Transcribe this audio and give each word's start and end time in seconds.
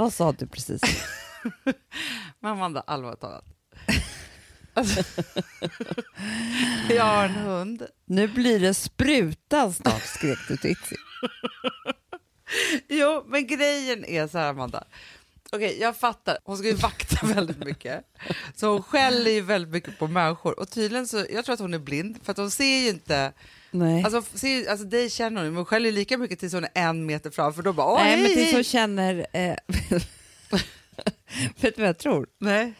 Vad 0.00 0.12
sa 0.12 0.32
du 0.32 0.46
precis? 0.46 0.80
Men 2.40 2.52
Amanda, 2.52 2.80
allvarligt 2.86 3.20
talat. 3.20 3.44
Alltså, 4.74 5.22
jag 6.90 7.04
har 7.04 7.24
en 7.24 7.34
hund. 7.34 7.86
Nu 8.04 8.28
blir 8.28 8.60
det 8.60 8.74
sprutan 8.74 9.72
snart, 9.72 10.02
skrek 10.02 10.38
du 10.48 10.56
till 10.56 10.70
Itzy. 10.70 10.96
Jo, 12.88 13.24
men 13.28 13.46
grejen 13.46 14.04
är 14.04 14.28
så 14.28 14.38
här, 14.38 14.50
Amanda. 14.50 14.84
Okej, 15.52 15.78
jag 15.80 15.96
fattar. 15.96 16.38
Hon 16.44 16.58
ska 16.58 16.66
ju 16.66 16.74
vakta 16.74 17.26
väldigt 17.26 17.64
mycket. 17.64 18.04
Så 18.54 18.72
hon 18.72 18.82
skäller 18.82 19.30
ju 19.30 19.40
väldigt 19.40 19.72
mycket 19.72 19.98
på 19.98 20.06
människor. 20.06 20.60
Och 20.60 20.70
tydligen 20.70 21.08
så, 21.08 21.26
jag 21.30 21.44
tror 21.44 21.52
att 21.54 21.60
hon 21.60 21.74
är 21.74 21.78
blind, 21.78 22.18
för 22.22 22.30
att 22.30 22.38
hon 22.38 22.50
ser 22.50 22.78
ju 22.78 22.88
inte... 22.88 23.32
Nej. 23.70 24.04
Alltså, 24.04 24.38
ser, 24.38 24.70
alltså 24.70 24.86
dig 24.86 25.10
känner 25.10 25.44
hon 25.44 25.54
men 25.54 25.64
skäller 25.64 25.92
lika 25.92 26.18
mycket 26.18 26.38
tills 26.38 26.52
hon 26.52 26.64
är 26.64 26.70
en 26.74 27.06
meter 27.06 27.30
fram, 27.30 27.54
för 27.54 27.62
då 27.62 27.72
bara 27.72 27.86
åh, 27.86 27.98
Nej, 28.02 28.10
hej, 28.10 28.22
men 28.22 28.32
tills 28.32 28.52
hon 28.52 28.64
känner... 28.64 29.26
Eh, 29.32 29.54
vet 31.60 31.76
du 31.76 31.82
vad 31.82 31.88
jag 31.88 31.98
tror? 31.98 32.26
Nej, 32.38 32.72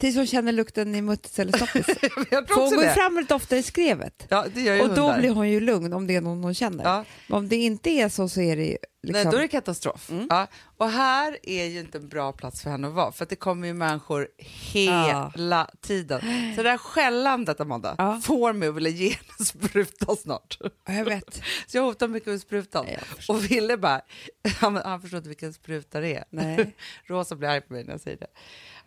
Tills 0.00 0.16
hon 0.16 0.26
känner 0.26 0.52
lukten 0.52 0.94
i 0.94 1.02
muttis 1.02 1.38
eller 1.38 1.52
stoppis. 1.56 1.86
För 1.86 2.54
hon 2.60 2.70
går 2.70 2.82
det. 2.84 2.94
fram 2.94 3.16
lite 3.16 3.34
oftare 3.34 3.58
i 3.58 3.62
skrevet. 3.62 4.26
Ja, 4.28 4.46
det 4.54 4.60
gör 4.60 4.74
ju 4.74 4.80
Och 4.82 4.88
då 4.88 4.94
hundar. 5.02 5.18
blir 5.18 5.30
hon 5.30 5.48
ju 5.50 5.60
lugn 5.60 5.92
om 5.92 6.06
det 6.06 6.16
är 6.16 6.20
någon 6.20 6.44
hon 6.44 6.54
känner. 6.54 6.84
Ja. 6.84 7.04
Men 7.26 7.38
om 7.38 7.48
det 7.48 7.56
inte 7.56 7.90
är 7.90 8.08
så 8.08 8.28
så 8.28 8.40
är 8.40 8.56
det 8.56 8.64
ju 8.64 8.76
liksom... 9.02 9.12
Nej, 9.12 9.24
då 9.24 9.36
är 9.36 9.40
det 9.40 9.48
katastrof. 9.48 10.10
Mm. 10.10 10.26
Ja. 10.30 10.46
Och 10.76 10.90
här 10.90 11.38
är 11.42 11.64
ju 11.64 11.80
inte 11.80 11.98
en 11.98 12.08
bra 12.08 12.32
plats 12.32 12.62
för 12.62 12.70
henne 12.70 12.88
att 12.88 12.94
vara, 12.94 13.12
för 13.12 13.26
det 13.28 13.36
kommer 13.36 13.66
ju 13.68 13.74
människor 13.74 14.28
hela 14.38 15.70
tiden. 15.80 16.20
Så 16.56 16.62
det 16.62 16.70
här 16.70 16.78
skällandet, 16.78 17.60
Amanda, 17.60 17.94
Ja. 17.98 18.20
får 18.24 18.52
mig 18.52 18.68
att 18.68 18.74
vilja 18.74 18.90
ge 18.90 19.08
henne 19.08 19.44
spruta 19.46 20.16
snart. 20.16 20.58
Ja, 20.86 20.92
jag 20.94 21.04
vet. 21.04 21.42
Så 21.66 21.76
jag 21.76 21.82
hotar 21.82 22.08
mycket 22.08 22.28
med 22.28 22.40
sprutan. 22.40 22.84
Nej, 22.86 22.98
och 23.28 23.50
Ville 23.50 23.76
bara, 23.76 24.00
han, 24.60 24.76
han 24.76 25.00
förstår 25.00 25.16
inte 25.18 25.28
vilken 25.28 25.52
spruta 25.52 26.00
det 26.00 26.14
är. 26.14 26.24
Nej. 26.30 26.74
Rosa 27.06 27.36
blir 27.36 27.48
arg 27.48 27.60
på 27.60 27.72
mig 27.72 27.84
när 27.84 27.90
jag 27.92 28.00
säger 28.00 28.16
det. 28.16 28.26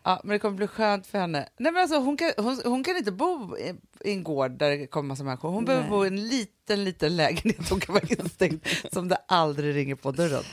Ja, 0.04 0.22
men 0.24 0.34
det 0.34 0.40
kommer 0.40 0.58
bli 0.58 0.68
skönt 0.68 1.08
för 1.08 1.18
henne. 1.20 1.50
Nej, 1.58 1.72
men 1.72 1.82
alltså, 1.82 1.98
hon, 2.00 2.18
kan, 2.18 2.32
hon, 2.38 2.62
hon 2.66 2.84
kan 2.84 2.98
inte 2.98 3.12
bo 3.12 3.58
i, 3.58 3.74
i 4.10 4.12
en 4.12 4.24
gård 4.24 4.52
där 4.52 4.70
det 4.70 4.88
kommer 4.88 5.08
massa 5.08 5.24
människor. 5.24 5.50
Hon 5.50 5.66
behöver 5.66 5.84
Nej. 5.84 5.92
bo 5.92 6.06
i 6.06 6.08
en 6.08 6.28
liten, 6.28 6.84
liten 6.84 7.16
lägenhet. 7.16 7.70
Hon 7.70 7.80
kan 7.80 7.94
vara 7.94 8.06
instängd 8.10 8.68
som 8.92 9.08
det 9.08 9.18
aldrig 9.28 9.76
ringer 9.76 9.96
på 9.96 10.12
dörren. 10.12 10.44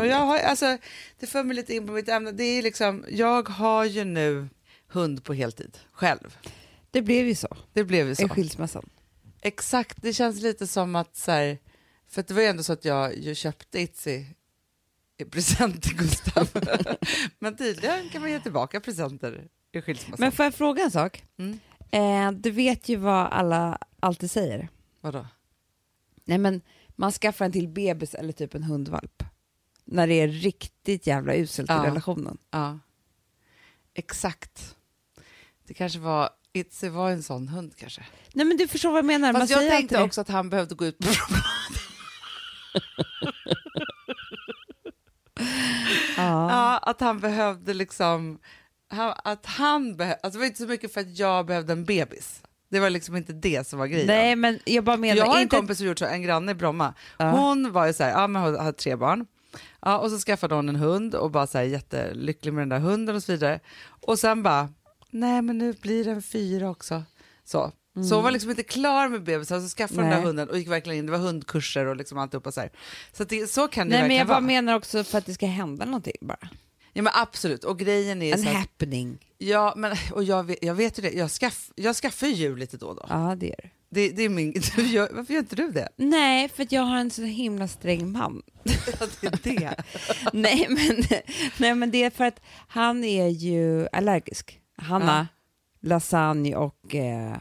Och 0.00 0.06
jag 0.06 0.16
har, 0.26 0.38
alltså, 0.38 0.78
det 1.18 1.26
för 1.26 1.42
mig 1.42 1.56
lite 1.56 1.74
in 1.74 1.86
på 1.86 1.92
mitt 1.92 2.08
ämne. 2.08 2.32
Det 2.32 2.44
är 2.44 2.62
liksom, 2.62 3.04
jag 3.08 3.48
har 3.48 3.84
ju 3.84 4.04
nu 4.04 4.48
hund 4.88 5.24
på 5.24 5.34
heltid, 5.34 5.78
själv. 5.92 6.36
Det 6.90 7.02
blev 7.02 7.26
ju 7.26 7.34
så 7.34 7.56
Det 7.72 7.84
blev 7.84 8.08
ju 8.08 8.14
så. 8.14 8.22
i 8.22 8.28
skilsmässan. 8.28 8.90
Exakt, 9.42 10.02
det 10.02 10.12
känns 10.12 10.42
lite 10.42 10.66
som 10.66 10.96
att 10.96 11.16
så 11.16 11.30
här, 11.30 11.58
för 12.08 12.24
det 12.28 12.34
var 12.34 12.42
ju 12.42 12.48
ändå 12.48 12.62
så 12.62 12.72
att 12.72 12.84
jag 12.84 13.16
ju 13.18 13.34
köpte 13.34 13.80
Itzy 13.80 14.24
i 15.18 15.24
present 15.24 15.82
till 15.82 15.96
Gustav. 15.96 16.48
Men 17.38 17.56
tydligen 17.56 18.08
kan 18.08 18.22
man 18.22 18.30
ge 18.30 18.40
tillbaka 18.40 18.80
presenter 18.80 19.48
i 19.72 19.80
skilsmässan. 19.80 20.16
Men 20.18 20.32
får 20.32 20.44
jag 20.44 20.54
fråga 20.54 20.82
en 20.82 20.90
sak? 20.90 21.24
Mm. 21.38 21.60
Eh, 21.90 22.40
du 22.40 22.50
vet 22.50 22.88
ju 22.88 22.96
vad 22.96 23.26
alla 23.26 23.78
alltid 24.00 24.30
säger. 24.30 24.68
Vadå? 25.00 25.26
Nej 26.24 26.38
men 26.38 26.60
man 26.96 27.12
skaffar 27.12 27.44
en 27.44 27.52
till 27.52 27.68
bebis 27.68 28.14
eller 28.14 28.32
typ 28.32 28.54
en 28.54 28.62
hundvalp. 28.62 29.19
När 29.90 30.06
det 30.06 30.14
är 30.14 30.28
riktigt 30.28 31.06
jävla 31.06 31.34
uselt 31.34 31.70
i 31.70 31.72
Ja. 31.72 31.84
relationen. 31.86 32.38
Ja, 32.50 32.78
exakt. 33.94 34.76
Det 35.66 35.74
kanske 35.74 35.98
var, 35.98 36.30
Itzy 36.52 36.88
var 36.88 37.10
en 37.10 37.22
sån 37.22 37.48
hund 37.48 37.76
kanske. 37.76 38.06
Nej 38.32 38.46
men 38.46 38.56
du 38.56 38.68
förstår 38.68 38.90
vad 38.90 38.98
jag 38.98 39.04
menar. 39.04 39.32
man 39.32 39.40
Fast 39.42 39.50
jag 39.50 39.58
säger 39.60 39.70
tänkte 39.70 40.02
också 40.02 40.20
att 40.20 40.28
han 40.28 40.50
behövde 40.50 40.74
gå 40.74 40.86
ut 40.86 40.98
på 40.98 41.08
Ja. 46.16 46.50
Ja, 46.50 46.78
att 46.78 47.00
han 47.00 47.20
behövde 47.20 47.74
liksom... 47.74 48.38
Att 49.24 49.46
han 49.46 49.96
behö, 49.96 50.12
alltså 50.22 50.30
det 50.30 50.38
var 50.38 50.46
inte 50.46 50.62
så 50.62 50.66
mycket 50.66 50.92
för 50.92 51.00
att 51.00 51.18
jag 51.18 51.46
behövde 51.46 51.72
en 51.72 51.84
bebis. 51.84 52.42
Det 52.68 52.80
var 52.80 52.90
liksom 52.90 53.16
inte 53.16 53.32
det 53.32 53.66
som 53.66 53.78
var 53.78 53.86
grejen. 53.86 54.06
Nej 54.06 54.36
men 54.36 54.58
jag 54.64 54.84
bara 54.84 54.96
menar 54.96 55.16
jag 55.16 55.26
har 55.26 55.36
en 55.36 55.42
inte... 55.42 55.56
kompis 55.56 55.78
som 55.78 55.86
gjort 55.86 55.98
så, 55.98 56.04
en 56.04 56.22
granne 56.22 56.52
i 56.52 56.54
Bromma. 56.54 56.94
Ja. 57.18 57.30
Hon 57.30 57.72
var 57.72 57.86
ju 57.86 57.92
så 57.92 58.02
här, 58.04 58.10
ja, 58.10 58.26
men 58.26 58.42
hon 58.42 58.56
hade 58.58 58.72
tre 58.72 58.96
barn. 58.96 59.26
Ja, 59.80 59.98
och 59.98 60.10
så 60.10 60.18
skaffade 60.18 60.54
hon 60.54 60.68
en 60.68 60.76
hund 60.76 61.14
och 61.14 61.30
bara 61.30 61.46
så 61.46 61.58
här, 61.58 61.64
jättelycklig 61.64 62.52
med 62.52 62.62
den 62.62 62.68
där 62.68 62.78
hunden 62.78 63.16
och 63.16 63.22
så 63.22 63.32
vidare. 63.32 63.60
Och 64.06 64.18
sen 64.18 64.42
bara, 64.42 64.68
nej 65.10 65.42
men 65.42 65.58
nu 65.58 65.72
blir 65.72 66.04
det 66.04 66.10
en 66.10 66.22
fyra 66.22 66.70
också. 66.70 67.02
Så. 67.44 67.72
Så 68.08 68.14
hon 68.14 68.24
var 68.24 68.30
liksom 68.30 68.50
inte 68.50 68.62
klar 68.62 69.08
med 69.08 69.22
bebisen, 69.22 69.62
så 69.68 69.76
skaffade 69.76 70.00
den 70.00 70.10
Nej. 70.10 70.18
där 70.18 70.26
hunden 70.26 70.48
och 70.48 70.58
gick 70.58 70.68
verkligen 70.68 70.98
in, 70.98 71.06
det 71.06 71.12
var 71.12 71.18
hundkurser 71.18 71.86
och 71.86 71.96
liksom 71.96 72.18
alltihopa 72.18 72.52
så 72.52 72.60
här. 72.60 72.70
Så, 73.12 73.24
det, 73.24 73.46
så 73.46 73.68
kan 73.68 73.88
det 73.88 73.90
Nej 73.92 74.00
men 74.00 74.02
verkligen 74.02 74.18
jag 74.18 74.26
bara 74.26 74.32
vara. 74.34 74.40
menar 74.46 74.76
också 74.76 75.04
för 75.04 75.18
att 75.18 75.26
det 75.26 75.34
ska 75.34 75.46
hända 75.46 75.84
någonting 75.84 76.16
bara. 76.20 76.48
Ja 76.92 77.02
men 77.02 77.12
absolut, 77.16 77.64
och 77.64 77.78
grejen 77.78 78.22
är 78.22 78.32
En 78.32 78.42
så 78.42 78.48
att, 78.48 78.54
happening. 78.54 79.18
ja 79.38 79.74
men 79.76 79.96
och 80.12 80.24
jag 80.24 80.42
vet, 80.46 80.58
jag 80.64 80.74
vet 80.74 80.98
ju 80.98 81.02
det, 81.02 81.10
jag, 81.10 81.30
skaff, 81.30 81.70
jag 81.74 81.96
skaffar 81.96 82.26
ju 82.26 82.32
djur 82.32 82.56
lite 82.56 82.76
då 82.76 82.86
och 82.86 82.96
då. 82.96 83.06
Ja 83.08 83.36
det 83.38 83.52
är 83.52 83.70
det. 83.88 84.10
Det, 84.10 84.24
är 84.24 84.28
min, 84.28 84.52
du 84.76 84.86
gör, 84.86 85.08
varför 85.12 85.32
gör 85.34 85.40
inte 85.40 85.56
du 85.56 85.70
det? 85.72 85.88
Nej 85.96 86.48
för 86.48 86.66
jag 86.70 86.82
har 86.82 86.96
en 86.96 87.10
så 87.10 87.22
himla 87.22 87.68
sträng 87.68 88.12
man. 88.12 88.42
Ja, 89.20 89.30
det 89.42 89.56
är 89.56 89.60
det. 89.60 89.82
nej, 90.32 90.66
men, 90.68 91.04
nej 91.56 91.74
men 91.74 91.90
det 91.90 92.02
är 92.04 92.10
för 92.10 92.24
att 92.24 92.40
han 92.68 93.04
är 93.04 93.28
ju 93.28 93.88
allergisk. 93.92 94.60
Hanna, 94.76 95.28
lasagne 95.80 96.56
och 96.56 96.94
eh, 96.94 97.36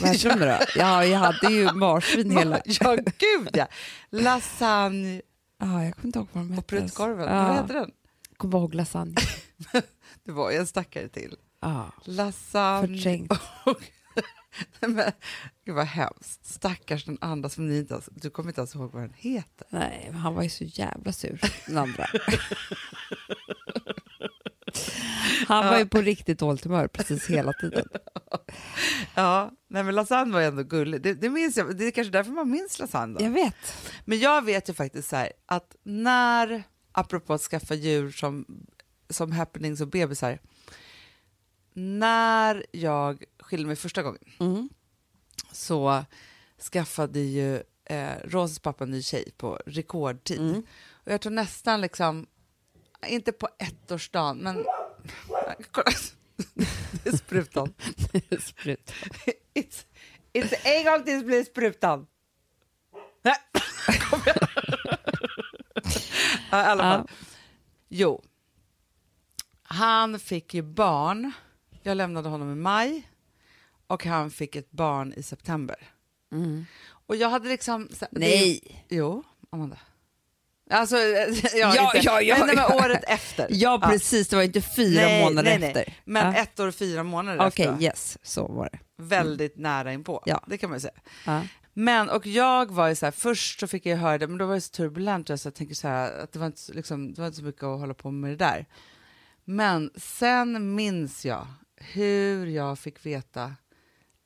vad 0.00 0.10
heter 0.10 0.28
de 0.30 0.46
då? 0.46 0.58
Ja, 0.76 1.04
jag 1.04 1.18
hade 1.18 1.52
ju 1.52 1.72
marsvin 1.72 2.30
hela... 2.38 2.60
Ja, 2.64 2.94
gud 2.96 3.48
ja. 3.52 3.66
Lasagne 4.10 5.22
Ja, 5.58 5.84
jag 5.84 5.94
kommer 5.94 6.06
inte 6.06 6.18
ihåg 6.18 6.28
vad 6.32 6.44
de 6.44 6.50
och 6.50 6.54
hette. 6.56 6.66
pruttkorven. 6.68 7.28
Ja, 7.36 7.48
Vad 7.48 7.56
heter 7.56 7.74
den? 7.74 7.90
Kommer 8.42 8.58
ihåg 8.58 8.74
lasagne. 8.74 9.14
Det 10.24 10.32
var 10.32 10.50
ju 10.50 10.56
en 10.56 10.66
stackare 10.66 11.08
till. 11.08 11.36
Ja, 11.60 11.92
Lasagne 12.04 12.96
förträngt. 12.96 13.32
och... 13.64 13.82
Men, 14.80 15.12
gud 15.64 15.74
vad 15.74 15.86
hemskt. 15.86 16.46
Stackars 16.46 17.04
den 17.04 17.18
andra 17.20 17.48
som 17.48 17.66
ni 17.66 17.78
inte 17.78 17.94
ens... 17.94 18.08
Du 18.12 18.30
kommer 18.30 18.50
inte 18.50 18.60
ens 18.60 18.74
ihåg 18.74 18.92
vad 18.92 19.02
den 19.02 19.14
heter. 19.16 19.66
Nej, 19.70 20.08
men 20.10 20.20
han 20.20 20.34
var 20.34 20.42
ju 20.42 20.48
så 20.48 20.64
jävla 20.64 21.12
sur, 21.12 21.40
den 21.66 21.78
andra. 21.78 22.06
Han 25.48 25.66
var 25.66 25.78
ju 25.78 25.86
på 25.86 26.00
riktigt 26.00 26.38
dåligt 26.38 26.64
humör 26.64 26.88
precis 26.88 27.26
hela 27.26 27.52
tiden. 27.52 27.88
Ja, 29.14 29.50
nej 29.68 29.82
men 29.82 29.94
lasagne 29.94 30.32
var 30.32 30.40
ju 30.40 30.46
ändå 30.46 30.62
gullig. 30.62 31.02
Det, 31.02 31.14
det 31.14 31.30
minns 31.30 31.56
jag. 31.56 31.76
Det 31.76 31.84
är 31.84 31.90
kanske 31.90 32.12
därför 32.12 32.32
man 32.32 32.50
minns 32.50 32.78
lasagne. 32.78 33.18
Då. 33.18 33.24
Jag 33.24 33.30
vet. 33.30 33.54
Men 34.04 34.18
jag 34.18 34.44
vet 34.44 34.68
ju 34.68 34.72
faktiskt 34.72 35.08
så 35.08 35.16
här 35.16 35.32
att 35.46 35.76
när, 35.82 36.62
apropå 36.92 37.32
att 37.34 37.40
skaffa 37.40 37.74
djur 37.74 38.10
som, 38.10 38.46
som 39.10 39.32
happenings 39.32 39.80
och 39.80 39.88
bebisar, 39.88 40.38
när 41.74 42.66
jag 42.72 43.24
skilde 43.40 43.66
mig 43.66 43.76
första 43.76 44.02
gången 44.02 44.24
Mm. 44.40 44.68
så 45.52 46.04
skaffade 46.72 47.20
ju 47.20 47.62
eh, 47.84 48.12
Rosas 48.24 48.58
pappa 48.58 48.84
en 48.84 48.90
ny 48.90 49.02
tjej 49.02 49.32
på 49.36 49.60
rekordtid. 49.66 50.40
Mm. 50.40 50.62
Och 50.90 51.12
jag 51.12 51.20
tror 51.20 51.32
nästan 51.32 51.80
liksom, 51.80 52.26
inte 53.06 53.32
på 53.32 53.48
ettårsdagen, 53.58 54.38
men 54.38 54.56
kolla, 55.70 55.90
det 57.04 57.08
är 57.10 57.16
sprutan. 57.16 57.74
Sprut. 58.40 58.92
It's, 59.54 59.84
it's 60.32 60.54
en 60.64 60.84
gång 60.84 61.04
till 61.04 61.20
så 61.20 61.26
blir 61.26 61.38
det 61.38 61.44
sprutan. 61.44 62.06
Nej, 63.22 63.34
kom 64.10 64.20
igen. 64.26 64.36
ja, 66.50 66.62
I 66.62 66.66
alla 66.66 66.82
fall. 66.82 67.08
Jo, 67.88 68.22
han 69.62 70.18
fick 70.18 70.54
ju 70.54 70.62
barn. 70.62 71.32
Jag 71.82 71.96
lämnade 71.96 72.28
honom 72.28 72.52
i 72.52 72.54
maj 72.54 73.08
och 73.86 74.04
han 74.04 74.30
fick 74.30 74.56
ett 74.56 74.70
barn 74.70 75.12
i 75.16 75.22
september. 75.22 75.76
Mm. 76.32 76.64
Och 77.06 77.16
jag 77.16 77.28
hade 77.30 77.48
liksom... 77.48 77.88
så- 77.92 78.06
Nej. 78.10 78.84
Det, 78.88 78.96
jo, 78.96 79.22
Amanda. 79.50 79.78
Alltså, 80.70 80.96
ja, 81.54 81.74
Ja, 81.76 81.94
inte, 81.94 82.06
ja, 82.06 82.20
ja, 82.22 82.36
nej, 82.38 82.46
men 82.46 82.56
ja. 82.56 82.74
året 82.84 83.04
efter. 83.06 83.46
Ja, 83.50 83.80
precis. 83.84 84.28
Det 84.28 84.36
var 84.36 84.42
inte 84.42 84.60
fyra 84.62 85.00
Nej, 85.02 85.24
månader 85.24 85.50
nej, 85.50 85.58
nej. 85.58 85.68
efter. 85.68 85.94
Men 86.04 86.34
Ja. 86.34 86.40
ett 86.42 86.60
år 86.60 86.66
och 86.68 86.74
fyra 86.74 87.02
månader 87.02 87.46
Okej, 87.46 87.66
efter. 87.66 87.82
yes, 87.82 88.18
så 88.22 88.46
var 88.46 88.68
det. 88.72 88.78
Väldigt 89.02 89.56
nära 89.56 89.92
inpå. 89.92 90.22
Ja. 90.26 90.44
Det 90.46 90.58
kan 90.58 90.70
man 90.70 90.76
ju 90.76 90.80
säga. 90.80 91.42
Men, 91.74 92.10
och 92.10 92.26
jag 92.26 92.70
var 92.70 92.88
ju 92.88 92.94
så 92.94 93.06
här, 93.06 93.10
först 93.10 93.60
så 93.60 93.66
fick 93.66 93.86
jag 93.86 93.96
höra 93.96 94.18
det, 94.18 94.26
men 94.26 94.38
då 94.38 94.46
var 94.46 94.54
det 94.54 94.60
så 94.60 94.70
turbulent 94.70 95.40
så 95.40 95.46
jag 95.46 95.54
tänker 95.54 95.74
så 95.74 95.88
här, 95.88 96.18
att 96.18 96.32
det 96.32 96.38
var, 96.38 96.46
inte, 96.46 96.72
liksom, 96.72 97.14
det 97.14 97.20
var 97.20 97.26
inte 97.26 97.38
så 97.38 97.44
mycket 97.44 97.62
att 97.62 97.80
hålla 97.80 97.94
på 97.94 98.10
med 98.10 98.30
det 98.30 98.36
där. 98.36 98.66
Men 99.44 99.90
sen 99.96 100.74
minns 100.74 101.24
jag 101.24 101.46
hur 101.76 102.46
jag 102.46 102.78
fick 102.78 103.06
veta 103.06 103.54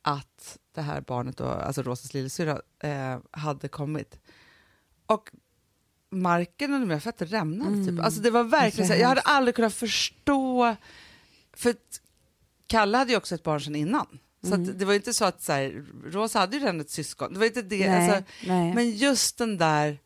att 0.02 0.58
det 0.74 0.82
här 0.82 1.00
barnet, 1.00 1.36
då, 1.36 1.44
alltså 1.44 1.82
Rosas 1.82 2.14
lillasyrra, 2.14 2.60
eh, 2.78 3.18
hade 3.30 3.68
kommit. 3.68 4.18
Och 5.06 5.30
marken 6.10 6.72
under 6.72 6.86
mina 6.86 7.00
fötter 7.00 7.26
rämnade. 7.26 7.70
Mm. 7.70 7.86
Typ. 7.86 8.04
Alltså 8.04 8.20
det 8.20 8.30
var 8.30 8.44
verkligen 8.44 8.88
så 8.88 8.94
här, 8.94 9.00
jag 9.00 9.08
hade 9.08 9.20
aldrig 9.20 9.54
kunnat 9.54 9.74
förstå, 9.74 10.76
för 11.52 11.74
Kalle 12.66 12.98
hade 12.98 13.10
ju 13.10 13.16
också 13.16 13.34
ett 13.34 13.42
barn 13.42 13.60
sedan 13.60 13.76
innan. 13.76 14.18
Så 14.48 14.54
Mm. 14.54 14.70
att 14.70 14.78
det 14.78 14.84
var 14.84 14.94
inte 14.94 15.14
så 15.14 15.24
att 15.24 15.42
så 15.42 15.52
här, 15.52 15.84
Rosa 16.04 16.38
hade 16.38 16.56
ju 16.56 16.62
redan 16.62 16.80
ett 16.80 16.90
syskon. 16.90 17.32
Det 17.32 17.38
var 17.38 17.46
inte 17.46 17.62
det. 17.62 17.88
Nej, 17.90 18.10
Alltså, 18.10 18.24
nej. 18.46 18.74
men 18.74 18.90
just 18.90 19.38
den 19.38 19.58
där 19.58 19.98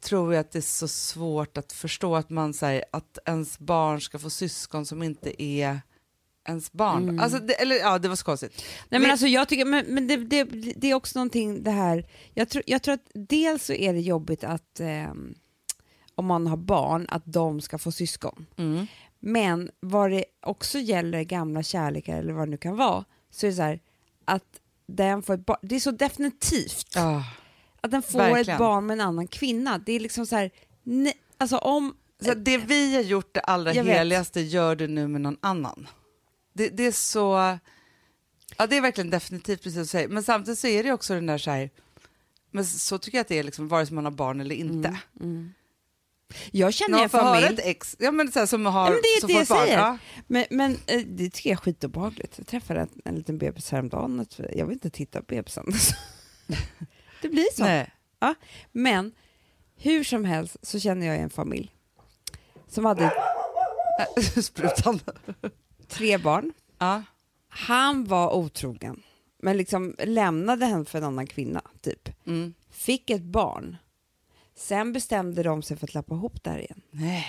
tror 0.00 0.34
jag 0.34 0.40
att 0.40 0.52
det 0.52 0.58
är 0.58 0.60
så 0.60 0.88
svårt 0.88 1.56
att 1.58 1.72
förstå 1.72 2.16
att 2.16 2.30
man 2.30 2.54
säger 2.54 2.84
att 2.92 3.18
ens 3.26 3.58
barn 3.58 4.00
ska 4.00 4.18
få 4.18 4.30
syskon 4.30 4.86
som 4.86 5.02
inte 5.02 5.42
är 5.42 5.80
ens 6.48 6.72
barn. 6.72 7.02
Mm. 7.02 7.20
Alltså, 7.20 7.38
det, 7.38 7.52
eller 7.62 7.76
ja, 7.76 7.98
det 7.98 8.08
var 8.08 8.16
så 8.16 8.24
konstigt. 8.24 8.52
Nej, 8.88 9.00
men 9.00 9.02
Vi- 9.02 9.10
alltså, 9.10 9.26
jag 9.26 9.48
tycker, 9.48 9.64
men, 9.64 9.84
men 9.88 10.08
det, 10.08 10.16
det, 10.16 10.44
det 10.76 10.90
är 10.90 10.94
också 10.94 11.18
någonting 11.18 11.62
det 11.62 11.70
här, 11.70 12.06
jag 12.34 12.48
tror, 12.48 12.62
jag 12.66 12.82
tror 12.82 12.94
att 12.94 13.10
dels 13.14 13.64
så 13.64 13.72
är 13.72 13.92
det 13.92 14.00
jobbigt 14.00 14.44
att 14.44 14.80
ehm, 14.80 15.34
om 16.14 16.26
man 16.26 16.46
har 16.46 16.56
barn, 16.56 17.06
att 17.08 17.22
de 17.24 17.60
ska 17.60 17.78
få 17.78 17.92
syskon. 17.92 18.46
Mm. 18.56 18.86
Men 19.20 19.70
vad 19.80 20.10
det 20.10 20.24
också 20.46 20.78
gäller 20.78 21.22
gamla 21.22 21.62
kärlekar 21.62 22.18
eller 22.18 22.32
vad 22.32 22.46
det 22.48 22.50
nu 22.50 22.56
kan 22.56 22.76
vara, 22.76 23.04
så 23.30 23.46
är 23.46 23.50
det 23.50 23.56
så 23.56 23.62
här 23.62 23.80
att 24.24 24.44
den 24.86 25.22
får 25.22 25.34
ett 25.34 25.46
barn, 25.46 25.58
det 25.62 25.76
är 25.76 25.80
så 25.80 25.90
definitivt 25.90 26.86
Ja. 26.94 27.24
att 27.80 27.90
den 27.90 28.02
får 28.02 28.18
verkligen. 28.18 28.54
ett 28.54 28.58
barn 28.58 28.86
med 28.86 28.94
en 28.94 29.00
annan 29.00 29.26
kvinna. 29.26 29.78
Det 29.78 29.92
är 29.92 30.00
liksom 30.00 30.26
så 30.26 30.36
här, 30.36 30.50
nej, 30.82 31.14
alltså 31.38 31.56
om, 31.58 31.96
Så 32.24 32.34
det 32.34 32.58
vi 32.58 32.94
har 32.94 33.02
gjort 33.02 33.34
det 33.34 33.40
allra 33.40 33.72
vet. 33.72 33.84
heligaste 33.86 34.40
gör 34.40 34.76
du 34.76 34.86
nu 34.88 35.08
med 35.08 35.20
någon 35.20 35.36
annan. 35.40 35.88
Det, 36.52 36.68
det 36.68 36.82
är 36.86 36.92
så... 36.92 37.58
Ja, 38.56 38.66
det 38.66 38.76
är 38.76 38.80
verkligen 38.80 39.10
definitivt 39.10 39.58
precis 39.62 39.74
som 39.74 39.82
du 39.82 39.86
säger. 39.86 40.08
Men 40.08 40.22
samtidigt 40.22 40.58
så 40.58 40.66
är 40.66 40.82
det 40.82 40.92
också 40.92 41.14
den 41.14 41.26
där 41.26 41.38
så 41.38 41.50
här... 41.50 41.70
Men 42.50 42.66
så 42.66 42.98
tycker 42.98 43.18
jag 43.18 43.22
att 43.22 43.28
det 43.28 43.38
är 43.38 43.42
liksom, 43.42 43.68
vare 43.68 43.86
sig 43.86 43.94
man 43.94 44.04
har 44.04 44.12
barn 44.12 44.40
eller 44.40 44.54
inte. 44.54 44.98
Jag 46.50 46.74
känner 46.74 46.96
När 46.96 47.04
en 47.04 47.10
familj, 47.10 47.46
ett 47.46 47.60
ex 47.66 47.96
ja, 47.98 48.10
men 48.12 48.32
så 48.32 48.38
här, 48.38 48.46
som 48.46 48.66
har 48.66 48.84
Ja, 48.86 48.90
men 48.90 49.00
det 49.02 49.08
är 49.08 49.20
som 49.20 49.26
det 49.28 49.32
jag 49.34 49.46
barn. 49.46 49.58
säger. 49.58 49.78
Ja. 49.78 49.98
men, 50.26 50.44
men 50.50 50.72
eh, 50.86 51.00
det 51.06 51.30
tycker 51.30 51.50
jag 51.50 51.56
är 51.56 51.60
skitobehagligt. 51.60 52.34
Jag 52.38 52.46
träffade 52.46 52.80
en, 52.80 52.88
en 53.04 53.14
liten 53.14 53.38
bebis 53.38 53.70
häromdagen, 53.70 54.26
jag 54.52 54.66
vill 54.66 54.72
inte 54.72 54.90
titta 54.90 55.18
på 55.18 55.24
bebisen. 55.28 55.64
det 57.22 57.28
blir 57.28 57.54
så. 57.56 57.64
Nej. 57.64 57.90
Men 58.72 59.12
hur 59.76 60.04
som 60.04 60.24
helst 60.24 60.56
så 60.62 60.80
känner 60.80 61.06
jag 61.06 61.16
en 61.16 61.30
familj 61.30 61.74
som 62.68 62.84
hade 62.84 63.12
Sprutan. 64.42 65.00
tre 65.88 66.18
barn. 66.18 66.52
Ja. 66.78 67.02
Han 67.48 68.04
var 68.04 68.34
otrogen, 68.34 69.02
men 69.42 69.56
liksom 69.56 69.94
lämnade 69.98 70.66
henne 70.66 70.84
för 70.84 70.98
en 70.98 71.04
annan 71.04 71.26
kvinna, 71.26 71.62
typ. 71.80 72.08
Mm. 72.26 72.54
Fick 72.70 73.10
ett 73.10 73.22
barn. 73.22 73.76
Sen 74.60 74.92
bestämde 74.92 75.42
de 75.42 75.62
sig 75.62 75.76
för 75.76 75.86
att 75.86 75.94
lappa 75.94 76.14
ihop 76.14 76.44
där 76.44 76.58
igen. 76.58 76.80
Nej. 76.90 77.26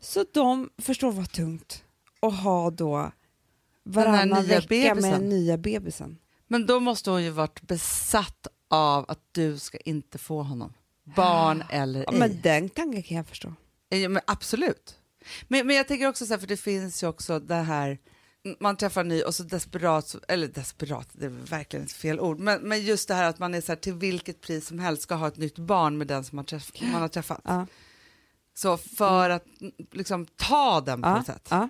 Så 0.00 0.24
de 0.32 0.70
förstår 0.78 1.12
vad 1.12 1.30
tungt 1.32 1.84
att 2.20 2.34
ha 2.34 2.70
då 2.70 3.12
varannan 3.82 4.44
vecka 4.46 4.54
med 4.54 4.68
bebisen. 4.68 5.10
den 5.12 5.28
nya 5.28 5.58
bebisen. 5.58 6.18
Men 6.48 6.66
då 6.66 6.80
måste 6.80 7.10
hon 7.10 7.22
ju 7.22 7.30
varit 7.30 7.60
besatt 7.62 8.46
av 8.68 9.04
att 9.08 9.20
du 9.32 9.58
ska 9.58 9.78
inte 9.78 10.18
få 10.18 10.42
honom. 10.42 10.72
Barn 11.16 11.64
eller 11.70 12.00
Ja, 12.00 12.12
ej. 12.12 12.18
men 12.18 12.40
den 12.42 12.68
tanken 12.68 13.02
kan 13.02 13.16
jag 13.16 13.26
förstå. 13.26 13.54
Ja, 13.88 14.08
men 14.08 14.22
absolut. 14.26 14.98
Men, 15.48 15.66
men 15.66 15.76
jag 15.76 15.88
tänker 15.88 16.08
också 16.08 16.26
så 16.26 16.32
här, 16.32 16.40
för 16.40 16.46
det 16.46 16.56
finns 16.56 17.02
ju 17.02 17.06
också 17.06 17.38
det 17.40 17.54
här, 17.54 17.98
man 18.60 18.76
träffar 18.76 19.00
en 19.00 19.08
ny 19.08 19.22
och 19.22 19.34
så 19.34 19.42
desperat, 19.42 20.16
eller 20.28 20.48
desperat, 20.48 21.08
det 21.12 21.26
är 21.26 21.30
verkligen 21.30 21.84
ett 21.86 21.92
fel 21.92 22.20
ord, 22.20 22.38
men, 22.38 22.60
men 22.62 22.82
just 22.82 23.08
det 23.08 23.14
här 23.14 23.24
att 23.28 23.38
man 23.38 23.54
är 23.54 23.60
så 23.60 23.72
här, 23.72 23.76
till 23.76 23.94
vilket 23.94 24.40
pris 24.40 24.66
som 24.66 24.78
helst 24.78 25.02
ska 25.02 25.14
ha 25.14 25.28
ett 25.28 25.36
nytt 25.36 25.58
barn 25.58 25.98
med 25.98 26.06
den 26.06 26.24
som 26.24 26.36
man, 26.36 26.44
träff, 26.44 26.70
man 26.92 27.00
har 27.00 27.08
träffat. 27.08 27.40
Ja. 27.44 27.66
Så 28.54 28.76
för 28.76 29.30
att 29.30 29.60
mm, 29.60 29.72
liksom 29.92 30.26
ta 30.26 30.80
den 30.80 31.02
på 31.02 31.08
Ja, 31.08 31.16
något 31.16 31.26
sätt. 31.26 31.48
ja. 31.50 31.68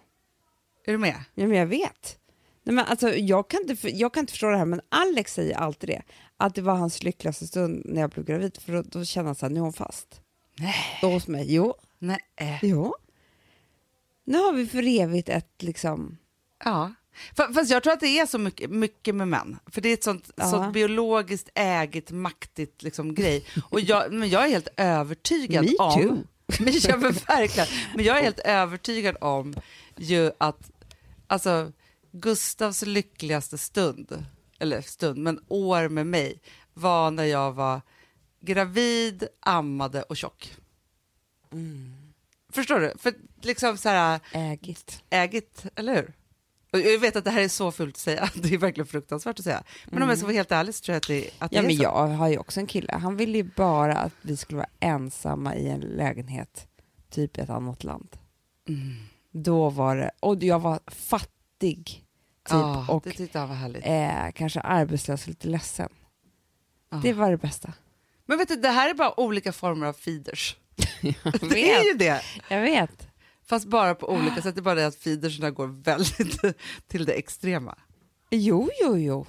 Är 0.86 0.92
du 0.92 0.98
med? 0.98 1.24
ja, 1.34 1.46
men 1.46 1.56
jag 1.58 1.66
vet. 1.66 2.18
Nej, 2.62 2.74
men 2.74 2.84
alltså, 2.84 3.14
jag, 3.14 3.50
kan 3.50 3.60
inte, 3.70 3.88
jag 3.88 4.14
kan 4.14 4.20
inte 4.20 4.32
förstå 4.32 4.50
det 4.50 4.56
här, 4.56 4.64
men 4.64 4.80
Alex 4.88 5.34
säger 5.34 5.56
alltid 5.56 5.88
det. 5.88 6.02
Att 6.36 6.54
det 6.54 6.62
var 6.62 6.74
hans 6.74 7.02
lyckligaste 7.02 7.46
stund 7.46 7.82
när 7.84 8.00
jag 8.00 8.10
blev 8.10 8.24
gravid, 8.26 8.58
för 8.62 8.72
då, 8.72 8.82
då 8.82 9.04
kände 9.04 9.28
han 9.28 9.34
så 9.34 9.46
här, 9.46 9.50
nu 9.50 9.60
är 9.60 9.64
hon 9.64 9.72
fast. 9.72 10.20
Nej. 10.58 10.98
Då 11.00 11.08
hos 11.10 11.28
mig. 11.28 11.54
Jo, 11.54 11.74
Nej. 11.98 12.58
jo. 12.62 12.94
Nu 14.24 14.38
har 14.38 14.52
vi 14.52 14.66
för 14.66 15.00
evigt 15.00 15.28
ett 15.28 15.62
liksom... 15.62 16.16
Ja. 16.64 16.92
Fa- 17.36 17.52
Fast 17.54 17.70
jag 17.70 17.82
tror 17.82 17.92
att 17.92 18.00
det 18.00 18.18
är 18.18 18.26
så 18.26 18.38
mycket, 18.38 18.70
mycket 18.70 19.14
med 19.14 19.28
män. 19.28 19.58
För 19.66 19.80
det 19.80 19.88
är 19.88 19.94
ett 19.94 20.04
sånt, 20.04 20.30
Ja. 20.36 20.50
sånt 20.50 20.72
biologiskt 20.74 21.48
ägigt, 21.54 22.10
maktigt 22.10 22.82
liksom, 22.82 23.14
grej. 23.14 23.44
Och 23.70 23.80
jag, 23.80 24.12
men 24.12 24.28
jag 24.28 24.44
är 24.44 24.48
helt 24.48 24.68
övertygad 24.76 25.64
Me 25.64 25.76
om... 25.78 26.00
too. 26.02 26.16
Men, 26.60 26.72
ja, 26.80 26.96
men, 26.96 27.12
verkligen. 27.12 27.68
men 27.96 28.04
jag 28.04 28.18
är 28.18 28.22
helt 28.22 28.38
övertygad 28.38 29.16
om 29.20 29.54
ju 29.96 30.30
att 30.38 30.70
alltså, 31.26 31.72
Gustavs 32.12 32.82
lyckligaste 32.82 33.58
stund, 33.58 34.24
eller 34.58 34.80
stund, 34.80 35.18
men 35.18 35.40
år 35.48 35.88
med 35.88 36.06
mig, 36.06 36.40
var 36.74 37.10
när 37.10 37.24
jag 37.24 37.52
var 37.52 37.80
gravid, 38.40 39.28
ammade 39.40 40.02
och 40.02 40.16
tjock. 40.16 40.54
Förstår 42.52 42.80
du? 42.80 42.92
För 42.98 43.14
liksom 43.40 43.76
så 43.78 43.88
här 43.88 44.20
Ägigt. 44.32 45.02
ägigt, 45.10 45.64
eller 45.74 45.94
hur? 45.94 46.12
Jag 46.70 46.98
vet 46.98 47.16
att 47.16 47.24
det 47.24 47.30
här 47.30 47.40
är 47.40 47.48
så 47.48 47.72
fult 47.72 47.94
att 47.94 48.00
säga, 48.00 48.30
det 48.42 48.54
är 48.54 48.58
verkligen 48.58 48.86
fruktansvärt 48.86 49.38
att 49.38 49.44
säga. 49.44 49.62
Men 49.86 50.02
om 50.02 50.08
jag 50.08 50.18
ska 50.18 50.26
vara 50.26 50.36
helt 50.36 50.52
ärlig 50.52 50.74
så 50.74 50.82
tror 50.84 50.92
jag 50.94 50.96
att 51.00 51.06
det, 51.06 51.30
att 51.38 51.50
det 51.50 51.56
Ja, 51.56 51.62
är 51.62 51.66
men 51.66 51.76
så. 51.76 51.82
jag 51.82 52.06
har 52.06 52.28
ju 52.28 52.38
också 52.38 52.60
en 52.60 52.66
kille. 52.66 52.92
Han 52.92 53.16
ville 53.16 53.38
ju 53.38 53.44
bara 53.56 53.96
att 53.96 54.12
vi 54.22 54.36
skulle 54.36 54.56
vara 54.56 54.68
ensamma 54.80 55.54
i 55.56 55.68
en 55.68 55.80
lägenhet, 55.80 56.66
typ 57.10 57.38
i 57.38 57.40
ett 57.40 57.50
annat 57.50 57.84
land. 57.84 58.16
Mm. 58.68 58.96
Då 59.32 59.70
var 59.70 59.96
det, 59.96 60.10
och 60.20 60.42
jag 60.42 60.60
var 60.60 60.80
fattig, 60.86 61.84
typ, 61.84 62.04
Ja, 62.50 62.86
och 62.88 63.06
eh, 63.86 64.30
kanske 64.32 64.60
arbetslös 64.60 65.22
och 65.22 65.28
lite 65.28 65.48
ledsen. 65.48 65.88
Ja. 66.90 67.00
Det 67.02 67.12
var 67.12 67.30
det 67.30 67.36
bästa. 67.36 67.72
Men 68.26 68.38
vet 68.38 68.48
du, 68.48 68.56
det 68.56 68.68
här 68.68 68.90
är 68.90 68.94
bara 68.94 69.20
olika 69.20 69.52
former 69.52 69.86
av 69.86 69.92
feeders. 69.92 70.56
Det 71.50 71.72
är 71.72 71.84
ju 71.92 71.98
det. 71.98 72.22
Jag 72.48 72.60
vet. 72.60 73.09
Fast 73.50 73.66
bara 73.66 73.94
på 73.94 74.08
olika 74.08 74.42
sätt. 74.42 74.54
Det 74.54 74.60
är 74.60 74.62
bara 74.62 74.74
det 74.74 74.86
att 74.86 74.96
feedersna 74.96 75.50
går 75.50 75.66
väldigt 75.66 76.40
till 76.88 77.04
det 77.04 77.12
extrema. 77.12 77.78
Jo, 78.30 78.70
jo, 78.82 78.98
jo. 78.98 79.26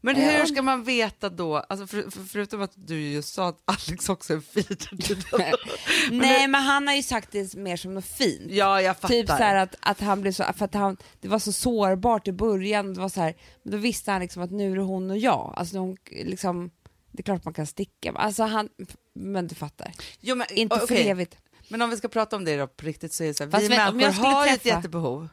Men 0.00 0.16
hur 0.16 0.44
ska 0.46 0.62
man 0.62 0.84
veta 0.84 1.28
då, 1.28 1.56
alltså 1.56 1.86
för, 1.86 2.10
för, 2.10 2.24
förutom 2.24 2.62
att 2.62 2.72
du 2.74 3.00
just 3.00 3.34
sa 3.34 3.48
att 3.48 3.62
Alex 3.64 4.08
också 4.08 4.32
är 4.32 4.36
en 4.36 4.42
feeder. 4.42 6.10
Nej, 6.10 6.48
men 6.48 6.62
han 6.62 6.86
har 6.86 6.94
ju 6.94 7.02
sagt 7.02 7.32
det 7.32 7.54
mer 7.54 7.76
som 7.76 7.94
något 7.94 8.04
fint. 8.04 8.42
ja, 8.48 8.80
jag 8.80 8.96
fattar. 8.96 9.14
Typ 9.14 9.28
så 9.28 9.42
att, 9.42 9.74
att 9.80 10.00
han 10.00 10.20
blev 10.20 10.32
så, 10.32 10.44
för 10.56 10.64
att 10.64 10.74
han, 10.74 10.96
det 11.20 11.28
var 11.28 11.38
så 11.38 11.52
sårbart 11.52 12.28
i 12.28 12.32
början, 12.32 12.94
det 12.94 13.00
var 13.00 13.08
så 13.08 13.20
här, 13.20 13.34
men 13.62 13.72
då 13.72 13.78
visste 13.78 14.10
han 14.10 14.20
liksom 14.20 14.42
att 14.42 14.50
nu 14.50 14.72
är 14.72 14.76
det 14.76 14.82
hon 14.82 15.10
och 15.10 15.18
jag. 15.18 15.54
Alltså 15.56 15.78
hon, 15.78 15.96
liksom, 16.10 16.70
det 17.12 17.20
är 17.20 17.22
klart 17.22 17.44
man 17.44 17.54
kan 17.54 17.66
sticka, 17.66 18.12
alltså 18.12 18.42
han, 18.42 18.68
men 19.14 19.46
du 19.46 19.54
fattar. 19.54 19.92
jo, 20.20 20.34
men, 20.36 20.46
Inte 20.50 20.76
för 20.76 20.84
okej. 20.84 21.08
evigt. 21.08 21.36
Men 21.74 21.82
om 21.82 21.90
vi 21.90 21.96
ska 21.96 22.08
prata 22.08 22.36
om 22.36 22.44
det 22.44 22.56
då 22.56 22.66
på 22.66 22.86
riktigt 22.86 23.12
så 23.12 23.24
är 23.24 23.28
det 23.28 23.34
så 23.34 23.44
här, 23.44 23.50
Fast 23.50 23.62
vi 23.64 23.68
om 23.68 23.96
människor 23.96 24.02
jag 24.02 24.14
skulle 24.14 24.28
har 24.28 24.46
ju 24.46 24.52
ett 24.52 24.62
träffa- 24.62 24.68
jättebehov. 24.76 25.28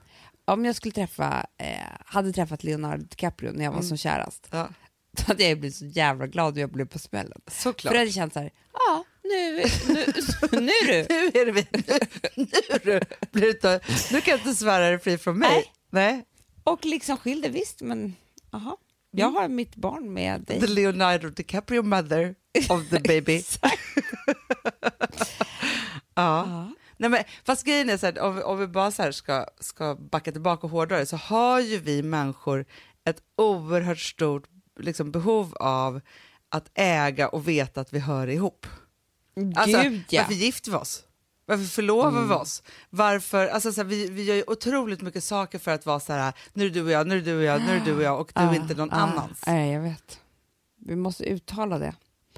Om 0.46 0.66
jag 0.66 0.76
skulle 0.76 0.92
träffa, 0.92 1.46
eh, 1.58 1.66
hade 2.06 2.34
träffat 2.34 2.64
Leonardo 2.64 3.04
DiCaprio 3.04 3.52
när 3.52 3.64
jag 3.64 3.72
var 3.72 3.78
Mm. 3.78 3.88
som 3.88 3.98
kärast, 3.98 4.48
Ja, 4.52 4.70
då 5.18 5.24
hade 5.28 5.44
jag 5.44 5.60
blivit 5.60 5.76
så 5.76 5.86
jävla 5.86 6.28
glad 6.28 6.54
och 6.54 6.60
jag 6.60 6.72
blev 6.72 6.86
på 6.88 7.00
smällen. 7.00 7.42
såklart. 7.48 7.82
För 7.92 7.94
då 7.94 8.00
hade 8.00 8.06
jag 8.08 8.14
känt 8.14 8.34
så 8.34 8.40
här, 8.40 8.52
ja, 8.74 9.04
nu, 9.24 9.52
nu, 9.88 10.06
nu 10.52 10.72
du. 10.86 11.06
Nu 11.10 11.42
är 11.42 11.46
det 11.46 11.52
vi. 11.52 11.68
Nu, 12.36 12.46
nu, 12.70 12.80
du, 12.84 13.00
blir 13.32 13.50
inte, 13.50 13.80
nu 14.12 14.22
kan 14.22 14.32
jag 14.32 14.40
inte 14.40 14.54
svära 14.56 14.90
dig 14.90 15.00
fri 15.00 15.18
från 15.18 15.38
mig. 15.40 15.50
Nej. 15.50 15.72
Nej. 15.90 16.26
Och 16.64 16.86
liksom 16.86 17.18
skilde, 17.18 17.50
visst, 17.50 17.82
men 17.82 18.16
aha. 18.52 18.78
Jag 19.12 19.28
Mm. 19.30 19.36
har 19.42 19.48
mitt 19.48 19.76
barn 19.76 20.14
med 20.14 20.42
dig. 20.42 20.60
The 20.60 20.68
Leonardo 20.68 21.30
DiCaprio 21.30 21.82
mother 21.84 22.36
of 22.70 22.90
the 22.90 23.00
baby. 23.00 23.44
Ja. 26.16 26.46
Ja. 26.48 26.70
Nej, 26.98 27.10
men, 27.10 27.24
fast 27.44 27.64
grejen 27.66 27.90
är 27.90 27.98
så 27.98 28.06
här, 28.06 28.20
om, 28.20 28.36
vi- 28.36 28.44
om 28.44 28.60
vi 28.60 28.68
bara 28.68 28.92
så 28.92 29.14
ska, 29.14 29.46
ska 29.60 29.96
backa 29.96 30.32
tillbaka 30.32 30.68
hårdare 30.68 31.06
så 31.06 31.18
har 31.18 31.60
ju 31.60 31.78
vi 31.80 32.04
människor 32.04 32.66
ett 33.06 33.22
oerhört 33.38 34.00
stort 34.00 34.44
liksom, 34.80 35.12
behov 35.12 35.56
av 35.60 36.02
att 36.50 36.70
äga 36.74 37.28
och 37.30 37.48
veta 37.48 37.82
att 37.82 37.94
vi 37.94 38.00
hör 38.00 38.28
ihop. 38.28 38.68
Alltså, 39.56 39.82
Gud 39.82 40.04
ja. 40.10 40.22
Varför 40.22 40.34
gifter 40.34 40.72
vi 40.72 40.78
oss? 40.78 41.04
Varför 41.46 41.64
förlovar 41.64 42.10
Mm. 42.10 42.28
vi 42.30 42.34
oss? 42.36 42.64
Varför, 42.90 43.48
alltså, 43.48 43.72
så 43.74 43.82
här, 43.82 43.86
vi, 43.88 44.08
vi 44.10 44.24
gör 44.24 44.36
ju 44.36 44.44
otroligt 44.48 45.02
mycket 45.02 45.24
saker 45.24 45.60
för 45.60 45.72
att 45.72 45.86
vara 45.86 46.00
så 46.00 46.14
här, 46.14 46.34
nu 46.54 46.66
är 46.66 46.70
det 46.70 46.74
du 46.74 46.84
och 46.86 46.92
jag, 46.92 47.08
nu 47.08 47.14
är 47.16 47.20
det 47.20 47.26
du 47.32 47.38
och 47.38 47.44
jag, 47.44 47.62
nu 47.62 47.68
är 47.72 47.80
det 47.80 47.86
du 47.86 47.96
och 47.96 48.02
jag 48.04 48.20
och 48.22 48.32
du 48.36 48.42
är 48.42 48.54
inte 48.56 48.74
någon 48.74 48.94
ah, 48.94 48.96
annans. 48.96 49.44
Nej, 49.48 49.72
jag 49.74 49.82
vet. 49.82 50.20
Vi 50.86 50.96
måste 50.96 51.24
uttala 51.24 51.78
det. 51.80 51.94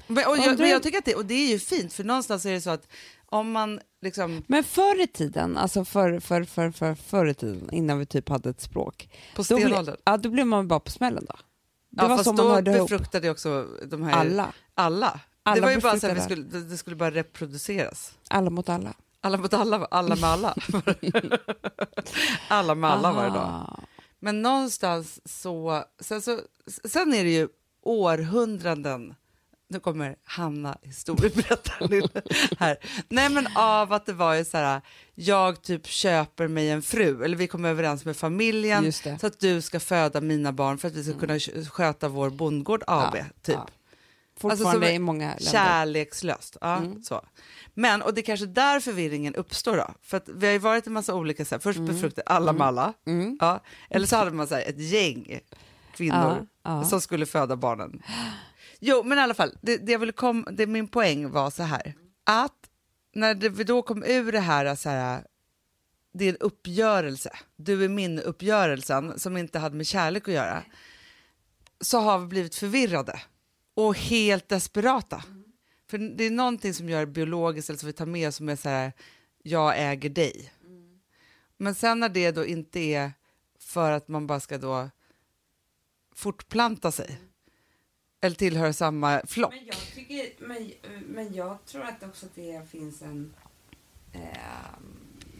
Men, 0.06 0.26
och 0.26 0.36
jag, 0.38 0.58
men 0.58 0.68
jag 0.70 0.82
tycker 0.82 0.98
att 0.98 1.04
det, 1.04 1.14
och 1.14 1.24
det 1.26 1.34
är 1.34 1.48
ju 1.48 1.58
fint, 1.58 1.92
för 1.92 2.04
någonstans 2.04 2.46
är 2.46 2.52
det 2.52 2.60
så 2.60 2.70
att 2.70 2.88
om 3.34 3.52
man 3.52 3.80
liksom 4.02 4.42
Men 4.46 4.64
förr 4.64 5.02
i 5.02 5.06
tiden, 5.06 5.56
alltså 5.56 5.84
för, 5.84 6.20
för, 6.20 6.44
för, 6.44 6.70
för, 6.70 6.94
förr 6.94 7.26
i 7.26 7.34
tiden, 7.34 7.68
innan 7.72 7.98
vi 7.98 8.06
typ 8.06 8.28
hade 8.28 8.50
ett 8.50 8.60
språk, 8.60 9.08
på 9.36 9.42
då, 9.42 9.56
ble, 9.56 9.64
stenåldern, 9.64 9.96
ja, 10.04 10.16
då 10.16 10.30
blev 10.30 10.46
man 10.46 10.68
bara 10.68 10.80
på 10.80 10.90
smällen 10.90 11.24
då. 11.28 11.36
Det 11.90 12.02
ja, 12.02 12.08
var 12.08 12.16
fast 12.16 12.24
så 12.24 12.32
man 12.32 12.46
då 12.46 12.52
hörde 12.52 12.70
ihop. 12.70 12.90
befruktade 12.90 13.26
ju 13.26 13.30
också 13.30 13.66
de 13.86 14.02
här... 14.02 14.12
Alla. 14.12 14.52
Alla. 14.74 15.20
Alla 15.42 15.54
det 15.54 15.60
var 15.60 15.70
ju 15.70 15.80
bara 15.80 16.00
så 16.00 16.06
här, 16.06 16.14
vi 16.14 16.20
skulle, 16.20 16.42
det, 16.42 16.60
det 16.60 16.76
skulle 16.76 16.96
bara 16.96 17.10
reproduceras. 17.10 18.12
Alla 18.28 18.50
mot 18.50 18.68
alla. 18.68 18.94
Alla 19.20 19.38
mot 19.38 19.54
alla, 19.54 19.84
alla 19.84 20.16
med 20.16 20.24
alla. 20.24 20.54
alla 22.48 22.74
med 22.74 22.90
alla 22.90 23.12
varje 23.12 23.30
dag. 23.30 23.80
Men 24.20 24.42
någonstans 24.42 25.20
så 25.24 25.84
sen, 26.00 26.22
så... 26.22 26.40
sen 26.84 27.14
är 27.14 27.24
det 27.24 27.30
ju 27.30 27.48
århundraden, 27.82 29.14
nu 29.68 29.80
kommer 29.80 30.16
Hanna 30.24 30.78
historieberättaren 30.82 32.08
här. 32.58 32.76
Nej 33.08 33.28
men 33.30 33.46
av 33.56 33.92
att 33.92 34.06
det 34.06 34.12
var 34.12 34.34
ju 34.34 34.44
så 34.44 34.56
här, 34.56 34.80
jag 35.14 35.62
typ 35.62 35.86
köper 35.86 36.48
mig 36.48 36.70
en 36.70 36.82
fru, 36.82 37.24
eller 37.24 37.36
vi 37.36 37.46
kommer 37.46 37.68
överens 37.68 38.04
med 38.04 38.16
familjen. 38.16 38.78
Mm. 39.04 39.18
så 39.18 39.26
att 39.26 39.40
du 39.40 39.60
ska 39.60 39.80
föda 39.80 40.20
mina 40.20 40.52
barn 40.52 40.78
för 40.78 40.88
att 40.88 40.94
vi 40.94 41.04
ska 41.04 41.18
kunna 41.18 41.38
sköta 41.70 42.08
vår 42.08 42.30
bondgård 42.30 42.84
AB. 42.86 43.16
Ja, 43.16 43.24
typ. 43.42 43.54
ja. 43.54 43.66
Fortfarande 44.40 44.68
Alltså, 44.68 44.90
i 44.90 44.98
många 44.98 45.26
länder. 45.28 45.44
Kärlekslöst. 45.44 46.56
Ja, 46.60 46.76
Mm. 46.76 47.02
så. 47.02 47.24
Men, 47.74 48.02
och 48.02 48.14
det 48.14 48.20
är 48.20 48.22
kanske 48.22 48.46
där 48.46 48.80
förvirringen 48.80 49.34
uppstår 49.34 49.76
då. 49.76 49.90
För 50.02 50.16
att 50.16 50.28
vi 50.28 50.46
har 50.46 50.52
ju 50.52 50.58
varit 50.58 50.86
en 50.86 50.92
massa 50.92 51.14
olika, 51.14 51.44
så 51.44 51.54
här, 51.54 51.60
först 51.60 51.80
befruktade 51.80 52.22
alla 52.26 52.52
med 52.52 52.66
alla, 52.66 52.92
Mm. 53.06 53.38
ja, 53.40 53.60
eller 53.90 54.06
så 54.06 54.16
hade 54.16 54.30
man 54.30 54.46
så 54.48 54.54
här, 54.54 54.62
ett 54.68 54.80
gäng 54.80 55.40
kvinnor 55.96 56.46
ja. 56.64 56.84
som 56.84 57.00
skulle 57.00 57.26
föda 57.26 57.56
barnen. 57.56 58.02
Jo, 58.86 59.02
men 59.02 59.18
i 59.18 59.20
alla 59.20 59.34
fall, 59.34 59.58
det, 59.60 59.76
det 59.76 59.92
jag 59.92 59.98
ville 59.98 60.12
kom, 60.12 60.46
det, 60.52 60.66
min 60.66 60.88
poäng 60.88 61.30
var 61.30 61.50
så 61.50 61.62
här, 61.62 61.94
att 62.24 62.70
när 63.12 63.34
det, 63.34 63.48
vi 63.48 63.64
då 63.64 63.82
kom 63.82 64.02
ur 64.02 64.32
det 64.32 64.40
här, 64.40 64.74
så 64.74 64.88
här 64.88 65.26
det 66.12 66.24
är 66.24 66.28
en 66.28 66.36
uppgörelse, 66.36 67.30
du 67.56 67.84
är 67.84 67.88
min 67.88 68.18
uppgörelsen 68.18 69.18
som 69.18 69.36
inte 69.36 69.58
hade 69.58 69.76
med 69.76 69.86
kärlek 69.86 70.28
att 70.28 70.34
göra, 70.34 70.64
så 71.80 71.98
har 71.98 72.18
vi 72.18 72.26
blivit 72.26 72.54
förvirrade 72.54 73.20
och 73.74 73.96
helt 73.96 74.48
desperata. 74.48 75.24
För 75.90 75.98
det 75.98 76.24
är 76.24 76.30
någonting 76.30 76.74
som 76.74 76.88
gör 76.88 77.06
biologiskt, 77.06 77.68
eller 77.68 77.78
som 77.78 77.86
vi 77.86 77.92
tar 77.92 78.06
med 78.06 78.28
oss, 78.28 78.36
som 78.36 78.48
är 78.48 78.56
så 78.56 78.68
här, 78.68 78.92
jag 79.42 79.74
äger 79.76 80.10
dig. 80.10 80.52
Men 81.56 81.74
sen 81.74 82.00
när 82.00 82.08
det 82.08 82.30
då 82.30 82.46
inte 82.46 82.80
är 82.80 83.12
för 83.58 83.90
att 83.90 84.08
man 84.08 84.26
bara 84.26 84.40
ska 84.40 84.58
då 84.58 84.90
fortplanta 86.14 86.92
sig, 86.92 87.20
eller 88.24 88.36
tillhöra 88.36 88.72
samma 88.72 89.22
flock. 89.26 89.54
Men 89.54 89.66
jag, 89.66 89.76
tycker, 89.94 90.32
men, 90.38 90.72
men 91.06 91.34
jag 91.34 91.64
tror 91.66 91.82
att 91.82 92.02
också 92.02 92.26
det 92.34 92.70
finns 92.70 93.02
en... 93.02 93.34
Eh, 94.12 94.20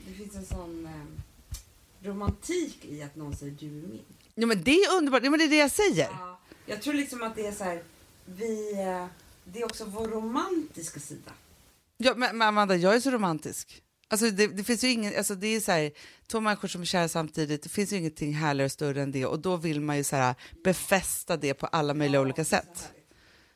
det 0.06 0.14
finns 0.14 0.36
en 0.36 0.44
sån 0.46 0.86
eh, 0.86 2.06
romantik 2.08 2.84
i 2.84 3.02
att 3.02 3.16
någon 3.16 3.36
säger 3.36 3.52
du 3.52 3.66
är 3.66 3.70
min. 3.70 4.04
Ja, 4.34 4.46
men 4.46 4.62
det 4.62 4.70
är 4.70 4.96
underbart, 4.96 5.24
ja, 5.24 5.30
men 5.30 5.38
det 5.38 5.44
är 5.44 5.50
det 5.50 5.56
jag 5.56 5.70
säger. 5.70 6.08
Ja, 6.10 6.40
jag 6.66 6.82
tror 6.82 6.94
liksom 6.94 7.22
att 7.22 7.36
det 7.36 7.46
är 7.46 7.52
så 7.52 7.64
här, 7.64 7.82
vi... 8.24 8.72
Eh, 8.72 9.06
det 9.44 9.60
är 9.60 9.64
också 9.64 9.84
vår 9.84 10.08
romantiska 10.08 11.00
sida. 11.00 11.32
Ja, 11.96 12.14
men, 12.16 12.38
men 12.38 12.48
Amanda, 12.48 12.76
jag 12.76 12.94
är 12.94 13.00
så 13.00 13.10
romantisk. 13.10 13.82
Alltså 14.14 14.30
det, 14.30 14.46
det 14.46 14.64
finns 14.64 14.84
ju 14.84 14.90
ingen, 14.90 15.16
alltså 15.16 15.34
det 15.34 15.46
är 15.46 15.60
så 15.60 15.72
här, 15.72 15.90
två 16.26 16.40
människor 16.40 16.68
som 16.68 16.80
är 16.80 16.84
kära 16.84 17.08
samtidigt, 17.08 17.62
det 17.62 17.68
finns 17.68 17.92
ju 17.92 17.96
ingenting 17.96 18.34
härligare 18.34 18.64
och 18.64 18.72
större 18.72 19.02
än 19.02 19.12
det 19.12 19.26
och 19.26 19.38
då 19.40 19.56
vill 19.56 19.80
man 19.80 19.96
ju 19.96 20.04
så 20.04 20.16
här, 20.16 20.34
befästa 20.64 21.36
det 21.36 21.54
på 21.54 21.66
alla 21.66 21.94
möjliga 21.94 22.20
olika 22.20 22.44
sätt. 22.44 22.92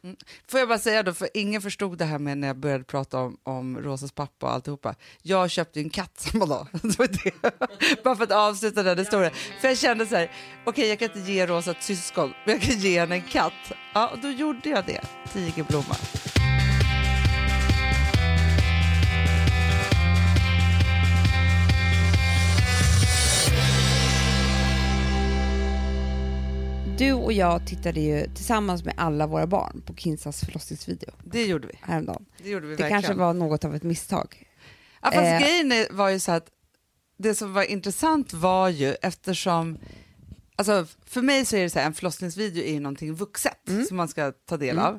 Mm. 0.05 0.17
Får 0.49 0.61
jag 0.61 0.69
bara 0.69 0.79
säga 0.79 1.03
då, 1.03 1.15
för 1.15 1.29
ingen 1.35 1.63
förstod 1.63 1.99
det 1.99 2.05
här 2.05 2.19
med 2.19 2.39
när 2.39 2.47
jag 2.47 2.57
började 2.57 2.85
prata 2.85 3.19
om, 3.19 3.39
om 3.43 3.79
Rosas 3.79 4.13
pappa 4.13 4.47
och 4.47 4.53
alltihopa. 4.53 4.95
Jag 5.23 5.51
köpte 5.51 5.81
ju 5.81 5.85
en 5.85 5.91
katt 5.91 6.21
samma 6.21 6.47
dag. 6.47 6.67
Bara 8.05 8.17
för 8.17 8.25
att 8.25 8.33
avsluta 8.33 8.83
den 8.83 8.99
historien. 8.99 9.33
För 9.61 9.69
jag 9.69 9.79
kände 9.79 10.07
så 10.07 10.17
här, 10.17 10.33
okej 10.65 10.89
jag 10.89 10.99
kan 10.99 11.09
inte 11.09 11.33
ge 11.33 11.47
Rosa 11.47 11.71
ett 11.71 11.83
syskon, 11.83 12.33
men 12.47 12.55
jag 12.55 12.63
kan 12.63 12.79
ge 12.79 13.01
henne 13.01 13.15
en 13.15 13.23
katt. 13.23 13.73
Ja, 13.95 14.09
och 14.09 14.19
då 14.19 14.29
gjorde 14.29 14.69
jag 14.69 14.87
det, 14.87 15.03
Tigerblomma. 15.33 15.97
Du 26.99 27.13
och 27.13 27.33
jag 27.33 27.67
tittade 27.67 28.01
ju 28.01 28.27
tillsammans 28.35 28.85
med 28.85 28.95
alla 28.97 29.27
våra 29.27 29.47
barn 29.47 29.83
på 29.87 29.95
Kinsas 29.95 30.41
förlossningsvideo 30.45 31.11
Det 31.25 31.45
gjorde 31.47 31.67
vi. 31.67 31.75
häromdagen. 31.83 32.25
Det 32.43 32.49
gjorde 32.51 32.67
vi 32.67 32.77
Det 32.77 32.83
verkligen. 32.83 33.03
kanske 33.03 33.19
var 33.21 33.35
något 33.35 33.65
av 33.65 33.75
ett 33.75 33.83
misstag. 33.83 34.45
Ja, 35.03 35.11
fast 35.11 35.25
Eh. 35.27 35.39
grejen 35.41 35.87
var 35.97 36.09
ju 36.09 36.19
så 36.21 36.33
att 36.33 36.47
det 37.19 37.35
som 37.35 37.53
var 37.53 37.63
intressant 37.63 38.33
var 38.33 38.69
ju 38.69 38.95
eftersom, 39.03 39.79
alltså 40.57 40.87
för 41.07 41.23
mig 41.23 41.45
så 41.45 41.57
är 41.57 41.63
det 41.63 41.71
så 41.71 41.79
här, 41.79 41.87
en 41.87 41.95
förlossningsvideo 41.95 42.63
är 42.63 42.73
ju 42.73 42.81
någonting 42.81 43.15
vuxet 43.15 43.69
Mm. 43.69 43.85
som 43.85 43.97
man 43.97 44.09
ska 44.09 44.33
ta 44.49 44.57
del 44.57 44.79
av. 44.79 44.99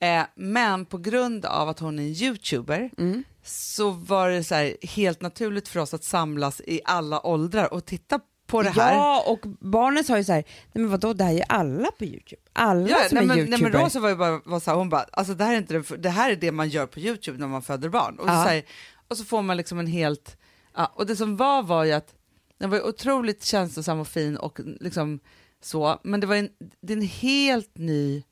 Eh, 0.00 0.22
men 0.36 0.86
på 0.86 0.98
grund 0.98 1.44
av 1.44 1.68
att 1.68 1.78
hon 1.78 1.98
är 1.98 2.02
en 2.02 2.08
youtuber 2.08 2.90
Mm. 2.98 3.24
så 3.44 3.90
var 3.90 4.30
det 4.30 4.44
så 4.44 4.54
här 4.54 4.76
helt 4.82 5.20
naturligt 5.20 5.68
för 5.68 5.80
oss 5.80 5.94
att 5.94 6.04
samlas 6.04 6.60
i 6.60 6.80
alla 6.84 7.26
åldrar 7.26 7.72
och 7.74 7.84
titta 7.84 8.20
på 8.46 8.62
det 8.62 8.70
här. 8.70 8.92
Ja, 8.94 9.24
och 9.26 9.40
barnen 9.60 10.04
sa 10.04 10.16
ju 10.18 10.24
så 10.24 10.32
här, 10.32 10.44
nej 10.72 10.82
men 10.82 10.88
vadå, 10.90 11.12
det 11.12 11.24
här 11.24 11.32
är 11.32 11.36
ju 11.36 11.42
alla 11.48 11.90
på 11.98 12.04
Youtube. 12.04 12.42
Alla 12.52 12.88
Ja, 12.88 12.96
som 13.08 13.14
nej, 13.14 13.24
är 13.24 13.28
men, 13.28 13.38
youtuber. 13.38 13.58
nej, 13.62 13.72
men 13.72 13.82
Rosa 13.84 14.00
var 14.00 14.08
ju 14.08 14.16
bara, 14.16 14.40
var 14.44 14.60
så 14.60 14.70
här, 14.70 14.78
hon 14.78 14.88
bara, 14.88 15.02
alltså 15.12 15.34
det 15.34 15.44
här, 15.44 15.52
är 15.54 15.58
inte 15.58 15.74
det, 15.74 15.96
det 15.96 16.08
här 16.10 16.30
är 16.30 16.36
det 16.36 16.52
man 16.52 16.68
gör 16.68 16.86
på 16.86 17.00
Youtube 17.00 17.38
när 17.38 17.46
man 17.46 17.62
föder 17.62 17.88
barn. 17.88 18.18
Och, 18.18 18.28
Ja. 18.28 18.42
så, 18.44 18.48
här, 18.48 18.62
och 19.08 19.16
så 19.16 19.24
får 19.24 19.42
man 19.42 19.56
liksom 19.56 19.78
en 19.78 19.86
helt, 19.86 20.36
ja, 20.76 20.92
och 20.94 21.06
det 21.06 21.16
som 21.16 21.36
var 21.36 21.62
var 21.62 21.84
ju 21.84 21.92
att 21.92 22.14
den 22.58 22.70
var 22.70 22.76
ju 22.76 22.82
otroligt 22.82 23.44
känslosam 23.44 24.00
och 24.00 24.08
fin 24.08 24.36
och 24.36 24.60
liksom 24.80 25.20
så, 25.62 26.00
men 26.02 26.20
det 26.20 26.26
var 26.26 26.36
en, 26.36 26.48
det 26.80 26.92
är 26.92 26.96
en 26.96 27.02
helt 27.02 27.78
ny 27.78 28.22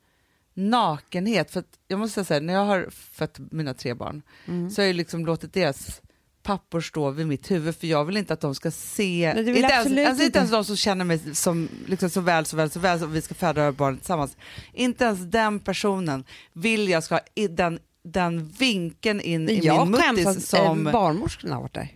nakenhet. 0.53 1.51
För 1.51 1.63
jag 1.87 1.99
måste 1.99 2.25
säga, 2.25 2.39
när 2.39 2.53
jag 2.53 2.65
har 2.65 2.87
fött 2.91 3.39
mina 3.51 3.73
tre 3.73 3.93
barn 3.93 4.21
Mm. 4.47 4.69
så 4.69 4.81
har 4.81 4.87
jag 4.87 4.95
liksom 4.95 5.25
låtit 5.25 5.53
deras 5.53 6.01
pappor 6.43 6.81
stå 6.81 7.09
vid 7.11 7.27
mitt 7.27 7.51
huvud 7.51 7.75
för 7.75 7.87
jag 7.87 8.05
vill 8.05 8.17
inte 8.17 8.33
att 8.33 8.41
de 8.41 8.55
ska 8.55 8.71
se, 8.71 9.31
Nej, 9.35 9.47
inte, 9.47 9.59
jag 9.59 9.71
ens, 9.71 10.07
alltså, 10.09 10.23
inte 10.23 10.39
ens 10.39 10.51
de 10.51 10.65
som 10.65 10.75
känner 10.75 11.05
mig 11.05 11.35
som, 11.35 11.69
liksom, 11.85 12.09
så 12.09 12.21
väl, 12.21 12.45
så 12.45 12.57
väl, 12.57 12.69
så 12.69 12.79
väl 12.79 12.99
som 12.99 13.11
vi 13.11 13.21
ska 13.21 13.35
föda 13.35 13.71
barnet 13.71 13.99
tillsammans. 13.99 14.37
Inte 14.73 15.03
ens 15.05 15.19
den 15.19 15.59
personen 15.59 16.23
vill 16.53 16.89
jag 16.89 17.03
ska 17.03 17.15
ha 17.15 17.21
i 17.35 17.47
den, 17.47 17.79
den 18.03 18.45
vinkeln 18.47 19.21
in 19.21 19.49
i 19.49 19.59
jag 19.65 19.87
min 19.87 19.91
muttis 19.91 20.27
att 20.27 20.43
som... 20.43 20.87
eh, 20.87 20.93
barnmorskorna 20.93 21.55
har 21.55 21.61
varit 21.61 21.73
där. 21.73 21.87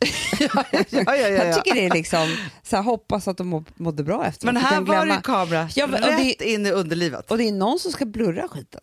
ja, 0.40 0.64
ja, 0.70 0.84
ja, 0.90 1.16
ja, 1.16 1.28
Jag 1.28 1.48
ja. 1.48 1.52
tycker 1.54 1.74
det 1.74 1.86
är 1.86 1.90
liksom, 1.90 2.36
så 2.62 2.76
här, 2.76 2.82
hoppas 2.82 3.28
att 3.28 3.36
de 3.36 3.46
må, 3.48 3.64
mådde 3.76 4.02
bra 4.04 4.26
efter. 4.26 4.46
Men 4.46 4.56
här 4.56 4.80
var 4.80 5.06
det 5.06 5.20
kamera 5.24 5.68
Ja, 5.74 5.86
men- 5.86 6.02
rätt 6.02 6.38
det- 6.38 6.50
in 6.52 6.66
i 6.66 6.70
underlivet. 6.70 7.30
Och 7.30 7.38
det 7.38 7.48
är 7.48 7.52
någon 7.52 7.78
som 7.78 7.92
ska 7.92 8.04
blurra 8.06 8.48
skiten. 8.48 8.80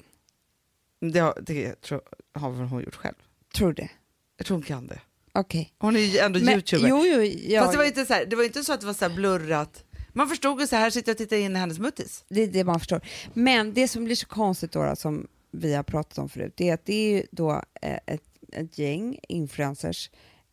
Det, 1.01 1.19
har, 1.19 1.38
det 1.41 1.81
tror, 1.81 2.01
har 2.34 2.50
hon 2.51 2.84
gjort 2.84 2.95
själv. 2.95 3.15
Tror 3.55 3.67
du 3.67 3.74
det? 3.74 3.89
Jag 4.38 4.46
tror 4.48 4.56
hon 4.58 4.63
kan 4.63 4.88
det. 4.88 5.00
Okej. 5.34 5.74
Hon 5.77 5.96
är 5.96 6.00
ju 6.00 6.18
ändå 6.18 6.39
Men- 6.39 6.54
youtuber. 6.54 6.88
Jo, 6.89 7.06
jo, 7.06 7.22
ja, 7.22 7.62
Fast 7.62 7.72
det 7.72 7.77
var, 7.77 7.86
inte 7.86 8.06
så 8.06 8.13
här, 8.13 8.25
det 8.25 8.36
var 8.36 8.44
inte 8.44 8.63
så 8.63 8.74
att 8.74 8.80
det 8.80 8.86
var 8.86 8.94
så 8.94 9.10
blurrat. 9.10 9.84
Man 10.13 10.30
förstod 10.30 10.62
ju 10.62 10.68
så 10.68 10.75
här 10.75 10.89
sitter 10.89 11.10
jag 11.10 11.13
och 11.13 11.18
tittar 11.18 11.38
in 11.38 11.56
i 11.56 11.60
hennes 11.60 11.80
muttis. 11.80 12.25
det 12.30 12.42
är 12.42 12.48
det 12.48 12.63
man 12.63 12.80
förstår. 12.80 13.01
Men 13.34 13.74
det 13.74 13.88
som 13.88 14.04
blir 14.04 14.15
så 14.15 14.27
konstigt 14.27 14.72
då, 14.72 14.96
som 14.96 15.27
vi 15.51 15.74
har 15.74 15.84
pratat 15.84 16.18
om 16.18 16.30
förut, 16.30 16.54
det 16.58 16.70
är 16.70 16.74
att 16.74 16.86
det 16.86 16.94
är 16.94 17.10
ju 17.18 17.24
då 17.32 17.51
eh, 17.82 18.00
ett, 18.06 18.24
ett 18.51 18.77
gäng 18.77 19.20
influencers, 19.27 20.10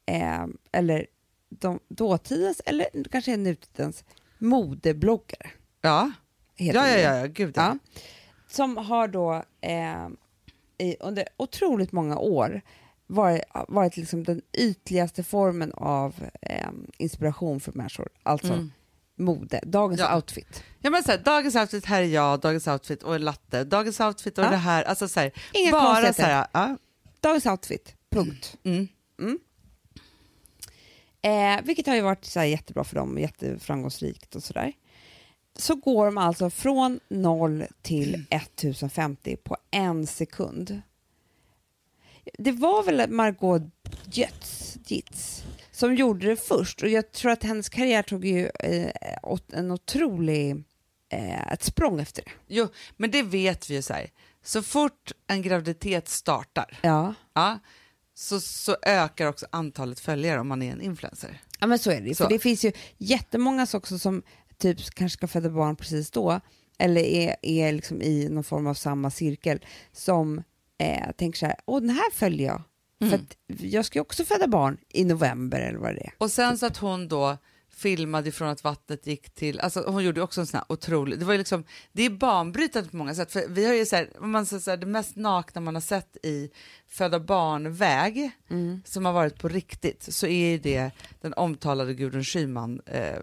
eh, 0.07 0.47
eller 0.73 1.07
de, 1.49 1.81
dåtidens, 1.89 2.61
eller 2.65 2.87
kanske 3.11 3.37
nutidens 3.37 4.05
modebloggare. 4.39 5.51
Ja, 5.81 6.13
ja, 6.57 6.73
ja, 6.75 6.99
ja, 6.99 7.17
ja, 7.17 7.27
gud. 7.27 7.53
Ja. 7.57 7.79
Som 8.49 8.77
har 8.77 9.09
då 9.09 9.43
eh, 9.61 10.09
i, 10.79 10.97
under 11.01 11.29
otroligt 11.37 11.93
många 11.93 12.19
år 12.19 12.63
varit, 13.07 13.43
varit 13.69 13.97
liksom 13.97 14.25
den 14.25 14.43
ytligaste 14.53 15.23
formen 15.23 15.73
av 15.73 16.15
eh, 16.43 16.69
inspiration 16.99 17.61
för 17.61 17.73
människor. 17.73 18.09
Alltså 18.23 18.53
Mm. 18.53 18.73
mode, 19.17 19.61
dagens 19.67 20.01
Ja. 20.01 20.17
outfit. 20.17 20.63
Ja, 20.81 20.91
men 20.91 21.03
så 21.03 21.11
här, 21.11 21.19
dagens 21.19 21.55
outfit, 21.57 21.85
här 21.85 22.03
är 22.03 22.07
jag, 22.07 22.41
dagens 22.41 22.69
outfit 22.69 23.03
och 23.03 23.15
en 23.15 23.25
latte, 23.25 23.65
dagens 23.65 24.01
outfit 24.01 24.39
och 24.39 24.45
Ja. 24.45 24.51
det 24.51 24.57
här. 24.57 24.83
Alltså 24.83 25.09
så 25.09 25.21
här, 25.21 25.33
Inga 25.53 25.71
bara 25.73 26.13
så 26.13 26.23
här, 26.23 26.47
ja. 26.53 26.77
Dagens 27.21 27.47
outfit, 27.47 27.95
punkt. 28.11 28.57
mm. 28.65 28.89
Eh, 31.23 31.65
vilket 31.65 31.87
har 31.87 31.95
ju 31.95 32.01
varit 32.01 32.25
så 32.25 32.43
jättebra 32.43 32.85
för 32.85 32.97
dem, 32.97 33.19
jätteframgångsrikt 33.19 34.35
och 34.37 34.43
sådär. 34.43 34.73
Så 35.57 35.75
går 35.75 36.07
de 36.07 36.19
alltså 36.19 36.51
från 36.51 37.01
0 37.09 37.65
till 37.83 38.25
1050 38.31 39.37
på 39.37 39.57
en 39.71 40.07
sekund. 40.07 40.83
Det 42.39 42.53
var 42.53 42.83
väl 42.83 43.11
Margot 43.11 43.63
Götz, 44.13 44.77
Gitz 44.87 45.43
som 45.73 45.95
gjorde 45.95 46.27
det 46.27 46.37
först 46.37 46.83
och 46.83 46.89
jag 46.89 47.13
tror 47.13 47.33
att 47.33 47.43
hennes 47.43 47.69
karriär 47.69 48.03
tog 48.03 48.25
ju 48.25 48.51
eh, 48.61 48.91
en 49.53 49.71
otrolig, 49.71 50.65
eh, 51.13 51.53
ett 51.53 51.63
språng 51.63 52.01
efter 52.01 52.23
det. 52.25 52.31
Jo, 52.49 52.69
men 52.97 53.11
det 53.11 53.23
vet 53.23 53.71
vi 53.71 53.75
ju 53.75 53.83
så 53.83 53.93
här. 53.93 54.11
Så 54.43 54.63
fort 54.63 55.13
en 55.27 55.43
graviditet 55.43 56.09
startar, 56.09 56.79
Ja, 56.83 57.15
ja, 57.35 57.59
så, 58.15 58.41
så 58.41 58.77
ökar 58.83 59.27
också 59.27 59.47
antalet 59.53 60.01
följare 60.01 60.41
om 60.41 60.49
man 60.49 60.63
är 60.63 60.73
en 60.73 60.81
influencer. 60.81 61.41
ja 61.61 61.67
men 61.67 61.79
så 61.79 61.91
är 61.91 62.01
det 62.01 62.09
ju. 62.09 62.15
Så. 62.15 62.25
För 62.25 62.31
det 62.31 62.39
finns 62.39 62.65
ju 62.65 62.73
jättemånga 62.99 63.67
också 63.75 63.99
som 63.99 64.23
typ 64.59 64.91
kanske 64.91 65.19
ska 65.19 65.29
föda 65.29 65.51
barn 65.51 65.77
precis 65.77 66.11
då, 66.11 66.41
eller 66.79 67.03
är, 67.03 67.37
är 67.43 67.73
liksom 67.73 68.03
i 68.03 68.29
någon 68.29 68.45
form 68.45 68.67
av 68.67 68.75
samma 68.75 69.11
cirkel 69.11 69.65
som 69.93 70.43
eh, 70.79 71.13
tänker 71.17 71.39
så 71.39 71.47
här, 71.47 71.57
åh 71.67 71.81
den 71.81 71.91
här 71.91 72.11
följer 72.13 72.47
jag. 72.47 72.63
Mm. 73.03 73.11
För 73.11 73.27
jag 73.67 73.85
ska 73.85 73.99
ju 73.99 74.01
också 74.01 74.25
föda 74.25 74.47
barn 74.47 74.79
i 74.89 75.05
november 75.05 75.61
eller 75.61 75.79
vad 75.79 75.95
det 75.95 76.01
är. 76.01 76.13
Och 76.19 76.31
sen 76.31 76.59
så 76.59 76.67
att 76.67 76.77
hon 76.77 77.09
då 77.09 77.39
filmade 77.83 78.29
ifrån 78.29 78.49
att 78.49 78.65
vattnet 78.65 79.07
gick 79.07 79.35
till, 79.35 79.61
alltså 79.61 79.85
hon 79.87 80.05
gjorde 80.05 80.23
också 80.23 80.41
en 80.41 80.47
sån 80.47 80.59
här 80.59 80.73
otrolig, 80.73 81.19
det 81.19 81.25
var 81.25 81.33
ju 81.33 81.39
liksom, 81.39 81.65
det 81.93 82.03
är 82.03 82.11
banbrytande 82.11 82.91
på 82.91 82.97
många 82.97 83.15
sätt, 83.15 83.33
för 83.33 83.45
vi 83.49 83.67
har 83.67 83.75
ju 83.75 83.87
så 83.87 83.97
här, 83.97 84.11
man 84.21 84.47
säger 84.47 84.61
så 84.61 84.71
här, 84.71 84.77
det 84.77 84.87
mest 84.87 85.17
nakna 85.17 85.61
man 85.61 85.75
har 85.75 85.83
sett 85.83 86.17
i 86.23 86.51
föda 86.89 87.21
barnväg 87.21 88.31
som 88.85 89.05
har 89.05 89.13
varit 89.13 89.39
på 89.39 89.49
riktigt 89.49 90.03
så 90.15 90.27
är 90.27 90.51
ju 90.51 90.59
det 90.59 90.91
den 91.21 91.35
omtalade 91.35 91.95
Gudrun 91.95 92.25
Schyman 92.25 92.81
eh, 92.87 93.19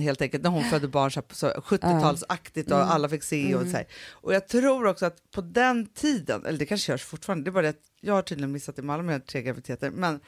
helt 0.00 0.22
enkelt, 0.22 0.42
när 0.42 0.50
hon 0.50 0.64
födde 0.70 0.88
barn 0.88 1.10
så, 1.10 1.22
så 1.30 1.48
70-talsaktigt 1.48 2.72
och 2.72 2.92
alla 2.92 3.08
fick 3.08 3.22
se 3.22 3.54
och 3.54 3.66
så 3.66 3.76
här. 3.76 3.86
Och 4.10 4.34
jag 4.34 4.48
tror 4.48 4.86
också 4.86 5.06
att 5.06 5.30
på 5.30 5.40
den 5.40 5.86
tiden, 5.86 6.46
eller 6.46 6.58
det 6.58 6.66
kanske 6.66 6.92
görs 6.92 7.04
fortfarande, 7.04 7.44
det 7.44 7.50
är 7.50 7.52
bara 7.52 7.62
det 7.62 7.68
att 7.68 7.88
jag 8.00 8.14
har 8.14 8.22
tydligen 8.22 8.52
missat 8.52 8.78
alla 8.78 9.02
mina 9.02 9.20
tre 9.20 9.42
graviditeter, 9.42 9.90
men 9.90 10.20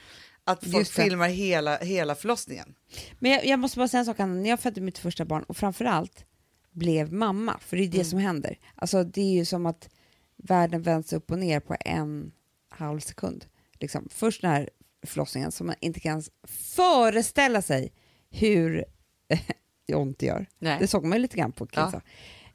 att 0.50 0.64
folk 0.64 0.74
Just 0.76 0.96
det. 0.96 1.02
filmar 1.02 1.28
hela, 1.28 1.76
hela 1.78 2.14
förlossningen. 2.14 2.74
Men 3.18 3.30
jag, 3.30 3.46
jag 3.46 3.58
måste 3.58 3.78
bara 3.78 3.88
säga 3.88 3.98
en 3.98 4.06
sak, 4.06 4.20
Anna. 4.20 4.34
när 4.34 4.50
jag 4.50 4.60
födde 4.60 4.80
mitt 4.80 4.98
första 4.98 5.24
barn 5.24 5.42
och 5.42 5.56
framförallt 5.56 6.24
blev 6.72 7.12
mamma, 7.12 7.58
för 7.60 7.76
det 7.76 7.82
är 7.82 7.88
det 7.88 7.96
Mm. 7.96 8.04
som 8.10 8.18
händer. 8.18 8.58
Alltså 8.74 9.04
det 9.04 9.20
är 9.20 9.32
ju 9.32 9.44
som 9.44 9.66
att 9.66 9.88
världen 10.36 10.82
vänds 10.82 11.12
upp 11.12 11.30
och 11.30 11.38
ner 11.38 11.60
på 11.60 11.76
en 11.80 12.32
halv 12.68 13.00
sekund. 13.00 13.44
Liksom. 13.78 14.08
Först 14.10 14.42
den 14.42 14.50
här 14.50 14.70
förlossningen 15.06 15.52
som 15.52 15.66
man 15.66 15.76
inte 15.80 16.00
kan 16.00 16.22
föreställa 16.44 17.62
sig 17.62 17.92
hur 18.30 18.84
ont 19.94 20.18
det 20.18 20.26
gör. 20.26 20.46
Nej. 20.58 20.76
Det 20.80 20.86
såg 20.86 21.04
man 21.04 21.18
ju 21.18 21.22
lite 21.22 21.36
grann 21.36 21.52
på. 21.52 21.66
Kissa 21.66 22.02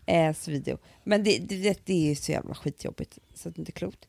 eh, 0.06 0.36
video. 0.48 0.78
Men 1.04 1.24
det, 1.24 1.38
det, 1.38 1.58
det, 1.58 1.80
det 1.86 1.94
är 1.94 2.10
ju 2.10 2.16
så 2.16 2.32
jävla 2.32 2.56
skitjobbigt 2.56 3.20
så 3.34 3.50
att 3.50 3.56
det 3.56 3.60
inte 3.62 3.70
är 3.70 3.74
klokt. 3.74 4.08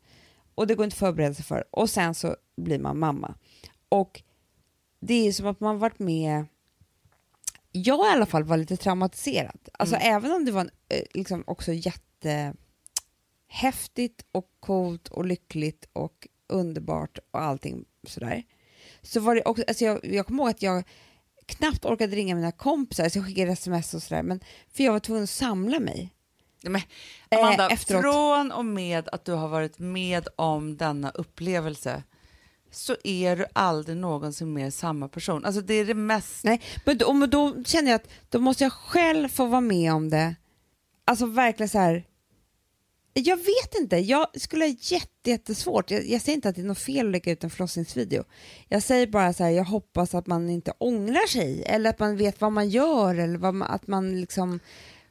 Och 0.55 0.67
det 0.67 0.75
går 0.75 0.85
inte 0.85 0.95
att 0.95 0.99
förbereda 0.99 1.35
sig 1.35 1.45
för. 1.45 1.65
Och 1.71 1.91
sen 1.91 2.15
så 2.15 2.37
blir 2.57 2.79
man 2.79 2.99
mamma. 2.99 3.35
Och 3.89 4.23
det 5.01 5.29
är 5.29 5.33
som 5.33 5.47
att 5.47 5.61
man 5.61 5.79
varit 5.79 5.99
med 5.99 6.45
jag 7.73 8.07
i 8.07 8.11
alla 8.11 8.27
fall 8.27 8.45
var 8.45 8.57
lite 8.57 8.77
traumatiserad. 8.77 9.69
Alltså 9.73 9.97
även 9.97 10.33
om 10.33 10.45
det 10.45 10.53
var 10.53 10.61
en, 10.61 10.71
eh, 10.89 11.03
liksom 11.15 11.45
också 11.47 11.73
jättehäftigt 11.73 12.57
och 14.33 14.51
coolt 14.61 15.09
och 15.09 15.25
lyckligt 15.25 15.89
och 15.93 16.29
underbart 16.47 17.19
och 17.31 17.41
allting 17.41 17.85
sådär. 18.07 18.43
Så 19.03 19.21
var 19.21 19.35
det 19.35 19.43
också, 19.43 19.65
alltså 19.69 19.85
jag, 19.85 20.05
jag 20.05 20.27
kommer 20.27 20.43
ihåg 20.43 20.51
att 20.51 20.63
jag 20.63 20.85
knappt 21.47 21.85
orkade 21.85 22.17
ringa 22.17 22.35
mina 22.35 22.53
kompisar 22.53 23.09
så 23.09 23.19
jag 23.19 23.27
skickade 23.27 23.53
sms 23.53 23.95
och 23.95 24.03
sådär. 24.03 24.23
Men 24.23 24.41
för 24.73 24.85
jag 24.85 24.93
var 24.93 25.01
tvungen 25.01 25.25
att 25.25 25.31
samla 25.31 25.81
mig. 25.81 26.13
Men, 26.63 26.83
Eh, 27.31 27.39
Amanda, 27.39 27.71
efteråt. 27.71 28.03
från 28.03 28.53
och 28.53 28.65
med 28.65 29.09
att 29.09 29.25
du 29.25 29.33
har 29.33 29.49
varit 29.49 29.79
med 29.79 30.29
om 30.37 30.77
denna 30.77 31.11
upplevelse 31.11 32.03
så 32.77 32.97
är 33.05 33.37
du 33.37 33.47
aldrig 33.53 33.97
någonsin 33.97 34.53
mer 34.53 34.71
samma 34.71 35.09
person. 35.09 35.45
Alltså 35.45 35.61
det 35.61 35.75
är 35.75 35.85
det 35.85 35.95
mest... 35.95 36.45
Nej, 36.45 36.63
men 36.85 36.99
då, 36.99 37.13
men 37.13 37.31
då 37.31 37.65
känner 37.65 37.91
jag 37.91 37.97
att 37.97 38.11
då 38.29 38.39
måste 38.39 38.65
jag 38.65 38.73
själv 38.73 39.29
få 39.29 39.47
vara 39.47 39.61
med 39.61 39.93
om 39.93 40.11
det. 40.11 40.35
Alltså 41.05 41.27
verkligen 41.27 41.69
så 41.69 41.79
här. 41.79 42.05
Jag 43.13 43.37
vet 43.37 43.75
inte, 43.81 43.97
jag 43.97 44.41
skulle 44.41 44.65
ha 44.65 44.75
jätte, 44.81 45.31
jättesvårt. 45.31 45.91
Jag, 45.91 46.07
jag 46.09 46.21
säger 46.21 46.37
inte 46.37 46.49
att 46.49 46.55
det 46.55 46.61
är 46.61 46.67
något 46.67 46.79
fel 46.79 47.07
att 47.07 47.13
lägga 47.13 47.33
ut 47.33 47.45
en 47.45 47.51
förlossningsvideo. 47.51 48.25
Jag 48.69 48.83
säger 48.83 49.07
bara 49.07 49.33
så 49.33 49.45
här, 49.45 49.51
jag 49.51 49.65
hoppas 49.65 50.15
att 50.15 50.27
man 50.27 50.51
inte 50.51 50.73
ångrar 50.79 51.27
sig 51.27 51.63
eller 51.67 51.91
att 51.91 51.99
man 51.99 52.17
vet 52.17 52.41
vad 52.41 52.53
man 52.53 52.69
gör 52.69 53.15
eller 53.15 53.39
vad 53.39 53.55
man, 53.55 53.71
att 53.71 53.87
man 53.87 54.21
liksom, 54.21 54.61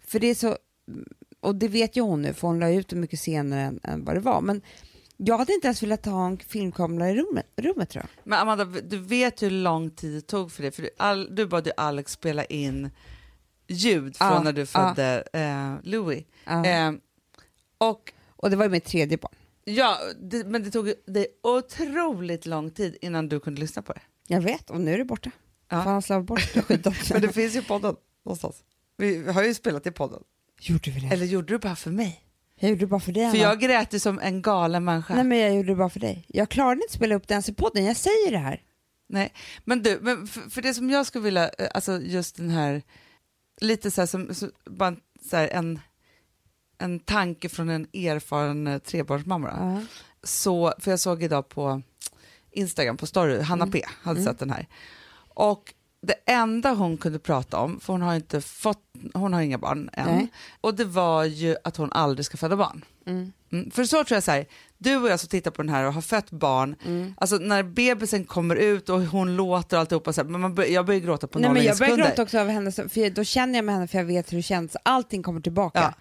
för 0.08 0.20
det 0.20 0.28
är 0.28 0.36
så, 0.36 0.58
och 1.40 1.56
det 1.56 1.68
vet 1.68 1.96
ju 1.98 2.02
hon 2.02 2.22
nu 2.22 2.34
för 2.34 2.48
hon 2.48 2.60
la 2.60 2.70
ut 2.70 2.88
det 2.88 2.96
mycket 2.96 3.20
senare 3.20 3.62
än, 3.62 3.80
än 3.84 4.06
vad 4.06 4.16
det 4.16 4.22
var. 4.22 4.42
Men 4.42 4.62
jag 5.18 5.38
hade 5.38 5.54
inte 5.54 5.68
ens 5.68 5.84
velat 5.84 6.06
ha 6.06 6.26
en 6.26 6.38
filmkamera 6.38 7.10
i 7.10 7.16
rummet, 7.16 7.46
rummet 7.56 7.90
tror 7.90 8.04
jag. 8.04 8.10
Men 8.24 8.40
Amanda, 8.40 8.66
du 8.66 8.98
vet 8.98 9.44
hur 9.44 9.50
lång 9.52 9.90
tid 9.90 10.14
det 10.14 10.22
tog 10.22 10.52
för 10.52 10.62
dig. 10.62 10.72
För 10.72 10.82
du, 10.82 10.90
all, 10.98 11.36
du 11.36 11.46
bad 11.48 11.68
ju 11.68 11.74
Alex 11.78 12.12
spela 12.12 12.46
in 12.46 12.90
ljud 13.68 14.18
från 14.18 14.28
Ja, 14.28 14.42
när 14.44 14.54
du 14.54 14.66
födde 14.66 15.24
eh, 15.34 15.74
Louis. 15.92 16.26
Ja. 16.46 16.66
Eh, 16.66 16.92
och 17.78 18.14
Och 18.36 18.50
det 18.50 18.56
var 18.56 18.66
ju 18.66 18.72
mitt 18.72 18.86
tredje 18.86 19.18
barn. 19.18 19.36
ja, 19.64 19.98
det, 20.22 20.46
men 20.48 20.64
det 20.64 20.72
tog 20.72 20.94
dig 21.08 21.28
otroligt 21.44 22.46
lång 22.46 22.72
tid 22.72 22.98
innan 23.02 23.30
du 23.30 23.40
kunde 23.40 23.62
lyssna 23.62 23.82
på 23.82 23.94
det. 23.94 24.02
Jag 24.28 24.42
vet, 24.42 24.70
och 24.70 24.82
nu 24.82 24.94
är 24.94 24.98
det 24.98 25.06
borta. 25.06 25.32
Ja. 25.70 25.84
Fan, 25.84 26.02
slarvade 26.02 26.26
bort 26.26 26.54
det. 26.54 26.94
Men 27.14 27.22
det 27.22 27.34
finns 27.34 27.56
ju 27.56 27.62
podden 27.62 27.96
någonstans. 28.26 28.64
Vi 28.98 29.32
har 29.32 29.44
ju 29.44 29.54
spelat 29.54 29.88
i 29.88 29.92
podden. 29.92 30.24
Gjorde 30.60 30.92
vi 30.92 31.00
det? 31.00 31.08
Eller 31.08 31.26
gjorde 31.26 31.54
du 31.54 31.58
bara 31.58 31.76
för 31.76 31.92
mig? 31.92 32.25
Jag 32.60 32.70
gjorde 32.70 32.82
det 32.82 32.88
bara 32.88 33.00
för 33.00 33.12
dig, 33.12 33.24
För 33.32 33.38
Anna. 33.38 33.50
jag 33.50 33.60
grät 33.60 33.94
ju 33.94 34.00
som 34.00 34.20
en 34.20 34.42
galen 34.42 34.84
människa. 34.84 35.16
Nej, 35.16 35.24
men 35.24 35.38
jag 35.38 35.56
gjorde 35.56 35.68
det 35.70 35.76
bara 35.76 35.90
för 35.90 36.00
dig. 36.00 36.26
Jag 36.28 36.50
klarade 36.50 36.76
inte 36.76 36.86
att 36.86 36.92
spela 36.92 37.16
upp 37.16 37.28
det 37.28 37.34
ens 37.34 37.50
i 37.50 37.54
podden, 37.54 37.86
jag 37.86 37.96
säger 37.98 38.32
det 38.32 38.38
här. 38.38 38.62
Nej, 39.10 39.34
men 39.64 39.84
du, 39.84 40.00
men 40.02 40.28
för, 40.28 40.42
för 40.50 40.62
det 40.62 40.74
som 40.74 40.90
jag 40.90 41.06
skulle 41.06 41.24
vilja, 41.24 41.50
eh, 41.50 41.68
alltså 41.74 42.00
just 42.02 42.36
den 42.36 42.50
här, 42.50 42.82
lite 43.62 43.92
så 43.92 44.02
här 44.02 44.06
som, 44.06 44.34
så, 44.36 44.50
bara 44.66 44.96
så 45.30 45.38
här, 45.38 45.48
en, 45.48 45.80
en 46.78 47.00
tanke 47.00 47.50
från 47.50 47.70
en 47.70 47.88
erfaren 47.94 48.68
eh, 48.68 48.78
trebarnsmamma. 48.78 49.48
då. 49.48 49.58
Ja. 49.58 49.82
Så, 50.24 50.74
för 50.80 50.92
jag 50.92 51.00
såg 51.00 51.24
idag 51.24 51.50
på 51.50 51.82
Instagram, 52.52 52.98
på 52.98 53.08
story, 53.08 53.42
Hanna 53.42 53.68
P 53.68 53.82
hade 53.88 54.24
sett 54.24 54.40
den 54.40 54.50
här. 54.50 54.68
Och 55.34 55.74
det 56.06 56.14
enda 56.26 56.74
hon 56.74 56.98
kunde 56.98 57.20
prata 57.20 57.58
om, 57.58 57.80
för 57.80 57.94
hon 57.94 58.02
har 58.02 58.16
inte 58.16 58.42
fått, 58.42 58.82
hon 59.14 59.34
har 59.34 59.42
inga 59.42 59.58
barn 59.58 59.90
än, 59.94 60.08
Nej. 60.16 60.28
och 60.62 60.76
det 60.76 60.86
var 60.86 61.24
ju 61.24 61.56
att 61.64 61.78
hon 61.78 61.92
aldrig 61.92 62.26
ska 62.26 62.38
föda 62.38 62.56
barn. 62.56 62.86
Mm. 63.06 63.32
Mm, 63.52 63.72
för 63.72 63.84
så 63.84 64.04
tror 64.04 64.16
jag 64.16 64.24
så 64.24 64.32
här, 64.32 64.46
du 64.78 64.96
och 64.96 65.10
jag 65.10 65.20
som 65.20 65.30
tittar 65.30 65.52
på 65.52 65.62
den 65.62 65.70
här 65.70 65.84
och 65.86 65.94
har 65.94 66.02
fött 66.02 66.32
barn, 66.32 66.76
Mm. 66.86 67.14
alltså 67.18 67.36
när 67.38 67.64
bebisen 67.64 68.26
kommer 68.26 68.56
ut 68.56 68.90
och 68.90 69.02
hon 69.02 69.36
låter 69.36 69.78
och 69.78 69.82
alltihopa, 69.82 70.14
så 70.14 70.22
här, 70.22 70.30
men 70.30 70.42
man 70.42 70.72
jag 70.72 70.86
börjar 70.86 71.00
gråta 71.00 71.28
på 71.28 71.40
Nej, 71.40 71.50
men 71.50 71.58
och 71.58 71.64
jag 71.64 71.78
börjar 71.78 71.90
sekunder. 71.90 72.08
gråta 72.10 72.24
också 72.24 72.38
över 72.38 72.54
henne, 72.54 72.72
för 72.72 73.10
då 73.10 73.24
känner 73.24 73.56
jag 73.56 73.66
med 73.66 73.76
henne 73.76 73.88
för 73.88 73.98
jag 73.98 74.06
vet 74.06 74.32
hur 74.32 74.38
det 74.38 74.44
känns. 74.44 74.78
Allting 74.84 75.24
kommer 75.24 75.42
tillbaka. 75.42 75.80
Ja. 75.82 75.94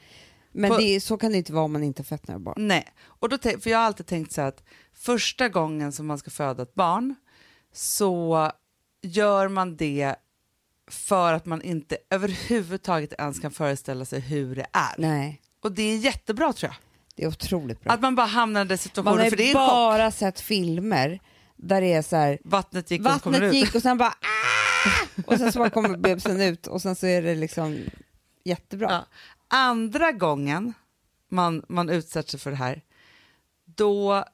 Men 0.53 0.71
På- 0.71 0.77
det 0.79 1.01
så 1.01 1.17
kan 1.17 1.33
det 1.33 1.39
inte 1.39 1.53
vara 1.53 1.65
om 1.65 1.73
man 1.73 1.83
inte 1.83 2.01
har 2.01 2.05
fött 2.05 2.29
några 2.29 2.39
barn. 2.39 2.55
Nej, 2.69 2.85
och 3.05 3.29
då, 3.29 3.39
för 3.39 3.69
jag 3.71 3.79
har 3.79 3.85
alltid 3.85 4.07
tänkt 4.07 4.33
så 4.33 4.41
här 4.41 4.49
att 4.49 4.63
första 4.95 5.49
gången 5.49 5.93
som 5.93 6.07
man 6.07 6.19
ska 6.19 6.31
föda 6.31 6.63
ett 6.63 6.75
barn 6.75 7.15
så 7.73 8.51
gör 9.05 9.49
man 9.49 9.77
det 9.77 10.15
för 10.91 11.33
att 11.33 11.47
man 11.47 11.63
inte 11.63 11.97
överhuvudtaget 12.11 13.13
ens 13.19 13.41
kan 13.41 13.51
föreställa 13.51 14.05
sig 14.05 14.21
hur 14.21 14.57
det 14.57 14.67
är. 14.73 14.95
Nej, 14.99 15.41
Och 15.63 15.73
det 15.73 15.83
är 15.83 15.97
jättebra 15.97 16.53
tror 16.53 16.73
jag. 16.73 16.77
det 17.15 17.25
är 17.25 17.29
otroligt 17.29 17.81
bra. 17.81 17.93
Att 17.93 18.01
man 18.01 18.15
bara 18.15 18.27
hamnar 18.27 18.61
i 18.61 18.65
den 18.65 18.69
man 18.69 18.79
situationen, 18.79 19.19
har 19.21 19.31
för 19.31 19.37
det 19.37 19.45
är 19.45 19.49
en 19.49 19.55
chock. 19.55 19.69
bara 19.69 20.11
sett 20.11 20.41
filmer 20.41 21.21
där 21.57 21.81
det 21.81 21.93
är 21.93 22.03
så 22.03 22.17
här, 22.17 22.39
Vattnet 22.45 22.91
gick 22.91 23.07
och 23.07 23.13
så 23.13 23.19
kommer 23.21 23.41
vattnet 23.41 23.55
ut. 23.55 23.61
gick 23.65 23.75
och 23.75 23.83
sen 23.83 23.99
bara 23.99 24.09
ah! 24.09 25.23
och 25.27 25.39
sen 25.39 25.53
så 25.53 25.59
bara 25.59 25.71
kommer 25.71 25.97
bebisen 25.97 26.41
ut 26.41 26.67
och 26.67 26.83
sen 26.83 26.97
så 26.97 27.07
är 27.07 27.23
det 27.23 27.35
liksom 27.35 27.79
jättebra. 28.45 28.89
Ja. 28.91 29.07
Andra 29.49 30.13
gången 30.13 30.73
man, 31.29 31.65
man 31.69 31.89
utsätter 31.91 32.31
sig 32.31 32.41
för 32.41 32.51
det 32.51 32.57
här, 32.57 32.83
då 33.65 34.25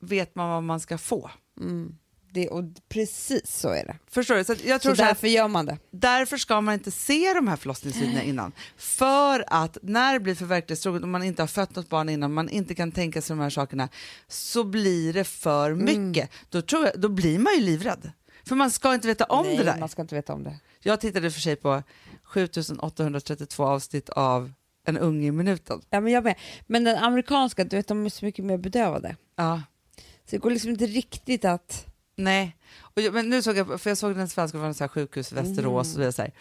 vet 0.00 0.34
man 0.34 0.48
vad 0.50 0.62
man 0.62 0.80
ska 0.80 0.98
få. 0.98 1.30
Mm. 1.60 1.98
Det, 2.38 2.48
och 2.48 2.64
precis 2.88 3.56
så 3.60 3.68
är 3.68 3.84
det. 3.86 3.96
Förstår 4.10 4.34
du? 4.34 4.44
Så 4.44 4.52
jag 4.64 4.80
Så 4.80 4.88
tror 4.88 4.94
så 4.94 5.02
här, 5.02 5.10
därför 5.10 5.28
gör 5.28 5.48
man 5.48 5.66
det. 5.66 5.78
därför 5.90 6.36
ska 6.36 6.60
man 6.60 6.74
inte 6.74 6.90
se 6.90 7.32
de 7.34 7.48
här 7.48 7.56
förlossningsvideorna 7.56 8.22
innan. 8.22 8.52
För 8.76 9.44
att 9.46 9.78
när 9.82 10.12
det 10.12 10.20
blir 10.20 10.34
för 10.34 10.44
verklighetstroget 10.46 11.02
och 11.02 11.08
man 11.08 11.22
inte 11.22 11.42
har 11.42 11.46
fött 11.46 11.76
något 11.76 11.88
barn 11.88 12.08
innan, 12.08 12.32
man 12.32 12.48
inte 12.48 12.74
kan 12.74 12.92
tänka 12.92 13.22
sig 13.22 13.36
de 13.36 13.42
här 13.42 13.50
sakerna, 13.50 13.88
så 14.28 14.64
blir 14.64 15.12
det 15.12 15.24
för 15.24 15.70
Mm. 15.70 15.84
mycket. 16.08 16.30
Då, 16.48 16.62
tror 16.62 16.84
jag, 16.84 17.00
då 17.00 17.08
blir 17.08 17.38
man 17.38 17.52
ju 17.54 17.60
livrädd. 17.60 18.10
För 18.44 18.56
man 18.56 18.70
ska 18.70 18.94
inte 18.94 19.06
veta 19.06 19.24
om 19.24 19.46
Nej, 19.46 19.56
det 19.56 19.64
där. 19.64 19.78
man 19.78 19.88
ska 19.88 20.02
inte 20.02 20.14
veta 20.14 20.32
om 20.32 20.44
det. 20.44 20.56
Jag 20.80 21.00
tittade 21.00 21.30
för 21.30 21.40
sig 21.40 21.56
på 21.56 21.82
7832 22.22 23.64
avsnitt 23.64 24.08
av 24.08 24.52
En 24.86 24.98
unge 24.98 25.26
i 25.26 25.30
minuten. 25.30 25.80
Ja, 25.90 26.00
men, 26.00 26.12
jag 26.12 26.24
med. 26.24 26.34
men 26.66 26.84
den 26.84 26.96
amerikanska, 26.96 27.64
du 27.64 27.76
vet, 27.76 27.88
de 27.88 28.06
är 28.06 28.10
så 28.10 28.24
mycket 28.24 28.44
mer 28.44 28.56
bedövade. 28.58 29.16
Ja. 29.36 29.62
Så 29.96 30.02
det 30.36 30.38
går 30.38 30.50
liksom 30.50 30.70
inte 30.70 30.86
riktigt 30.86 31.44
att... 31.44 31.86
Nej, 32.18 32.56
och 32.80 33.02
jag, 33.02 33.14
men 33.14 33.28
nu 33.28 33.42
såg 33.42 33.56
jag, 33.56 33.80
för 33.80 33.90
jag 33.90 33.98
såg 33.98 34.16
den 34.16 34.28
svenska 34.28 34.58
från 34.58 34.74
så 34.74 34.84
här 34.84 34.88
sjukhus 34.88 35.32
i 35.32 35.34
Västerås 35.34 35.96
och 35.96 36.14
så 36.14 36.22
här. 36.22 36.32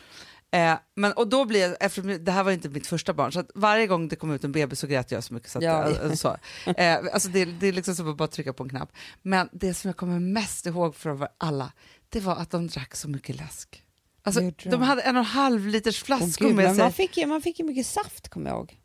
Eh, 0.52 0.78
men, 0.96 1.14
och 1.14 1.28
då 1.28 1.48
jag, 1.52 1.76
eftersom 1.80 2.24
det 2.26 2.32
här 2.32 2.44
var 2.44 2.52
inte 2.52 2.70
mitt 2.70 2.88
första 2.88 3.14
barn, 3.14 3.32
så 3.32 3.40
att 3.40 3.52
varje 3.56 3.88
gång 3.88 4.08
det 4.08 4.16
kom 4.16 4.32
ut 4.32 4.44
en 4.44 4.52
bebis 4.52 4.80
så 4.80 4.88
grät 4.88 5.12
jag 5.12 5.24
så 5.24 5.34
mycket. 5.34 5.50
Så 5.50 5.58
att, 5.58 5.64
Ja. 5.64 5.90
eh, 5.90 6.14
så. 6.14 6.38
Eh, 6.78 6.98
alltså 7.14 7.30
det, 7.30 7.46
det 7.46 7.68
är 7.68 7.74
liksom 7.74 7.96
som 7.96 8.10
att 8.10 8.18
bara 8.18 8.28
trycka 8.28 8.54
på 8.54 8.64
en 8.64 8.70
knapp. 8.70 8.92
Men 9.22 9.50
det 9.52 9.74
som 9.74 9.88
jag 9.88 9.98
kommer 9.98 10.20
mest 10.20 10.66
ihåg 10.66 10.96
från 10.96 11.28
alla, 11.38 11.72
det 12.10 12.20
var 12.20 12.36
att 12.36 12.52
de 12.52 12.68
drack 12.68 12.96
så 12.96 13.10
mycket 13.10 13.36
läsk. 13.36 13.84
Alltså, 14.24 14.42
de? 14.42 14.70
de 14.70 14.82
hade 14.82 15.02
en 15.02 15.16
och 15.16 15.20
en 15.20 15.26
halv 15.26 15.68
liters 15.68 16.04
flaskor 16.04 16.48
gud, 16.48 16.56
med 16.56 16.70
sig. 16.70 16.78
man, 16.78 16.92
fick 16.94 17.18
ju, 17.18 17.26
man 17.26 17.42
fick 17.42 17.60
ju 17.60 17.66
mycket 17.66 17.88
saft, 17.88 18.30
kommer 18.30 18.50
jag 18.50 18.58
ihåg. 18.58 18.78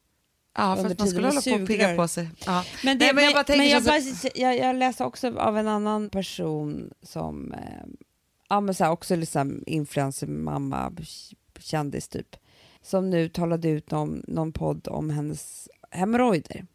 Ja, 0.54 0.76
för 0.76 0.90
att 0.90 0.98
man 0.98 1.08
skulle 1.08 1.26
hålla 1.26 1.40
på 1.40 1.50
och 1.50 1.66
pigga 1.66 1.96
på 1.96 2.08
sig. 2.08 2.28
Ja. 2.46 2.64
Men, 2.84 2.98
det, 2.98 3.04
Nej, 3.04 3.14
men 3.14 3.24
jag 3.24 3.34
bara 3.34 3.56
men 3.56 3.68
jag, 3.68 4.02
så 4.02 4.28
jag, 4.34 4.58
jag 4.58 4.76
läste 4.76 5.04
också 5.04 5.38
av 5.38 5.58
en 5.58 5.68
annan 5.68 6.10
person 6.10 6.90
som, 7.02 7.52
eh, 7.52 7.86
ja 8.48 8.60
men 8.60 8.74
så 8.74 8.84
här, 8.84 8.90
också 8.90 9.16
liksom 9.16 9.64
influencer, 9.66 10.26
mamma, 10.26 10.92
kändis 11.58 12.08
typ. 12.08 12.36
som 12.82 13.10
nu 13.10 13.28
talade 13.28 13.68
ut 13.68 13.92
om 13.92 14.22
någon 14.28 14.52
podd 14.52 14.88
om 14.88 15.10
hennes 15.10 15.68
hemorrojder. 15.90 16.66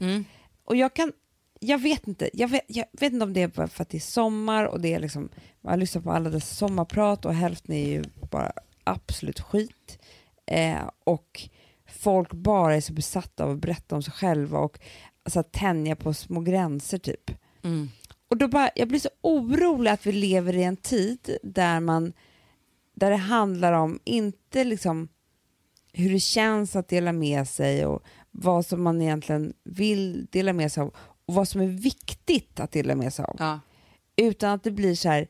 Mm. 0.00 0.24
Och 0.64 0.76
jag 0.76 0.94
kan, 0.94 1.12
jag 1.60 1.78
vet 1.78 2.08
inte, 2.08 2.30
jag 2.32 2.48
vet, 2.48 2.64
jag 2.66 2.86
vet 2.92 3.12
inte 3.12 3.24
om 3.24 3.32
det 3.32 3.42
är 3.42 3.68
för 3.68 3.82
att 3.82 3.88
det 3.88 3.98
är 3.98 4.00
sommar 4.00 4.64
och 4.64 4.80
det 4.80 4.94
är 4.94 5.00
liksom, 5.00 5.28
man 5.60 5.80
lyssnar 5.80 6.02
på 6.02 6.12
alla 6.12 6.30
dessa 6.30 6.54
sommarprat 6.54 7.24
och 7.24 7.34
hälften 7.34 7.74
är 7.74 7.88
ju 7.88 8.04
bara 8.30 8.52
absolut 8.84 9.40
skit. 9.40 9.98
Eh, 10.46 10.90
och 11.04 11.48
folk 11.90 12.32
bara 12.32 12.74
är 12.76 12.80
så 12.80 12.92
besatta 12.92 13.44
av 13.44 13.50
att 13.50 13.58
berätta 13.58 13.94
om 13.96 14.02
sig 14.02 14.12
själva 14.12 14.58
och 14.58 14.78
alltså, 15.22 15.42
tänja 15.42 15.96
på 15.96 16.14
små 16.14 16.40
gränser 16.40 16.98
typ. 16.98 17.30
Mm. 17.62 17.88
Och 18.30 18.36
då 18.36 18.48
bara, 18.48 18.70
jag 18.74 18.88
blir 18.88 18.98
så 19.00 19.08
orolig 19.20 19.90
att 19.90 20.06
vi 20.06 20.12
lever 20.12 20.56
i 20.56 20.62
en 20.62 20.76
tid 20.76 21.38
där 21.42 21.80
man 21.80 22.12
där 22.94 23.10
det 23.10 23.16
handlar 23.16 23.72
om 23.72 24.00
inte 24.04 24.64
liksom 24.64 25.08
hur 25.92 26.12
det 26.12 26.20
känns 26.20 26.76
att 26.76 26.88
dela 26.88 27.12
med 27.12 27.48
sig 27.48 27.86
och 27.86 28.02
vad 28.30 28.66
som 28.66 28.82
man 28.82 29.02
egentligen 29.02 29.52
vill 29.64 30.26
dela 30.30 30.52
med 30.52 30.72
sig 30.72 30.82
av 30.82 30.94
och 31.26 31.34
vad 31.34 31.48
som 31.48 31.60
är 31.60 31.66
viktigt 31.66 32.60
att 32.60 32.72
dela 32.72 32.94
med 32.94 33.14
sig 33.14 33.24
av. 33.24 33.36
Ja. 33.38 33.60
Utan 34.16 34.50
att 34.50 34.62
det 34.64 34.70
blir 34.70 34.94
så 34.94 35.08
här, 35.08 35.28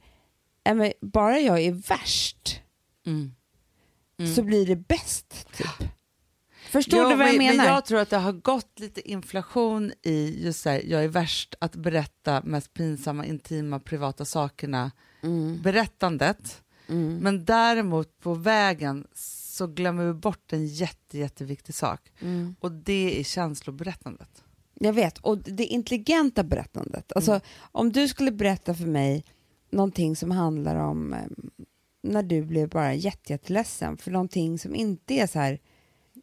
"Nej, 0.64 0.74
men 0.74 0.92
bara 1.00 1.40
jag 1.40 1.60
är 1.60 1.72
värst 1.72 2.60
Mm. 3.06 3.32
Mm. 4.18 4.34
så 4.34 4.42
blir 4.42 4.66
det 4.66 4.76
bäst. 4.76 5.46
Typ. 5.56 5.88
Förstår 6.68 7.02
Jo, 7.02 7.08
du 7.08 7.16
vad 7.16 7.28
jag 7.28 7.36
men, 7.36 7.46
menar? 7.46 7.64
Men 7.64 7.74
jag 7.74 7.84
tror 7.84 8.00
att 8.00 8.10
det 8.10 8.16
har 8.16 8.32
gått 8.32 8.78
lite 8.80 9.10
inflation 9.10 9.92
i 10.02 10.44
just 10.44 10.60
så 10.60 10.70
här, 10.70 10.82
jag 10.84 11.04
är 11.04 11.08
värst 11.08 11.54
att 11.58 11.76
berätta 11.76 12.42
mest 12.44 12.74
pinsamma, 12.74 13.26
intima, 13.26 13.80
privata 13.80 14.24
sakerna. 14.24 14.90
Mm. 15.22 15.62
Berättandet. 15.62 16.62
Mm. 16.88 17.16
Men 17.16 17.44
däremot 17.44 18.20
på 18.20 18.34
vägen 18.34 19.06
så 19.14 19.66
glömmer 19.66 20.06
vi 20.06 20.12
bort 20.12 20.52
en 20.52 20.66
jätte, 20.66 21.18
jätteviktig 21.18 21.74
sak. 21.74 22.12
Mm. 22.20 22.56
Och 22.60 22.72
det 22.72 23.20
är 23.20 23.24
känsloberättandet. 23.24 24.44
Jag 24.80 24.92
vet, 24.92 25.18
och 25.18 25.38
det 25.38 25.64
intelligenta 25.64 26.42
berättandet. 26.44 27.12
Alltså, 27.12 27.30
Mm. 27.30 27.42
Om 27.72 27.92
du 27.92 28.08
skulle 28.08 28.32
berätta 28.32 28.74
för 28.74 28.86
mig 28.86 29.24
någonting 29.70 30.16
som 30.16 30.30
handlar 30.30 30.76
om 30.76 31.12
eh, 31.12 31.18
när 32.02 32.22
du 32.22 32.42
blev 32.42 32.68
bara 32.68 32.94
jätte, 32.94 33.32
jätteledsen 33.32 33.96
för 33.96 34.10
någonting 34.10 34.58
som 34.58 34.74
inte 34.74 35.14
är 35.14 35.26
så 35.26 35.38
här 35.38 35.58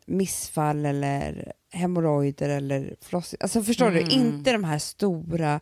missfall 0.05 0.85
eller 0.85 1.53
hemorrojder 1.71 2.49
eller 2.49 2.95
förlossning. 3.01 3.37
Alltså 3.41 3.63
förstår 3.63 3.87
Mm. 3.91 4.03
du? 4.05 4.11
Inte 4.15 4.51
de 4.51 4.63
här 4.63 4.79
stora 4.79 5.59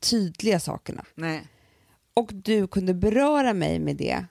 tydliga 0.00 0.60
sakerna. 0.60 1.04
Nej. 1.14 1.42
Och 2.14 2.30
du 2.34 2.66
kunde 2.68 2.94
beröra 2.94 3.54
mig 3.54 3.78
med 3.78 3.96
det, 3.96 4.24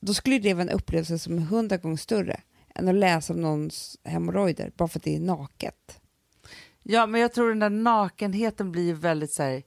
då 0.00 0.14
skulle 0.14 0.38
det 0.38 0.54
vara 0.54 0.62
en 0.62 0.70
upplevelse 0.70 1.18
som 1.18 1.38
är 1.38 1.42
hundra 1.42 1.76
gånger 1.76 1.96
större 1.96 2.40
än 2.74 2.88
att 2.88 2.94
läsa 2.94 3.32
om 3.32 3.40
någons 3.40 3.98
hemorrojder 4.04 4.72
bara 4.76 4.88
för 4.88 4.98
att 4.98 5.04
det 5.04 5.16
är 5.16 5.20
naket. 5.20 6.00
Ja, 6.82 7.06
men 7.06 7.20
jag 7.20 7.32
tror 7.32 7.48
den 7.48 7.58
där 7.58 7.70
nakenheten 7.70 8.72
blir 8.72 8.94
väldigt 8.94 9.32
så 9.32 9.42
här, 9.42 9.62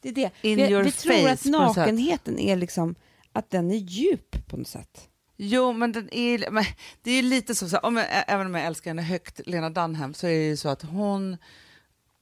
Det 0.00 0.08
är 0.08 0.12
det. 0.12 0.30
In 0.42 0.56
vi 0.56 0.70
your 0.70 0.82
vi 0.84 0.92
tror 0.92 1.12
face 1.12 1.32
att 1.32 1.42
på 1.42 1.48
något 1.48 1.74
sätt. 1.74 1.76
nakenheten 1.76 2.38
är 2.38 2.56
liksom 2.56 2.94
att 3.32 3.50
den 3.50 3.70
är 3.70 3.76
djup 3.76 4.46
på 4.48 4.56
något 4.56 4.68
sätt. 4.68 5.08
Jo, 5.36 5.72
men, 5.72 5.92
den 5.92 6.14
är, 6.14 6.50
men 6.50 6.64
det 7.02 7.10
är 7.10 7.22
lite 7.22 7.54
så, 7.54 7.68
så 7.68 7.76
här, 7.76 7.84
om 7.84 7.96
jag, 7.96 8.06
även 8.10 8.46
om 8.46 8.54
jag 8.54 8.66
älskar 8.66 8.90
henne 8.90 9.02
högt, 9.02 9.40
Lena 9.46 9.70
Dunham, 9.70 10.14
så 10.14 10.26
är 10.26 10.30
det 10.30 10.46
ju 10.46 10.56
så 10.56 10.68
att 10.68 10.82
hon, 10.82 11.36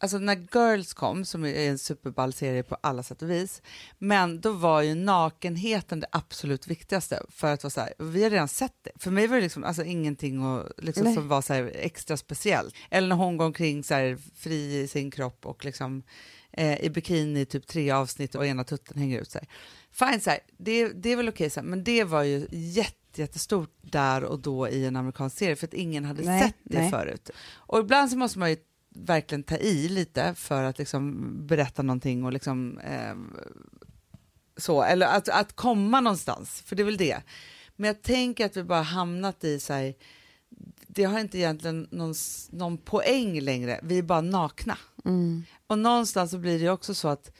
alltså 0.00 0.18
när 0.18 0.46
Girls 0.52 0.94
kom, 0.94 1.24
som 1.24 1.44
är 1.44 1.54
en 1.54 1.78
superball 1.78 2.32
serie 2.32 2.62
på 2.62 2.76
alla 2.80 3.02
sätt 3.02 3.22
och 3.22 3.30
vis, 3.30 3.62
men 3.98 4.40
då 4.40 4.52
var 4.52 4.82
ju 4.82 4.94
nakenheten 4.94 6.00
det 6.00 6.06
absolut 6.12 6.66
viktigaste 6.66 7.22
för 7.28 7.52
att 7.52 7.62
vara 7.64 7.70
så 7.70 7.80
här, 7.80 7.94
vi 7.98 8.22
har 8.22 8.30
redan 8.30 8.48
sett 8.48 8.76
det. 8.82 8.90
För 8.96 9.10
mig 9.10 9.26
var 9.26 9.36
det 9.36 9.42
liksom 9.42 9.64
alltså 9.64 9.84
ingenting 9.84 10.46
och, 10.46 10.68
liksom, 10.78 11.14
som 11.14 11.28
var 11.28 11.42
så 11.42 11.54
här, 11.54 11.72
extra 11.74 12.16
speciellt. 12.16 12.74
Eller 12.90 13.08
när 13.08 13.16
hon 13.16 13.36
går 13.36 13.44
omkring 13.44 13.84
så 13.84 13.94
här, 13.94 14.18
fri 14.36 14.80
i 14.80 14.88
sin 14.88 15.10
kropp 15.10 15.46
och 15.46 15.64
liksom 15.64 16.02
eh, 16.52 16.84
i 16.84 16.90
bikini 16.90 17.40
i 17.40 17.46
typ 17.46 17.66
tre 17.66 17.90
avsnitt 17.90 18.34
och 18.34 18.46
ena 18.46 18.64
tutten 18.64 18.98
hänger 18.98 19.20
ut 19.20 19.30
sig. 19.30 19.48
Fine, 19.90 20.20
så 20.20 20.30
här, 20.30 20.38
det, 20.58 20.88
det 20.88 21.12
är 21.12 21.16
väl 21.16 21.28
okej, 21.28 21.50
så 21.50 21.60
här, 21.60 21.66
men 21.66 21.84
det 21.84 22.04
var 22.04 22.22
ju 22.22 22.46
jätte, 22.50 23.01
jättestort 23.18 23.70
där 23.80 24.24
och 24.24 24.38
då 24.38 24.68
i 24.68 24.86
en 24.86 24.96
amerikansk 24.96 25.38
serie 25.38 25.56
för 25.56 25.66
att 25.66 25.74
ingen 25.74 26.04
hade 26.04 26.22
Nej, 26.22 26.42
sett 26.42 26.56
det 26.62 26.78
nej. 26.78 26.90
förut. 26.90 27.30
Och 27.54 27.78
ibland 27.78 28.10
så 28.10 28.16
måste 28.16 28.38
man 28.38 28.50
ju 28.50 28.56
verkligen 28.94 29.42
ta 29.42 29.56
i 29.56 29.88
lite 29.88 30.34
för 30.34 30.62
att 30.62 30.78
liksom 30.78 31.32
berätta 31.46 31.82
någonting 31.82 32.24
och 32.24 32.32
liksom 32.32 32.78
eh, 32.78 33.14
så, 34.56 34.82
eller 34.82 35.06
att, 35.06 35.28
att 35.28 35.52
komma 35.56 36.00
någonstans, 36.00 36.62
för 36.66 36.76
det 36.76 36.82
är 36.82 36.84
väl 36.84 36.96
det. 36.96 37.22
Men 37.76 37.86
jag 37.86 38.02
tänker 38.02 38.46
att 38.46 38.56
vi 38.56 38.64
bara 38.64 38.82
hamnat 38.82 39.44
i 39.44 39.60
så 39.60 39.72
här, 39.72 39.94
det 40.86 41.04
har 41.04 41.20
inte 41.20 41.38
egentligen 41.38 41.88
någon, 41.90 42.14
någon 42.50 42.78
poäng 42.78 43.40
längre, 43.40 43.80
vi 43.82 43.98
är 43.98 44.02
bara 44.02 44.20
nakna. 44.20 44.78
Och 45.66 45.78
någonstans 45.78 46.30
så 46.30 46.38
blir 46.38 46.58
det 46.58 46.70
också 46.70 46.94
så 46.94 47.08
att, 47.08 47.32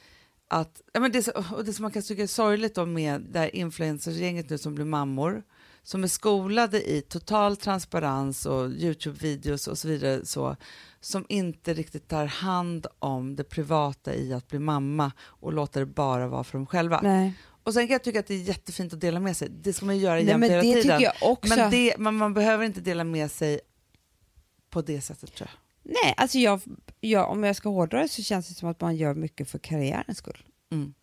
att 0.47 0.81
ja, 0.93 0.99
men 0.99 1.11
det, 1.11 1.27
och 1.27 1.65
det 1.65 1.73
som 1.73 1.83
man 1.83 1.91
kan 1.91 2.01
tycka 2.01 2.23
är 2.23 2.27
sorgligt 2.27 2.75
då 2.75 2.85
med 2.85 3.21
det 3.21 3.39
här 3.39 3.55
influencergänget 3.55 4.49
nu 4.49 4.57
som 4.57 4.75
blir 4.75 4.85
mammor, 4.85 5.43
som 5.83 6.03
är 6.03 6.07
skolade 6.07 6.89
i 6.91 7.01
total 7.01 7.57
transparens 7.57 8.45
och 8.45 8.69
Youtube-videos 8.69 9.67
och 9.67 9.77
så 9.77 9.87
vidare, 9.87 10.25
så, 10.25 10.55
som 10.99 11.25
inte 11.29 11.73
riktigt 11.73 12.07
tar 12.07 12.25
hand 12.25 12.87
om 12.99 13.35
det 13.35 13.43
privata 13.43 14.15
i 14.15 14.33
att 14.33 14.47
bli 14.47 14.59
mamma 14.59 15.11
och 15.21 15.53
låter 15.53 15.79
det 15.79 15.85
bara 15.85 16.27
vara 16.27 16.43
för 16.43 16.57
dem 16.57 16.67
själva. 16.67 16.99
Nej, 17.03 17.33
Och 17.63 17.73
sen 17.73 17.87
kan 17.87 17.93
jag 17.93 18.03
tycka 18.03 18.19
att 18.19 18.27
det 18.27 18.33
är 18.33 18.41
jättefint 18.41 18.93
att 18.93 19.01
dela 19.01 19.19
med 19.19 19.37
sig, 19.37 19.49
det 19.49 19.73
ska 19.73 19.85
man 19.85 19.97
göra 19.97 20.15
Nej 20.15 20.25
jämt 20.25 20.39
men 20.39 20.49
hela 20.49 20.61
det 20.61 20.73
tiden. 20.73 20.81
tycker 20.81 20.99
jag 20.99 21.31
också. 21.31 21.55
Men, 21.55 21.71
det, 21.71 21.95
men 21.97 22.15
man 22.15 22.33
behöver 22.33 22.65
inte 22.65 22.81
dela 22.81 23.03
med 23.03 23.31
sig 23.31 23.59
på 24.69 24.81
det 24.81 25.01
sättet 25.01 25.35
tror 25.35 25.49
jag. 25.49 25.59
Nej, 26.03 26.13
alltså 26.17 26.37
jag, 26.37 26.61
jag, 26.99 27.29
om 27.29 27.43
jag 27.43 27.55
ska 27.55 27.69
hårdra 27.69 28.01
det 28.01 28.07
så 28.07 28.23
känns 28.23 28.47
det 28.47 28.53
som 28.53 28.69
att 28.69 28.81
man 28.81 28.95
gör 28.95 29.13
mycket 29.13 29.49
för 29.49 29.59
karriärens 29.59 30.17
skull. 30.17 30.43
Mm. 30.71 30.93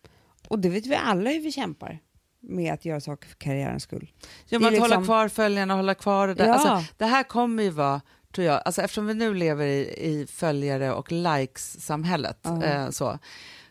Och 0.47 0.59
det 0.59 0.69
vet 0.69 0.85
vi 0.85 0.95
alla 0.95 1.29
hur 1.29 1.39
vi 1.39 1.51
kämpar 1.51 1.99
med 2.41 2.73
att 2.73 2.85
göra 2.85 3.01
saker 3.01 3.27
för 3.27 3.35
karriärens 3.35 3.83
skull. 3.83 4.11
Ja, 4.49 4.59
men 4.59 4.73
att 4.73 4.79
hålla 4.79 4.85
liksom- 4.95 5.03
kvar 5.05 5.27
följarna, 5.27 5.73
hålla 5.75 5.95
kvar 5.95 6.27
det 6.27 6.33
där. 6.33 6.45
Ja. 6.47 6.53
Alltså, 6.53 6.93
det 6.97 7.05
här 7.05 7.23
kommer 7.23 7.63
ju 7.63 7.69
vara, 7.69 8.01
tror 8.35 8.47
jag, 8.47 8.61
alltså 8.65 8.81
eftersom 8.81 9.05
vi 9.07 9.13
nu 9.13 9.33
lever 9.33 9.65
i, 9.65 9.79
i 10.09 10.27
följare 10.29 10.93
och 10.93 11.11
likes-samhället, 11.11 12.39
Ja. 12.41 12.63
eh, 12.63 12.89
så, 12.89 13.19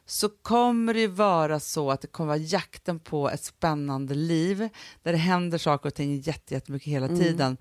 så 0.07 0.29
kommer 0.29 0.95
det 0.95 1.01
ju 1.01 1.07
vara 1.07 1.61
så 1.61 1.91
att 1.91 2.01
det 2.01 2.07
kommer 2.09 2.29
vara 2.29 2.37
jakten 2.39 2.99
på 2.99 3.31
ett 3.31 3.45
spännande 3.45 4.15
liv, 4.15 4.69
där 5.03 5.13
det 5.13 5.19
händer 5.19 5.59
saker 5.59 5.89
och 5.89 5.95
ting 5.95 6.17
jätte- 6.21 6.55
jättemycket 6.55 6.89
hela 6.93 7.07
Mm. 7.07 7.19
tiden, 7.21 7.57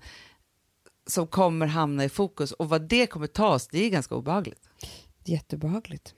som 1.06 1.26
kommer 1.26 1.66
hamna 1.66 2.04
i 2.04 2.08
fokus. 2.08 2.52
Och 2.52 2.68
vad 2.68 2.82
det 2.88 3.06
kommer 3.06 3.26
ta 3.26 3.48
oss, 3.54 3.68
det 3.68 3.84
är 3.84 3.90
ganska 3.90 4.14
obehagligt. 4.14 4.68
Jättebehagligt. 5.24 6.14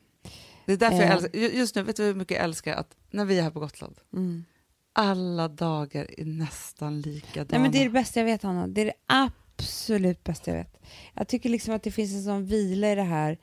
Det 0.67 0.73
är 0.73 0.77
därför 0.77 0.97
jag 0.97 1.05
Eh. 1.07 1.13
älskar, 1.13 1.39
ju- 1.39 1.51
just 1.53 1.75
nu, 1.75 1.83
vet 1.83 1.97
du 1.97 2.03
hur 2.05 2.15
mycket 2.15 2.35
jag 2.37 2.45
älskar 2.45 2.75
att 2.77 2.97
när 3.11 3.25
vi 3.25 3.39
är 3.39 3.43
här 3.43 3.51
på 3.51 3.61
Gotland, 3.61 3.97
Mm. 4.13 4.45
Alla 4.93 5.49
dagar 5.49 6.07
är 6.21 6.25
nästan 6.25 7.01
likadana. 7.01 7.47
Nej, 7.51 7.61
men 7.61 7.73
det 7.73 7.79
är 7.79 7.85
det 7.85 7.91
bästa 7.91 8.21
jag 8.21 8.25
vet, 8.25 8.43
Hanna. 8.43 8.67
Det 8.67 8.81
är 8.81 8.85
det 8.85 8.93
absolut 9.07 10.25
bästa 10.25 10.51
jag 10.51 10.59
vet. 10.59 10.83
Jag 11.15 11.29
tycker 11.29 11.49
liksom 11.51 11.75
att 11.75 11.83
det 11.83 11.91
finns 11.91 12.13
en 12.13 12.23
sån 12.25 12.47
vila 12.47 12.93
i 12.93 12.95
det 12.95 13.03
här. 13.03 13.39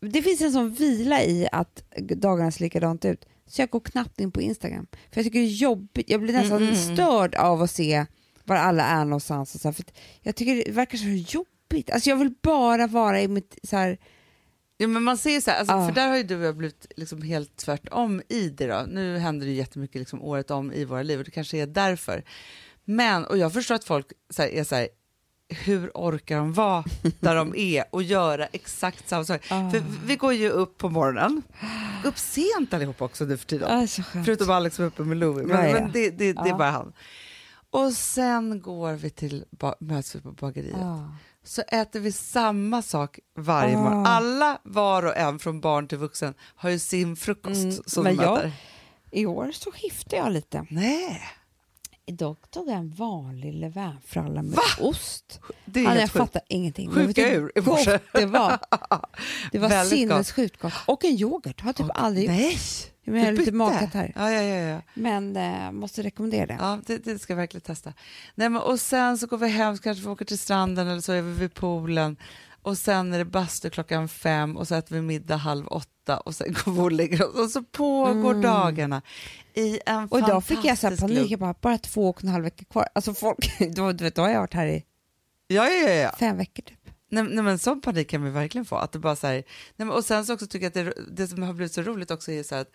Det 0.00 0.22
finns 0.22 0.40
en 0.40 0.52
sån 0.52 0.70
vila 0.70 1.22
i 1.22 1.48
att 1.52 1.82
dagarna 1.98 2.50
ser 2.50 2.64
likadant 2.64 3.04
ut. 3.04 3.26
Så 3.46 3.62
jag 3.62 3.70
går 3.70 3.80
knappt 3.80 4.20
in 4.20 4.32
på 4.32 4.40
Instagram. 4.40 4.86
För 4.92 5.18
jag 5.20 5.24
tycker 5.24 5.38
det 5.40 5.46
är 5.46 5.48
jobbigt. 5.48 6.10
Jag 6.10 6.20
blir 6.20 6.32
nästan 6.32 6.62
Mm, 6.62 6.74
störd 6.74 7.34
av 7.34 7.62
att 7.62 7.70
se 7.70 8.06
var 8.44 8.56
alla 8.56 8.84
är 8.84 9.04
någonstans. 9.04 9.54
Och 9.54 9.60
så 9.60 9.68
här, 9.68 9.72
för 9.72 9.84
jag 10.20 10.36
tycker 10.36 10.64
det 10.64 10.70
verkar 10.72 10.98
så 10.98 11.36
jobbigt. 11.38 11.90
Alltså 11.90 12.10
jag 12.10 12.16
vill 12.16 12.34
bara 12.42 12.86
vara 12.86 13.20
i 13.20 13.28
mitt 13.28 13.58
så 13.62 13.76
här, 13.76 13.98
Ja, 14.80 14.86
men 14.88 15.02
man 15.02 15.18
ser 15.18 15.40
så 15.40 15.50
här, 15.50 15.58
alltså, 15.58 15.74
Ah. 15.74 15.86
för 15.88 15.94
där 15.94 16.08
har 16.08 16.16
ju 16.16 16.22
du 16.22 16.36
och 16.36 16.44
jag 16.44 16.56
blivit 16.56 16.86
liksom 16.96 17.22
helt 17.22 17.56
tvärtom 17.56 18.22
i 18.28 18.48
det 18.48 18.66
då. 18.66 18.84
Nu 18.88 19.18
händer 19.18 19.46
det 19.46 19.52
ju 19.52 19.58
jättemycket 19.58 19.98
liksom 19.98 20.22
året 20.22 20.50
om 20.50 20.72
i 20.72 20.84
våra 20.84 21.02
liv 21.02 21.18
och 21.18 21.24
det 21.24 21.30
kanske 21.30 21.58
är 21.58 21.66
därför. 21.66 22.24
Men, 22.84 23.24
och 23.24 23.38
jag 23.38 23.52
förstår 23.52 23.74
att 23.74 23.84
folk 23.84 24.06
så 24.30 24.42
här, 24.42 24.48
är 24.48 24.64
så 24.64 24.74
här, 24.74 24.88
hur 25.48 25.90
orkar 25.94 26.36
de 26.36 26.52
vara 26.52 26.84
där 27.20 27.34
de 27.34 27.54
är 27.56 27.84
och 27.90 28.02
göra 28.02 28.46
exakt 28.46 29.08
samma 29.08 29.24
sak? 29.24 29.40
Ah. 29.50 29.70
För 29.70 29.82
vi 30.06 30.16
går 30.16 30.32
ju 30.32 30.50
upp 30.50 30.78
på 30.78 30.88
morgonen, 30.88 31.42
upp 32.04 32.18
sent 32.18 32.74
allihop 32.74 33.02
också 33.02 33.24
nu 33.24 33.36
för 33.36 33.46
tiden. 33.46 33.68
ah. 33.70 33.86
Förutom 34.24 34.50
Alex 34.50 34.76
som 34.76 34.84
är 34.84 34.86
uppe 34.88 35.02
med 35.02 35.16
Louie, 35.16 35.46
men, 35.46 35.66
Ja, 35.68 35.72
men 35.72 35.92
det, 35.92 36.10
det, 36.10 36.32
det 36.32 36.40
är 36.40 36.46
Ja. 36.48 36.56
bara 36.56 36.70
han. 36.70 36.92
Och 37.72 37.92
sen 37.92 38.60
går 38.62 38.92
vi 38.92 39.10
till, 39.10 39.44
möts 39.80 40.14
vi 40.14 40.20
på 40.20 40.32
bageriet 40.32 40.76
Ah. 40.76 41.08
Så 41.44 41.62
äter 41.62 42.00
vi 42.00 42.12
samma 42.12 42.82
sak 42.82 43.18
varje 43.36 43.76
Ah. 43.76 43.80
morgon. 43.82 44.06
Alla, 44.06 44.58
var 44.62 45.02
och 45.06 45.16
en, 45.16 45.38
från 45.38 45.60
barn 45.60 45.88
till 45.88 45.98
vuxen, 45.98 46.34
har 46.54 46.70
ju 46.70 46.78
sin 46.78 47.16
frukost 47.16 47.62
Mm, 47.62 47.82
som 47.86 48.04
men 48.04 48.16
de 48.16 48.22
jag-. 48.24 48.50
I 49.10 49.26
år 49.26 49.50
så 49.52 49.72
skiftade 49.72 50.16
jag 50.16 50.32
lite. 50.32 50.66
Nej, 50.70 51.22
Idag 52.06 52.36
tog 52.50 52.68
jag 52.68 52.76
en 52.76 52.90
vanlig 52.90 53.54
levainfralla 53.54 54.42
med 54.42 54.58
ost. 54.80 55.40
det 55.64 55.80
är 55.84 55.86
Anna, 55.88 56.00
jag 56.00 56.10
fattar 56.10 56.42
ingenting. 56.48 56.90
Sjuka 56.90 57.28
ur 57.32 57.52
i 57.54 57.60
morse. 57.60 57.98
det 58.12 58.26
var. 58.26 58.58
Det 59.52 59.58
var 59.58 59.68
Väldigt 59.68 59.98
sinnessjukt 59.98 60.60
gott. 60.60 60.72
Och 60.86 61.04
en 61.04 61.10
yoghurt. 61.10 61.60
Har 61.60 61.72
typ 61.72 61.86
aldrig 61.94 62.24
gjort. 62.24 62.36
Nej, 62.36 62.58
Jag 63.04 63.12
menar, 63.12 63.32
lite 63.32 63.52
magkatt 63.52 63.94
här. 63.94 64.12
Ja, 64.16 64.30
ja, 64.32 64.42
ja. 64.42 64.56
ja. 64.68 64.80
Men 64.94 65.36
eh, 65.36 65.72
måste 65.72 66.02
rekommendera 66.02 66.46
det. 66.46 66.56
Ja, 66.60 66.78
det, 66.86 67.04
det 67.04 67.18
ska 67.18 67.32
jag 67.32 67.36
verkligen 67.36 67.62
testa. 67.62 67.92
Nej, 68.34 68.48
men, 68.48 68.62
och 68.62 68.80
sen 68.80 69.18
så 69.18 69.26
går 69.26 69.38
vi 69.38 69.48
hem, 69.48 69.76
så 69.76 69.82
kanske 69.82 70.04
vi 70.04 70.08
åker 70.10 70.24
till 70.24 70.38
stranden 70.38 70.88
eller 70.88 71.00
så 71.00 71.12
är 71.12 71.22
vi 71.22 71.32
vid 71.32 71.54
poolen. 71.54 72.16
Och 72.62 72.78
sen 72.78 73.12
är 73.12 73.18
det 73.18 73.24
bastu 73.24 73.70
klockan 73.70 74.08
fem 74.08 74.56
och 74.56 74.68
så 74.68 74.74
äter 74.74 74.94
vi 74.94 75.02
middag 75.02 75.36
halv 75.36 75.66
åtta 75.66 76.20
och 76.20 76.34
sen 76.34 76.52
går 76.64 76.72
vi 76.72 76.80
och 76.80 76.92
lägger 76.92 77.28
oss. 77.28 77.34
Och 77.34 77.50
så 77.50 77.62
pågår 77.62 78.30
Mm. 78.30 78.42
dagarna 78.42 79.02
i 79.54 79.80
en 79.86 80.08
Och 80.08 80.18
idag 80.18 80.44
fick 80.44 80.64
jag 80.64 80.78
så 80.78 80.86
här 80.86 80.96
fantastisk 80.96 81.00
panik, 81.18 81.30
jag 81.30 81.40
bara, 81.40 81.54
bara 81.60 81.78
två 81.78 82.08
och 82.08 82.24
en 82.24 82.28
halv 82.30 82.44
vecka 82.44 82.64
kvar. 82.64 82.88
Alltså 82.94 83.14
folk, 83.14 83.58
då, 83.76 83.92
du 83.92 84.04
vet, 84.04 84.14
då 84.14 84.22
har 84.22 84.28
jag 84.28 84.40
varit 84.40 84.54
här 84.54 84.66
i 84.66 84.84
ja, 85.46 85.68
ja. 85.68 85.90
ja. 85.90 86.10
fem 86.18 86.36
veckor 86.36 86.62
typ. 86.62 86.79
Nej, 87.10 87.24
nej, 87.24 87.44
men 87.44 87.58
sån 87.58 87.80
panik 87.80 88.08
kan 88.10 88.24
vi 88.24 88.30
verkligen 88.30 88.64
få. 88.64 88.76
Att 88.76 88.92
det 88.92 88.98
bara 88.98 89.16
så 89.16 89.26
här, 89.26 89.34
nej, 89.34 89.44
men, 89.76 89.90
och 89.90 90.04
sen 90.04 90.26
så 90.26 90.34
också 90.34 90.46
tycker 90.46 90.64
jag 90.74 90.88
att 90.90 90.94
det, 90.96 91.04
det 91.16 91.28
som 91.28 91.42
har 91.42 91.52
blivit 91.52 91.72
så 91.72 91.82
roligt 91.82 92.10
också 92.10 92.32
är 92.32 92.42
så 92.42 92.54
här 92.54 92.62
att 92.62 92.72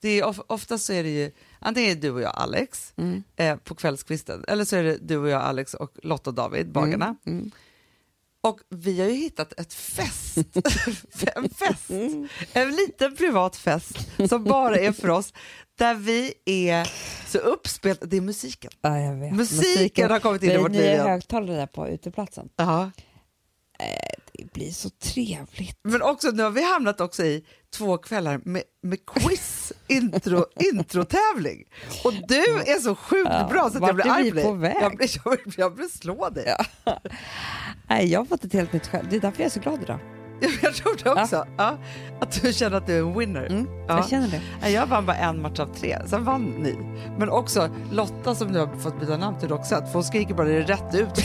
det 0.00 0.08
är 0.08 0.24
of, 0.24 0.40
oftast 0.46 0.84
så 0.84 0.92
är 0.92 1.02
det 1.02 1.08
ju, 1.10 1.30
antingen 1.58 1.90
är 1.90 1.94
det 1.94 2.00
du 2.00 2.10
och 2.10 2.20
jag 2.20 2.32
Alex 2.36 2.92
Mm. 2.96 3.22
eh, 3.36 3.56
på 3.56 3.74
kvällskvisten 3.74 4.44
eller 4.48 4.64
så 4.64 4.76
är 4.76 4.82
det 4.82 4.98
du 4.98 5.16
och 5.16 5.28
jag 5.28 5.42
Alex 5.42 5.74
och 5.74 5.92
Lotta 6.02 6.30
och 6.30 6.34
David, 6.34 6.72
bagarna. 6.72 7.16
Mm. 7.26 7.38
Mm. 7.38 7.50
Och 8.40 8.60
vi 8.68 9.00
har 9.00 9.08
ju 9.08 9.14
hittat 9.14 9.60
ett 9.60 9.74
fest, 9.74 10.36
en 11.36 11.48
fest, 11.48 11.90
en 12.52 12.70
liten 12.76 13.16
privat 13.16 13.56
fest 13.56 13.98
som 14.28 14.44
bara 14.44 14.76
är 14.76 14.92
för 14.92 15.10
oss, 15.10 15.32
där 15.78 15.94
vi 15.94 16.34
är 16.44 16.92
så 17.28 17.38
uppspelta, 17.38 18.06
det 18.06 18.16
är 18.16 18.20
musiken. 18.20 18.70
Ja, 18.80 18.90
vet. 18.90 19.32
Musiken 19.34 20.10
har 20.10 20.20
kommit 20.20 20.42
in 20.42 20.50
i 20.50 20.56
vårt 20.58 20.70
liv 20.70 20.80
nya 20.80 20.92
igen. 20.92 21.06
högtalare 21.06 21.56
där 21.56 21.66
på 21.66 21.88
uteplatsen. 21.88 22.48
Ja. 22.56 22.90
Det 24.38 24.52
blir 24.52 24.70
så 24.70 24.90
trevligt. 24.90 25.78
Men 25.84 26.02
också 26.02 26.28
nu 26.30 26.42
har 26.42 26.50
vi 26.50 26.72
hamnat 26.72 27.00
också 27.00 27.24
i 27.24 27.44
två 27.76 27.98
kvällar 27.98 28.40
med, 28.44 28.62
med 28.82 28.98
quiz, 29.06 29.72
intro, 29.88 30.44
introtävling. 30.74 31.64
Och 32.04 32.12
du 32.28 32.40
är 32.44 32.80
så 32.80 32.94
sjukt 32.94 33.30
Ja, 33.32 33.48
bra 33.50 33.70
så 33.70 33.76
att 33.78 33.86
jag 33.86 33.94
blir 33.94 34.10
arg 34.10 34.30
på 34.30 34.52
dig. 34.54 34.76
Jag 34.80 34.96
blir, 34.96 35.08
jag, 35.24 35.30
vill- 35.30 35.54
jag 35.56 35.76
vill 35.76 35.90
slå 35.90 36.28
dig. 36.28 36.56
Nej, 37.88 38.06
jag 38.12 38.20
har 38.20 38.24
fått 38.26 38.44
ett 38.44 38.52
helt 38.52 38.72
nytt 38.72 38.86
själv. 38.86 39.06
Det 39.10 39.16
är 39.16 39.20
därför 39.20 39.40
jag 39.40 39.46
är 39.46 39.50
så 39.50 39.60
glad 39.60 39.82
idag. 39.82 39.98
Jag 40.62 40.74
tror 40.74 40.96
det 41.04 41.10
också. 41.22 41.46
Ja. 41.58 41.78
Att 42.20 42.42
du 42.42 42.52
känner 42.52 42.76
att 42.76 42.86
du 42.86 42.94
är 42.96 42.98
en 43.00 43.18
winner. 43.18 43.46
Mm, 43.46 43.66
Ja. 43.88 43.96
Jag 43.96 44.08
känner 44.08 44.28
det. 44.62 44.70
Jag 44.70 44.86
vann 44.86 45.06
bara 45.06 45.16
en 45.16 45.42
match 45.42 45.58
av 45.60 45.74
tre, 45.74 45.98
sen 46.06 46.24
vann 46.24 46.44
ni. 46.44 46.74
Men 47.18 47.30
också 47.30 47.70
Lotta 47.92 48.34
som 48.34 48.48
nu 48.48 48.58
har 48.58 48.76
fått 48.76 49.00
byta 49.00 49.16
namn 49.16 49.38
till 49.38 49.48
Roxette, 49.48 49.86
för 49.86 49.92
hon 49.92 50.04
skriker 50.04 50.34
bara 50.34 50.48
det 50.48 50.62
rätt 50.62 50.94
ut. 50.94 51.24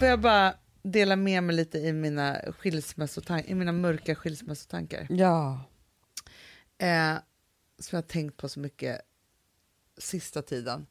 Får 0.00 0.08
jag 0.08 0.20
bara 0.20 0.54
dela 0.82 1.16
med 1.16 1.42
mig 1.42 1.56
lite 1.56 1.78
i 1.78 1.92
mina, 1.92 2.40
i 3.44 3.54
mina 3.54 3.72
mörka 3.72 4.14
skilsmässotankar? 4.14 5.06
Ja. 5.10 5.64
eh, 6.78 7.14
som 7.78 7.96
jag 7.96 8.02
har 8.02 8.08
tänkt 8.08 8.36
på 8.36 8.48
så 8.48 8.60
mycket 8.60 9.00
sista 9.98 10.42
tiden. 10.42 10.86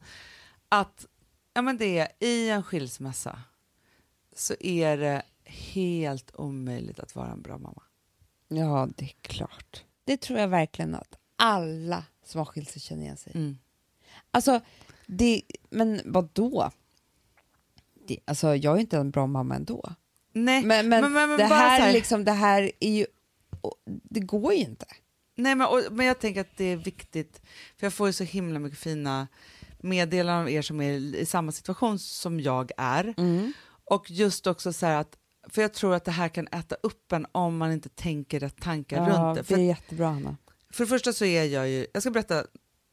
Att 0.69 1.05
ja, 1.53 1.61
men 1.61 1.77
det 1.77 1.99
är, 1.99 2.07
i 2.19 2.49
en 2.49 2.63
skilsmässa 2.63 3.41
så 4.35 4.55
är 4.59 4.97
det 4.97 5.21
helt 5.45 6.35
omöjligt 6.35 6.99
att 6.99 7.15
vara 7.15 7.31
en 7.31 7.41
bra 7.41 7.57
mamma. 7.57 7.83
Ja, 8.47 8.89
det 8.95 9.05
är 9.05 9.15
klart. 9.21 9.83
Det 10.03 10.17
tror 10.17 10.39
jag 10.39 10.47
verkligen 10.47 10.95
att 10.95 11.15
alla 11.35 12.03
som 12.23 12.39
har 12.39 12.45
skilt 12.45 12.69
sig 12.69 12.81
känner 12.81 13.03
igen 13.03 13.17
sig. 13.17 13.33
Mm. 13.35 13.57
Alltså, 14.31 14.61
det, 15.05 15.41
men 15.69 16.01
vad 16.05 16.29
då? 16.33 16.71
Det, 18.09 18.19
alltså, 18.25 18.55
jag 18.55 18.75
är 18.75 18.79
inte 18.79 18.97
en 18.97 19.11
bra 19.11 19.27
mamma 19.27 19.55
ändå. 19.55 19.93
Nej, 20.33 20.63
Men, 20.65 20.89
men, 20.89 21.01
men, 21.01 21.13
men, 21.29 21.37
det, 21.37 21.43
här, 21.45 21.79
här- 21.79 21.93
Liksom, 21.93 22.23
det 22.25 22.31
här 22.31 22.71
är 22.79 22.91
ju... 22.97 23.05
Det 24.03 24.19
går 24.19 24.53
ju 24.53 24.59
inte. 24.59 24.85
Nej, 25.35 25.55
men, 25.55 25.67
och, 25.67 25.81
men 25.91 26.05
jag 26.05 26.19
tänker 26.19 26.41
att 26.41 26.57
det 26.57 26.63
är 26.65 26.77
viktigt, 26.77 27.41
för 27.77 27.85
jag 27.85 27.93
får 27.93 28.07
ju 28.07 28.13
så 28.13 28.23
himla 28.23 28.59
mycket 28.59 28.79
fina 28.79 29.27
meddelanden 29.79 30.43
av 30.43 30.49
er 30.49 30.61
som 30.61 30.81
är 30.81 30.91
i 31.15 31.25
samma 31.25 31.51
situation 31.51 31.99
som 31.99 32.39
jag 32.39 32.71
är. 32.77 33.13
Och 33.85 34.11
just 34.11 34.47
också 34.47 34.73
så 34.73 34.85
här 34.85 34.95
att, 34.99 35.17
för 35.49 35.61
jag 35.61 35.73
tror 35.73 35.95
att 35.95 36.05
det 36.05 36.11
här 36.11 36.29
kan 36.29 36.47
äta 36.47 36.75
upp 36.83 37.11
en 37.11 37.27
om 37.31 37.57
man 37.57 37.71
inte 37.71 37.89
tänker 37.89 38.39
rätt 38.39 38.61
tankar 38.61 39.09
runt 39.09 39.35
det. 39.35 39.41
det 39.41 39.47
För, 39.47 39.55
är 39.55 39.59
jättebra, 39.63 40.07
Hanna. 40.07 40.37
för 40.69 40.83
det 40.83 40.87
första 40.89 41.13
så 41.13 41.25
är 41.25 41.43
jag 41.43 41.69
ju, 41.69 41.87
jag 41.93 42.03
ska 42.03 42.11
berätta 42.11 42.43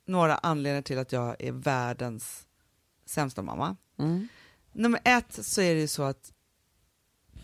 några 0.06 0.34
anledningar 0.34 0.82
till 0.82 0.98
att 0.98 1.12
jag 1.12 1.36
är 1.38 1.52
världens 1.52 2.46
sämsta 3.06 3.42
mamma. 3.42 3.76
Mm. 3.98 4.28
Nummer 4.78 5.00
ett 5.04 5.46
så 5.46 5.60
är 5.60 5.74
det 5.74 5.80
ju 5.80 5.88
så 5.88 6.02
att 6.02 6.32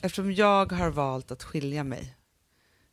eftersom 0.00 0.32
jag 0.32 0.72
har 0.72 0.90
valt 0.90 1.30
att 1.30 1.42
skilja 1.42 1.84
mig 1.84 2.16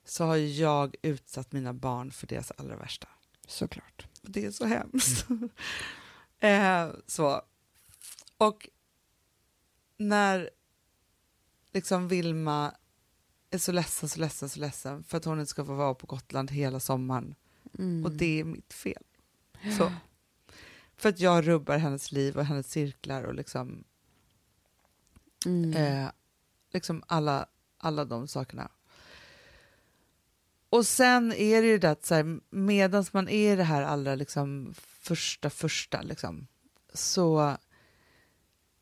så 0.05 0.25
har 0.25 0.35
ju 0.35 0.47
jag 0.47 0.95
utsatt 1.01 1.51
mina 1.51 1.73
barn 1.73 2.11
för 2.11 2.27
deras 2.27 2.51
allra 2.51 2.75
värsta. 2.75 3.07
Såklart. 3.47 4.07
Och 4.23 4.31
det 4.31 4.45
är 4.45 4.51
så 4.51 4.65
hemskt. 4.65 5.27
eh, 6.39 6.89
så. 7.07 7.41
Och 8.37 8.69
när 9.97 10.49
liksom 11.71 12.07
Vilma 12.07 12.75
är 13.51 13.57
så 13.57 13.71
ledsen, 13.71 14.09
så 14.09 14.19
ledsen, 14.19 14.49
så 14.49 14.59
ledsen 14.59 15.03
för 15.03 15.17
att 15.17 15.25
hon 15.25 15.39
inte 15.39 15.49
ska 15.49 15.65
få 15.65 15.73
vara 15.73 15.93
på 15.93 16.07
Gotland 16.07 16.51
hela 16.51 16.79
sommaren. 16.79 17.35
Mm. 17.79 18.05
Och 18.05 18.11
det 18.11 18.39
är 18.39 18.43
mitt 18.43 18.73
fel. 18.73 19.03
Så. 19.77 19.91
För 20.97 21.09
att 21.09 21.19
jag 21.19 21.47
rubbar 21.47 21.77
hennes 21.77 22.11
liv 22.11 22.37
och 22.37 22.45
hennes 22.45 22.71
cirklar 22.71 23.23
och 23.23 23.35
liksom, 23.35 23.83
Mm. 25.45 25.73
eh, 25.73 26.11
liksom 26.73 27.03
alla, 27.07 27.45
alla 27.77 28.05
de 28.05 28.27
sakerna. 28.27 28.71
Och 30.69 30.85
sen 30.85 31.33
är 31.33 31.61
det 31.61 31.67
ju 31.67 31.77
det 31.77 31.91
att 31.91 32.05
så 32.05 32.15
här, 32.15 32.39
medan 32.49 33.05
man 33.11 33.29
är 33.29 33.53
i 33.53 33.55
det 33.55 33.63
här 33.63 33.81
allra 33.81 34.15
liksom 34.15 34.73
första, 34.77 35.49
första 35.49 36.01
liksom, 36.01 36.47
så, 36.93 37.57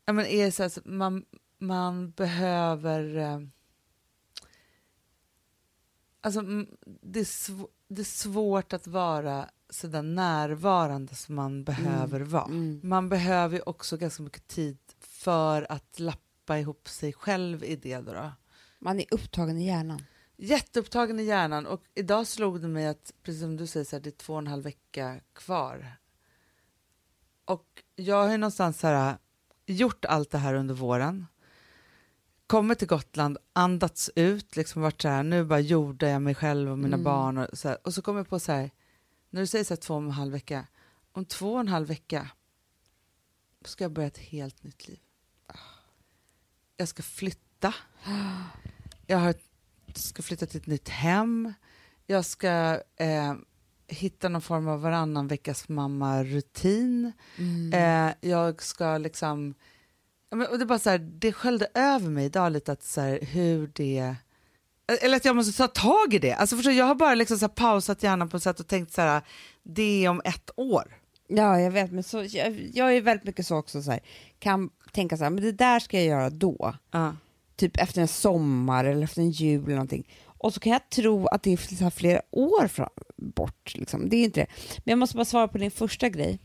ja, 0.04 0.12
men 0.12 0.26
är 0.26 0.44
det 0.44 0.52
så 0.52 0.62
här, 0.62 0.70
så 0.70 0.80
man, 0.84 1.24
man 1.58 2.10
behöver, 2.10 3.16
eh, 3.16 3.40
alltså 6.20 6.40
mm, 6.40 6.66
det 6.86 7.20
är, 7.20 7.24
sv- 7.24 7.68
det 7.88 8.02
är 8.02 8.04
svårt 8.04 8.72
att 8.72 8.86
vara 8.86 9.50
så 9.70 9.86
där 9.86 10.02
närvarande 10.02 11.14
som 11.14 11.34
man 11.34 11.64
behöver 11.64 12.20
vara. 12.20 12.44
Mm. 12.44 12.80
Man 12.82 13.08
behöver 13.08 13.56
ju 13.56 13.62
också 13.62 13.96
ganska 13.96 14.22
mycket 14.22 14.48
tid 14.48 14.78
för 15.00 15.72
att 15.72 15.98
lappa 15.98 16.27
ihop 16.56 16.88
sig 16.88 17.12
själv 17.12 17.64
i 17.64 17.76
det. 17.76 17.96
Då, 17.98 18.12
då. 18.12 18.32
Man 18.78 19.00
är 19.00 19.06
upptagen 19.10 19.58
i 19.58 19.66
hjärnan. 19.66 20.02
Jätteupptagen 20.36 21.20
i 21.20 21.24
hjärnan 21.24 21.66
och 21.66 21.82
idag 21.94 22.26
slog 22.26 22.60
det 22.60 22.68
mig 22.68 22.86
att, 22.86 23.12
precis 23.22 23.40
som 23.40 23.56
du 23.56 23.66
säger, 23.66 23.84
så 23.84 23.96
här, 23.96 24.00
det 24.00 24.08
är 24.08 24.18
två 24.18 24.32
och 24.32 24.38
en 24.38 24.46
halv 24.46 24.64
vecka 24.64 25.20
kvar. 25.32 25.92
Och 27.44 27.82
jag 27.96 28.24
har 28.24 28.30
ju 28.30 28.36
någonstans 28.38 28.80
så 28.80 28.86
här, 28.86 29.18
gjort 29.66 30.04
allt 30.04 30.30
det 30.30 30.38
här 30.38 30.54
under 30.54 30.74
våren. 30.74 31.26
Kommit 32.46 32.78
till 32.78 32.88
Gotland, 32.88 33.38
andats 33.52 34.10
ut, 34.14 34.56
liksom 34.56 34.82
varit 34.82 35.02
så 35.02 35.08
här, 35.08 35.22
nu 35.22 35.44
bara 35.44 35.60
gjorde 35.60 36.10
jag 36.10 36.22
mig 36.22 36.34
själv 36.34 36.70
och 36.70 36.78
mina 36.78 36.94
Mm. 36.94 37.04
barn. 37.04 37.38
Och 37.38 37.58
så, 37.58 37.68
här, 37.68 37.78
och 37.84 37.94
så 37.94 38.02
kom 38.02 38.16
jag 38.16 38.28
på 38.28 38.38
så 38.38 38.52
här, 38.52 38.70
när 39.30 39.40
du 39.40 39.46
säger 39.46 39.64
så 39.64 39.74
här 39.74 39.80
två 39.80 39.94
och 39.94 40.02
en 40.02 40.10
halv 40.10 40.32
vecka, 40.32 40.66
om 41.12 41.24
två 41.24 41.52
och 41.54 41.60
en 41.60 41.68
halv 41.68 41.88
vecka 41.88 42.30
ska 43.64 43.84
jag 43.84 43.92
börja 43.92 44.08
ett 44.08 44.18
helt 44.18 44.62
nytt 44.62 44.88
liv. 44.88 44.98
Jag 46.80 46.88
ska 46.88 47.02
flytta. 47.02 47.74
Jag 49.06 49.18
har, 49.18 49.34
ska 49.94 50.22
flytta 50.22 50.46
till 50.46 50.60
ett 50.60 50.66
nytt 50.66 50.88
hem. 50.88 51.52
Jag 52.06 52.24
ska 52.24 52.80
eh, 52.96 53.34
hitta 53.86 54.28
någon 54.28 54.42
form 54.42 54.68
av 54.68 54.80
varannan 54.80 55.28
veckas 55.28 55.68
mamma-rutin. 55.68 57.12
Mm. 57.36 57.72
Eh, 57.72 58.14
jag 58.30 58.62
ska 58.62 58.98
liksom... 58.98 59.54
Och 60.30 60.38
det, 60.38 60.64
är 60.64 60.66
bara 60.66 60.78
så 60.78 60.90
här, 60.90 60.98
det 60.98 61.32
sköljde 61.32 61.68
över 61.74 62.10
mig 62.10 62.24
idag 62.24 62.52
lite 62.52 62.72
att 62.72 62.82
så 62.82 63.00
här, 63.00 63.18
hur 63.22 63.70
det... 63.74 64.16
Eller 65.02 65.16
att 65.16 65.24
jag 65.24 65.36
måste 65.36 65.56
ta 65.56 65.68
tag 65.68 66.14
i 66.14 66.18
det. 66.18 66.32
Alltså, 66.32 66.56
förstår, 66.56 66.70
du, 66.70 66.76
jag 66.76 66.84
har 66.84 66.94
bara 66.94 67.14
liksom 67.14 67.38
så 67.38 67.48
pausat 67.48 68.02
hjärnan 68.02 68.28
på 68.28 68.36
ett 68.36 68.42
sätt 68.42 68.60
och 68.60 68.66
tänkt 68.66 68.92
så 68.92 69.00
här, 69.00 69.22
det 69.62 70.04
är 70.04 70.08
om 70.08 70.22
ett 70.24 70.50
år. 70.56 70.97
Ja, 71.28 71.60
jag 71.60 71.70
vet, 71.70 71.92
men 71.92 72.02
så, 72.02 72.24
jag, 72.28 72.70
jag 72.74 72.96
är 72.96 73.00
väldigt 73.00 73.26
mycket 73.26 73.46
så 73.46 73.56
också, 73.56 73.82
så 73.82 73.90
här, 73.90 74.00
kan 74.38 74.70
tänka 74.92 75.16
så 75.16 75.22
här, 75.22 75.30
men 75.30 75.44
det 75.44 75.52
där 75.52 75.80
ska 75.80 75.96
jag 75.96 76.06
göra 76.06 76.30
då. 76.30 76.74
Ja. 76.90 77.16
Typ 77.56 77.76
efter 77.76 78.00
en 78.00 78.08
sommar 78.08 78.84
eller 78.84 79.04
efter 79.04 79.22
en 79.22 79.30
jul 79.30 79.64
eller 79.64 79.74
någonting. 79.74 80.08
Och 80.24 80.54
så 80.54 80.60
kan 80.60 80.72
jag 80.72 80.90
tro 80.90 81.26
att 81.26 81.42
det 81.42 81.52
är 81.52 81.76
så 81.76 81.90
flera 81.90 82.22
år 82.30 82.68
fram, 82.68 82.88
bort. 83.16 83.74
Liksom. 83.74 84.08
Det 84.08 84.16
är 84.16 84.24
inte 84.24 84.40
det. 84.40 84.46
Men 84.76 84.92
jag 84.92 84.98
måste 84.98 85.16
bara 85.16 85.24
svara 85.24 85.48
på 85.48 85.58
din 85.58 85.70
första 85.70 86.08
grej. 86.08 86.38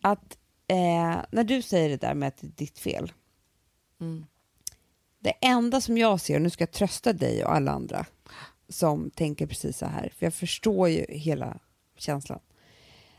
Att 0.00 0.38
eh, 0.68 1.16
när 1.30 1.44
du 1.44 1.62
säger 1.62 1.88
det 1.88 2.00
där 2.00 2.14
med 2.14 2.28
att 2.28 2.36
det 2.40 2.46
är 2.46 2.52
ditt 2.56 2.78
fel. 2.78 3.12
Mm. 4.00 4.26
Det 5.20 5.34
enda 5.40 5.80
som 5.80 5.98
jag 5.98 6.20
ser, 6.20 6.34
och 6.34 6.42
nu 6.42 6.50
ska 6.50 6.62
jag 6.62 6.72
trösta 6.72 7.12
dig 7.12 7.44
och 7.44 7.54
alla 7.54 7.72
andra 7.72 8.06
som 8.68 9.10
tänker 9.10 9.46
precis 9.46 9.78
så 9.78 9.86
här, 9.86 10.12
för 10.16 10.26
jag 10.26 10.34
förstår 10.34 10.88
ju 10.88 11.06
hela 11.08 11.58
känslan. 11.96 12.40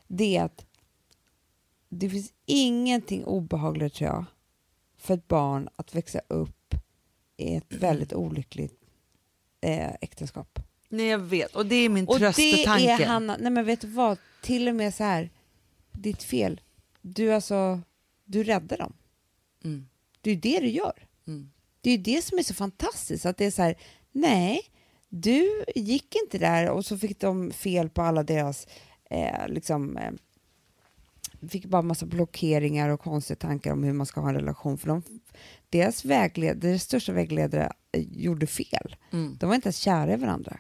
Det 0.08 0.38
är 0.38 0.44
att 0.44 0.66
det 1.90 2.10
finns 2.10 2.34
ingenting 2.46 3.26
obehagligt 3.26 3.94
tror 3.94 4.10
jag 4.10 4.26
för 4.98 5.14
ett 5.14 5.28
barn 5.28 5.70
att 5.76 5.96
växa 5.96 6.22
upp 6.28 6.76
i 7.38 7.56
ett 7.56 7.74
väldigt 7.74 8.14
olyckligt 8.14 8.82
eh, 9.62 9.94
äktenskap. 10.02 10.60
Nej, 10.90 11.06
jag 11.08 11.20
vet. 11.20 11.56
Och 11.56 11.66
det 11.66 11.76
är 11.76 11.90
min 11.90 12.08
Och 12.08 12.20
det 12.20 12.34
tröstetanke. 12.34 12.92
är 12.92 13.06
Hanna, 13.06 13.38
nej 13.40 13.52
men 13.52 13.66
vet 13.66 13.82
du 13.82 13.88
vad, 13.88 14.18
till 14.42 14.68
och 14.68 14.76
med 14.76 14.94
så 14.94 15.04
här, 15.04 15.30
ditt 15.92 16.24
fel, 16.24 16.62
du 17.02 17.34
alltså, 17.34 17.82
du 18.26 18.44
räddar 18.44 18.78
dem. 18.78 18.94
Mm. 19.64 19.88
Det 20.22 20.30
är 20.30 20.34
ju 20.34 20.42
det 20.42 20.60
du 20.60 20.70
gör. 20.70 21.08
Mm. 21.28 21.52
Det 21.82 21.90
är 21.90 21.98
ju 21.98 22.04
det 22.04 22.22
som 22.22 22.38
är 22.38 22.44
så 22.44 22.54
fantastiskt, 22.54 23.26
att 23.26 23.38
det 23.38 23.46
är 23.46 23.52
så 23.52 23.62
här, 23.62 23.76
nej, 24.12 24.62
du 25.10 25.66
gick 25.76 26.16
inte 26.16 26.38
där 26.38 26.70
och 26.70 26.86
så 26.86 26.98
fick 26.98 27.20
de 27.20 27.52
fel 27.52 27.90
på 27.90 28.02
alla 28.02 28.24
deras, 28.24 28.68
eh, 29.10 29.48
liksom, 29.48 29.98
eh, 29.98 30.12
fick 31.50 31.66
bara 31.66 31.82
massa 31.82 32.06
blockeringar 32.06 32.90
och 32.90 33.00
konstiga 33.00 33.36
tankar 33.38 33.72
om 33.72 33.84
hur 33.84 33.94
man 33.94 34.06
ska 34.06 34.22
ha 34.22 34.30
en 34.30 34.36
relation, 34.36 34.78
för 34.78 34.88
de, 34.88 35.02
deras, 35.70 36.06
vägled, 36.06 36.58
deras 36.58 36.84
största 36.84 37.12
vägledare 37.12 37.72
gjorde 37.98 38.48
fel. 38.48 38.96
Mm. 39.12 39.38
De 39.40 39.46
var 39.46 39.56
inte 39.56 39.68
ens 39.68 39.78
kära 39.78 40.14
i 40.14 40.18
varandra. 40.18 40.60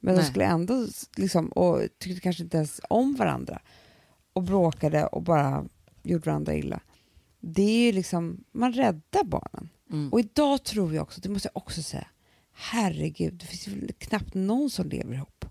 Men 0.00 0.14
Nej. 0.14 0.24
de 0.24 0.30
skulle 0.30 0.44
ändå, 0.44 0.86
liksom, 1.16 1.48
och 1.48 1.82
tyckte 1.98 2.20
kanske 2.20 2.42
inte 2.42 2.56
ens 2.56 2.80
om 2.90 3.14
varandra. 3.14 3.60
Och 4.32 4.42
bråkade 4.42 5.06
och 5.06 5.22
bara 5.22 5.64
gjorde 6.02 6.26
varandra 6.26 6.54
illa. 6.54 6.80
Det 7.40 7.62
är 7.62 7.86
ju 7.86 7.92
liksom, 7.92 8.44
man 8.52 8.72
räddar 8.72 9.24
barnen. 9.24 9.68
Mm. 9.90 10.12
Och 10.12 10.20
idag 10.20 10.64
tror 10.64 10.94
jag 10.94 11.02
också, 11.02 11.20
det 11.20 11.28
måste 11.28 11.48
jag 11.54 11.62
också 11.62 11.82
säga, 11.82 12.06
herregud, 12.52 13.34
det 13.34 13.46
finns 13.46 13.68
ju 13.68 13.88
knappt 13.98 14.34
någon 14.34 14.70
som 14.70 14.88
lever 14.88 15.14
ihop. 15.14 15.44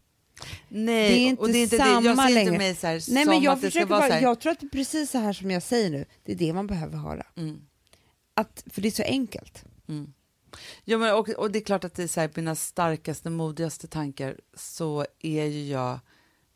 Nej, 0.69 1.11
Det 1.11 1.17
är 1.17 1.29
inte 1.29 1.41
och 1.41 1.49
det 1.49 1.57
är 1.57 1.63
inte 1.63 1.77
samma 1.77 2.01
det. 2.01 2.07
Jag 2.07 2.17
ser 2.17 2.33
längre. 2.33 2.41
inte 2.41 2.57
mig 2.57 2.75
så 2.75 2.88
här, 2.88 3.13
Nej, 3.13 3.25
men 3.25 3.41
jag 3.41 3.53
att 3.53 3.61
det 3.61 3.71
ska 3.71 3.79
försöker 3.79 3.89
vara 3.89 3.99
bara, 3.99 4.07
så 4.07 4.13
här. 4.13 4.21
jag 4.21 4.39
tror 4.39 4.51
att 4.51 4.59
det 4.59 4.65
är 4.65 4.69
precis 4.69 5.11
så 5.11 5.17
här 5.17 5.33
som 5.33 5.51
jag 5.51 5.63
säger 5.63 5.89
nu, 5.89 6.05
det 6.23 6.31
är 6.31 6.35
det 6.35 6.53
man 6.53 6.67
behöver 6.67 6.97
höra. 6.97 7.25
Mm. 7.35 7.61
Att, 8.33 8.63
för 8.69 8.81
det 8.81 8.88
är 8.88 8.91
så 8.91 9.03
enkelt. 9.03 9.63
Mm. 9.88 10.13
Ja, 10.83 10.97
men 10.97 11.13
och, 11.13 11.29
och 11.29 11.51
det 11.51 11.59
är 11.59 11.63
klart 11.63 11.83
att 11.83 11.95
det 11.95 12.03
är 12.03 12.07
så 12.07 12.19
här, 12.19 12.31
mina 12.35 12.55
starkaste, 12.55 13.29
modigaste 13.29 13.88
tankar 13.88 14.35
så 14.53 15.05
är 15.19 15.45
ju 15.45 15.65
jag 15.67 15.99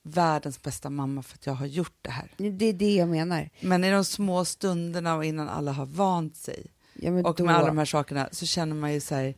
världens 0.03 0.61
bästa 0.61 0.89
mamma 0.89 1.23
för 1.23 1.35
att 1.35 1.45
jag 1.45 1.53
har 1.53 1.65
gjort 1.65 1.97
det 2.01 2.11
här. 2.11 2.31
Det 2.37 2.65
är 2.65 2.73
det 2.73 2.95
jag 2.95 3.09
menar. 3.09 3.49
Men 3.59 3.83
i 3.83 3.91
de 3.91 4.05
små 4.05 4.45
stunderna 4.45 5.15
och 5.15 5.25
innan 5.25 5.49
alla 5.49 5.71
har 5.71 5.85
vant 5.85 6.35
sig 6.35 6.65
Ja, 6.93 7.11
och 7.11 7.35
då, 7.35 7.43
med 7.43 7.55
alla 7.55 7.67
de 7.67 7.77
här 7.77 7.85
sakerna 7.85 8.29
så 8.31 8.45
känner 8.45 8.75
man 8.75 8.93
ju 8.93 8.99
så 8.99 9.15
här 9.15 9.35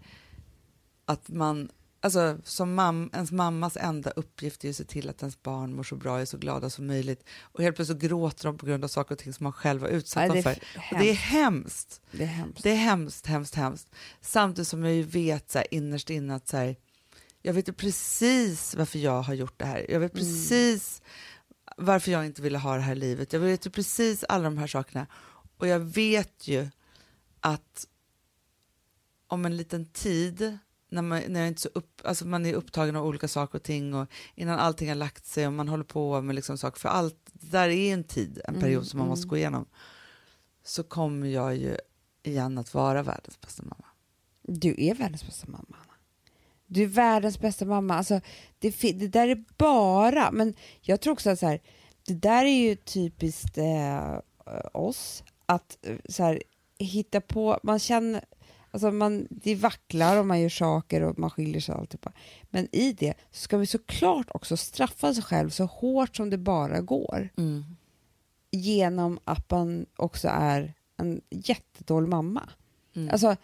att 1.05 1.29
man, 1.29 1.69
alltså 2.03 2.37
som 2.43 2.73
mam, 2.73 3.09
ens 3.13 3.31
mammas 3.31 3.77
enda 3.77 4.09
uppgift 4.11 4.65
är 4.65 4.69
att 4.69 4.75
se 4.75 4.83
till 4.83 5.09
att 5.09 5.21
ens 5.21 5.43
barn 5.43 5.75
mår 5.75 5.83
så 5.83 5.95
bra 5.95 6.13
och 6.13 6.21
är 6.21 6.25
så 6.25 6.37
glada 6.37 6.69
som 6.69 6.87
möjligt 6.87 7.23
och 7.41 7.63
helt 7.63 7.75
plötsligt 7.75 7.99
gråter 7.99 8.45
de 8.45 8.57
på 8.57 8.65
grund 8.65 8.83
av 8.83 8.87
saker 8.87 9.15
och 9.15 9.19
ting 9.19 9.33
som 9.33 9.43
man 9.43 9.53
själv 9.53 9.81
var 9.81 9.87
utsatt 9.87 10.35
är 10.35 10.41
för. 10.41 10.51
Och 10.91 10.99
det 10.99 11.09
är 11.09 11.13
hemskt. 11.13 12.01
det 12.11 12.23
är 12.23 12.27
hemskt. 12.27 12.63
Det 12.63 12.69
är 12.71 12.75
hemskt, 12.75 13.25
hemskt, 13.25 13.55
hemskt. 13.55 13.95
Samtidigt 14.21 14.67
som 14.67 14.83
jag 14.83 14.93
ju 14.93 15.03
vet 15.03 15.51
så 15.51 15.57
här, 15.57 15.73
innerst 15.73 16.09
inne 16.09 16.35
att 16.35 16.47
så 16.47 16.57
här, 16.57 16.75
jag 17.41 17.53
vet 17.53 17.67
ju 17.67 17.73
precis 17.73 18.75
varför 18.75 18.99
jag 18.99 19.21
har 19.21 19.33
gjort 19.33 19.59
det 19.59 19.65
här. 19.65 19.85
Jag 19.89 19.99
vet 19.99 20.13
Mm. 20.13 20.25
precis 20.25 21.01
varför 21.77 22.11
jag 22.11 22.25
inte 22.25 22.41
ville 22.41 22.57
ha 22.57 22.75
det 22.75 22.81
här 22.81 22.95
livet. 22.95 23.33
Jag 23.33 23.39
vet 23.39 23.65
ju 23.65 23.69
precis 23.69 24.23
alla 24.23 24.43
de 24.43 24.57
här 24.57 24.67
sakerna. 24.67 25.07
Och 25.57 25.67
jag 25.67 25.79
vet 25.79 26.47
ju 26.47 26.69
att 27.39 27.87
om 29.27 29.45
en 29.45 29.57
liten 29.57 29.85
tid, 29.85 30.57
när 30.93 31.01
man, 31.01 31.21
när 31.27 31.39
jag 31.39 31.47
inte 31.47 31.61
så 31.61 31.69
upp, 31.73 32.01
alltså 32.03 32.27
man 32.27 32.45
är 32.45 32.53
upptagen 32.53 32.95
av 32.95 33.05
olika 33.05 33.27
saker 33.27 33.55
och 33.55 33.63
ting 33.63 33.93
och 33.93 34.07
innan 34.35 34.59
allting 34.59 34.87
har 34.89 34.95
lagt 34.95 35.25
sig 35.25 35.47
och 35.47 35.53
man 35.53 35.69
håller 35.69 35.83
på 35.83 36.21
med 36.21 36.35
liksom 36.35 36.57
saker, 36.57 36.79
för 36.79 36.89
allt, 36.89 37.17
det 37.33 37.47
där 37.47 37.69
är 37.69 37.93
en 37.93 38.03
tid, 38.03 38.41
en 38.47 38.53
period 38.53 38.73
Mm, 38.73 38.85
som 38.85 38.99
man 38.99 39.07
måste 39.07 39.23
mm. 39.23 39.29
gå 39.29 39.37
igenom, 39.37 39.65
så 40.63 40.83
kommer 40.83 41.27
jag 41.27 41.55
ju 41.55 41.77
igen 42.23 42.57
att 42.57 42.73
vara 42.73 43.03
världens 43.03 43.41
bästa 43.41 43.63
mamma. 43.63 43.85
Du 44.41 44.75
är 44.77 44.95
världens 44.95 45.25
bästa 45.25 45.47
mamma. 45.47 45.77
Du 46.65 46.83
är 46.83 46.87
världens 46.87 47.39
bästa 47.39 47.65
mamma. 47.65 47.95
Alltså, 47.95 48.21
det, 48.59 48.81
det 48.81 49.07
där 49.07 49.27
är 49.27 49.43
bara... 49.57 50.31
Men 50.31 50.53
jag 50.81 51.01
tror 51.01 51.13
också 51.13 51.29
att 51.29 51.39
så 51.39 51.47
här, 51.47 51.61
det 52.07 52.13
där 52.13 52.45
är 52.45 52.69
ju 52.69 52.75
typiskt 52.75 53.57
eh, 53.57 54.19
oss. 54.73 55.23
Att 55.45 55.77
eh, 55.81 55.97
så 56.09 56.23
här, 56.23 56.43
hitta 56.77 57.21
på... 57.21 57.59
Man 57.63 57.79
känner... 57.79 58.23
Alltså 58.73 58.91
man, 58.91 59.27
det 59.29 59.55
vacklar 59.55 60.17
och 60.17 60.25
man 60.25 60.41
gör 60.41 60.49
saker 60.49 61.01
och 61.01 61.19
man 61.19 61.29
skiljer 61.29 61.61
sig 61.61 61.75
och 61.75 61.81
alltihopa. 61.81 62.11
Men 62.49 62.75
i 62.75 62.93
det 62.93 63.13
ska 63.31 63.57
vi 63.57 63.65
såklart 63.65 64.27
också 64.31 64.57
straffa 64.57 65.13
sig 65.13 65.23
själv 65.23 65.49
så 65.49 65.65
hårt 65.65 66.15
som 66.15 66.29
det 66.29 66.37
bara 66.37 66.81
går. 66.81 67.29
Genom 68.51 69.19
att 69.23 69.51
man 69.51 69.85
också 69.95 70.27
är 70.31 70.73
en 70.97 71.21
jättedålig 71.29 72.09
mamma. 72.09 72.49
Mm. 72.95 73.09
Alltså, 73.09 73.35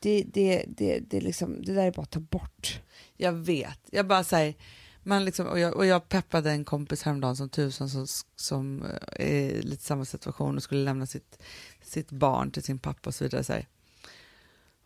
det, 0.00 0.22
det, 0.22 0.64
det, 0.68 0.98
det, 0.98 1.20
liksom, 1.20 1.62
det 1.62 1.72
där 1.72 1.86
är 1.86 1.92
bara 1.92 2.02
att 2.02 2.10
ta 2.10 2.20
bort. 2.20 2.80
Jag 3.16 3.32
vet. 3.32 3.80
Jag 3.90 4.06
bara 4.06 4.24
säger, 4.24 4.54
man 5.02 5.24
liksom, 5.24 5.46
och, 5.46 5.58
jag, 5.58 5.76
och 5.76 5.86
jag 5.86 6.08
peppade 6.08 6.50
en 6.50 6.64
kompis 6.64 7.02
häromdagen 7.02 7.36
som 7.36 7.48
tusan 7.48 7.88
som, 7.88 8.06
som 8.36 8.82
eh, 8.82 9.26
är 9.26 9.50
i 9.50 9.62
lite 9.62 9.84
samma 9.84 10.04
situation 10.04 10.56
och 10.56 10.62
skulle 10.62 10.84
lämna 10.84 11.06
sitt, 11.06 11.42
sitt 11.82 12.10
barn 12.10 12.50
till 12.50 12.62
sin 12.62 12.78
pappa 12.78 13.10
och 13.10 13.14
så 13.14 13.24
vidare. 13.24 13.44
Så 13.44 13.52
här. 13.52 13.68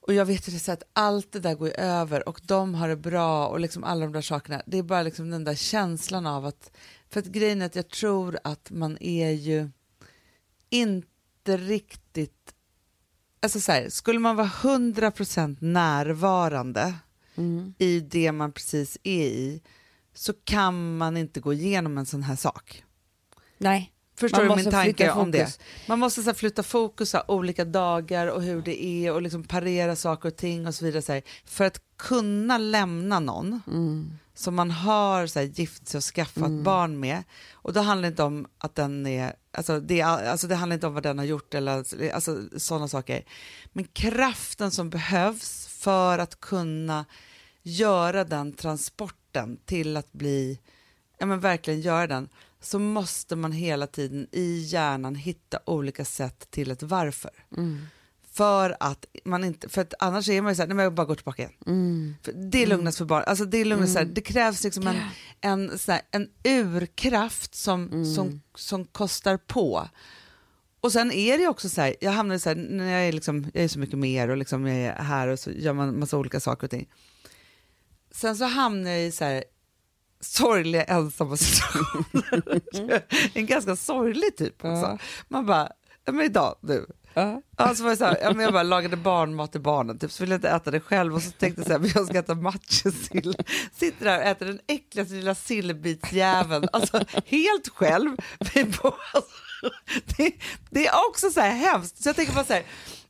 Och 0.07 0.15
jag 0.15 0.27
vet 0.27 0.49
ju 0.49 0.53
det 0.53 0.59
så 0.59 0.73
att 0.73 0.83
allt 0.93 1.33
det 1.33 1.41
där 1.41 1.55
går 1.55 1.81
över 1.81 2.29
och 2.29 2.41
de 2.45 2.75
har 2.75 2.89
det 2.89 2.97
bra 2.97 3.49
och 3.49 3.61
liksom 3.61 3.85
alla 3.85 4.05
de 4.05 4.13
där 4.13 4.23
sakerna. 4.23 4.63
Det 4.67 4.79
är 4.79 4.83
bara 4.83 5.03
liksom 5.03 5.31
den 5.31 5.45
där 5.45 5.55
känslan 5.55 6.27
av 6.27 6.47
att, 6.47 6.71
för 7.09 7.21
att 7.21 7.27
grejen 7.27 7.63
är 7.63 7.67
att 7.67 7.77
jag 7.77 7.89
tror 7.89 8.39
att 8.45 8.71
man 8.71 8.99
är 9.01 9.31
ju 9.31 9.71
inte 10.71 11.57
riktigt, 11.57 12.55
alltså 13.43 13.61
så 13.61 13.73
här, 13.73 13.89
skulle 13.89 14.19
man 14.19 14.37
vara 14.37 14.49
100% 14.49 15.57
närvarande 15.61 16.95
i 17.79 18.01
det 18.01 18.33
man 18.33 18.53
precis 18.53 18.99
är 19.03 19.27
i 19.27 19.63
så 20.15 20.33
kan 20.45 20.97
man 20.97 21.17
inte 21.17 21.41
gå 21.41 21.53
igenom 21.53 21.99
en 21.99 22.07
sån 22.07 22.23
här 22.23 22.37
sak. 22.37 22.85
Nej. 23.59 23.93
Förstår 24.19 24.45
Man 24.45 24.59
du 24.59 24.63
min 24.63 24.73
tanke 24.73 25.11
om 25.11 25.31
det? 25.31 25.59
Man 25.87 25.99
måste 25.99 26.23
så 26.23 26.29
här, 26.29 26.35
flytta 26.35 26.63
fokus 26.63 27.15
av 27.15 27.23
olika 27.29 27.65
dagar 27.65 28.27
och 28.27 28.43
hur 28.43 28.63
det 28.63 28.85
är 28.85 29.13
och 29.13 29.23
liksom 29.23 29.45
parera 29.45 29.97
saker 29.97 30.29
och 30.29 30.37
ting 30.37 30.67
och 30.67 30.75
så 30.75 30.85
vidare. 30.85 31.03
Så 31.03 31.13
här, 31.13 31.23
för 31.45 31.65
att 31.65 31.81
kunna 31.97 32.59
lämna 32.59 33.21
någon 33.21 33.61
som 34.35 34.55
man 34.55 34.71
har 34.71 35.27
så 35.27 35.39
här, 35.39 35.47
gift 35.47 35.89
sig 35.89 35.99
och 35.99 36.05
skaffat 36.05 36.51
barn 36.51 37.01
med. 37.01 37.23
Och 37.53 37.73
då 37.73 37.81
handlar 37.81 38.03
det 38.03 38.09
inte 38.09 38.23
om 38.23 38.47
att 38.59 38.75
den 38.75 39.07
är, 39.07 39.35
alltså 39.53 39.81
det, 39.81 40.03
alltså 40.03 40.47
det 40.47 40.55
handlar 40.55 40.75
inte 40.75 40.87
om 40.87 40.95
vad 40.95 41.03
den 41.03 41.19
har 41.19 41.25
gjort 41.25 41.55
eller 41.55 41.73
alltså, 42.13 42.43
sådana 42.57 42.89
saker. 42.89 43.25
Men 43.73 43.85
kraften 43.85 44.71
som 44.71 44.91
behövs 44.91 45.67
för 45.67 46.19
att 46.19 46.41
kunna 46.41 47.05
göra 47.63 48.25
den 48.25 48.53
transporten 48.53 49.59
till 49.65 49.97
att 49.97 50.13
bli, 50.13 50.61
ja 51.19 51.27
men 51.27 51.41
verkligen 51.41 51.81
göra 51.81 52.07
den, 52.07 52.29
så 52.67 52.79
måste 52.79 53.37
man 53.37 53.53
hela 53.53 53.87
tiden 53.87 54.27
i 54.33 54.59
hjärnan 54.59 55.15
hitta 55.15 55.59
olika 55.67 56.05
sätt 56.05 56.51
till 56.51 56.71
ett 56.71 56.83
varför. 56.83 57.31
För 58.33 58.77
att 58.81 59.07
man 59.25 59.45
inte, 59.45 59.69
för 59.69 59.83
att 59.83 59.95
annars 59.99 60.29
är 60.29 60.43
man 60.43 60.53
ju 60.53 60.57
såhär, 60.57 60.69
nej 60.69 60.77
men 60.77 60.85
jag 60.85 60.95
bara 60.95 61.07
går 61.07 61.15
tillbaka 61.15 61.43
igen. 61.43 61.55
För 62.23 62.33
det 62.33 62.63
är 62.63 62.67
lugnast 62.67 62.99
för 62.99 63.05
barn, 63.05 63.25
alltså 63.27 63.45
det 63.45 63.59
är 63.59 63.65
lugnast 63.65 63.93
så 63.93 63.99
här, 63.99 64.07
det 64.07 64.21
krävs 64.21 64.65
liksom 64.65 64.87
en, 64.87 64.97
en, 65.41 65.79
så 65.79 65.93
här, 65.93 66.01
en 66.11 66.29
urkraft 66.45 67.55
som, 67.55 68.05
som, 68.15 68.41
som 68.55 68.85
kostar 68.85 69.37
på. 69.37 69.89
Och 70.81 70.93
sen 70.93 71.13
är 71.13 71.39
det 71.39 71.49
också 71.49 71.69
så 71.69 71.81
här, 71.81 71.97
jag 72.01 72.13
hamnar 72.13 72.39
så 72.39 72.49
här, 72.49 72.57
när 72.57 72.93
jag 72.93 73.09
är, 73.09 73.13
liksom, 73.13 73.51
jag 73.55 73.65
är 73.65 73.69
så 73.69 73.79
mycket 73.79 73.99
mer 73.99 74.29
och 74.29 74.37
liksom 74.37 74.67
jag 74.67 74.77
är 74.77 75.03
här 75.03 75.29
och 75.29 75.39
så 75.39 75.51
gör 75.51 75.73
man 75.73 75.99
massa 75.99 76.19
olika 76.19 76.41
saker 76.41 76.67
och 76.67 76.71
ting. 76.71 76.89
Sen 78.11 78.37
så 78.37 78.45
hamnar 78.45 78.91
jag 78.91 79.07
i 79.07 79.13
så 79.13 79.25
här 79.25 79.45
sorgliga 80.21 80.85
ensamma 80.85 81.37
situationer. 81.37 83.03
en 83.35 83.47
ganska 83.47 83.77
sorglig 83.77 84.37
typ 84.37 84.65
också. 84.65 84.99
Man 85.29 85.47
bara, 85.47 85.69
men 86.07 86.21
idag 86.21 86.57
nu. 86.61 86.87
Ja. 87.15 87.43
Alltså 87.57 87.83
var 87.85 87.91
det 87.91 87.97
så 87.97 88.05
här, 88.05 88.19
jag 88.41 88.53
bara 88.53 88.63
lagade 88.63 88.97
barnmat 88.97 89.53
till 89.53 89.61
barnen, 89.61 89.99
typ, 89.99 90.13
så 90.13 90.23
ville 90.23 90.35
jag 90.35 90.39
inte 90.39 90.49
äta 90.49 90.71
det 90.71 90.81
själv 90.81 91.15
och 91.15 91.23
så 91.23 91.31
tänkte 91.31 91.61
jag 91.61 91.67
så 91.67 91.73
här, 91.73 91.79
men 91.81 91.91
jag 91.95 92.07
ska 92.07 92.19
äta 92.19 92.35
matjessill. 92.35 93.37
Sitter 93.73 94.05
där 94.05 94.19
och 94.19 94.25
äter 94.25 94.47
den 94.47 94.61
äckligaste 94.67 95.15
lilla 95.15 95.35
sillbitsjäveln, 95.35 96.69
alltså 96.73 97.01
helt 97.27 97.69
själv. 97.69 98.17
Alltså, 98.39 98.93
Det, 100.17 100.33
det 100.71 100.87
är 100.87 100.93
också 101.09 101.31
så 101.31 101.41
här 101.41 101.51
hemskt, 101.55 102.03
så 102.03 102.09
jag 102.09 102.17
tänker 102.17 102.35
bara 102.35 102.45
så 102.45 102.53
här, 102.53 102.63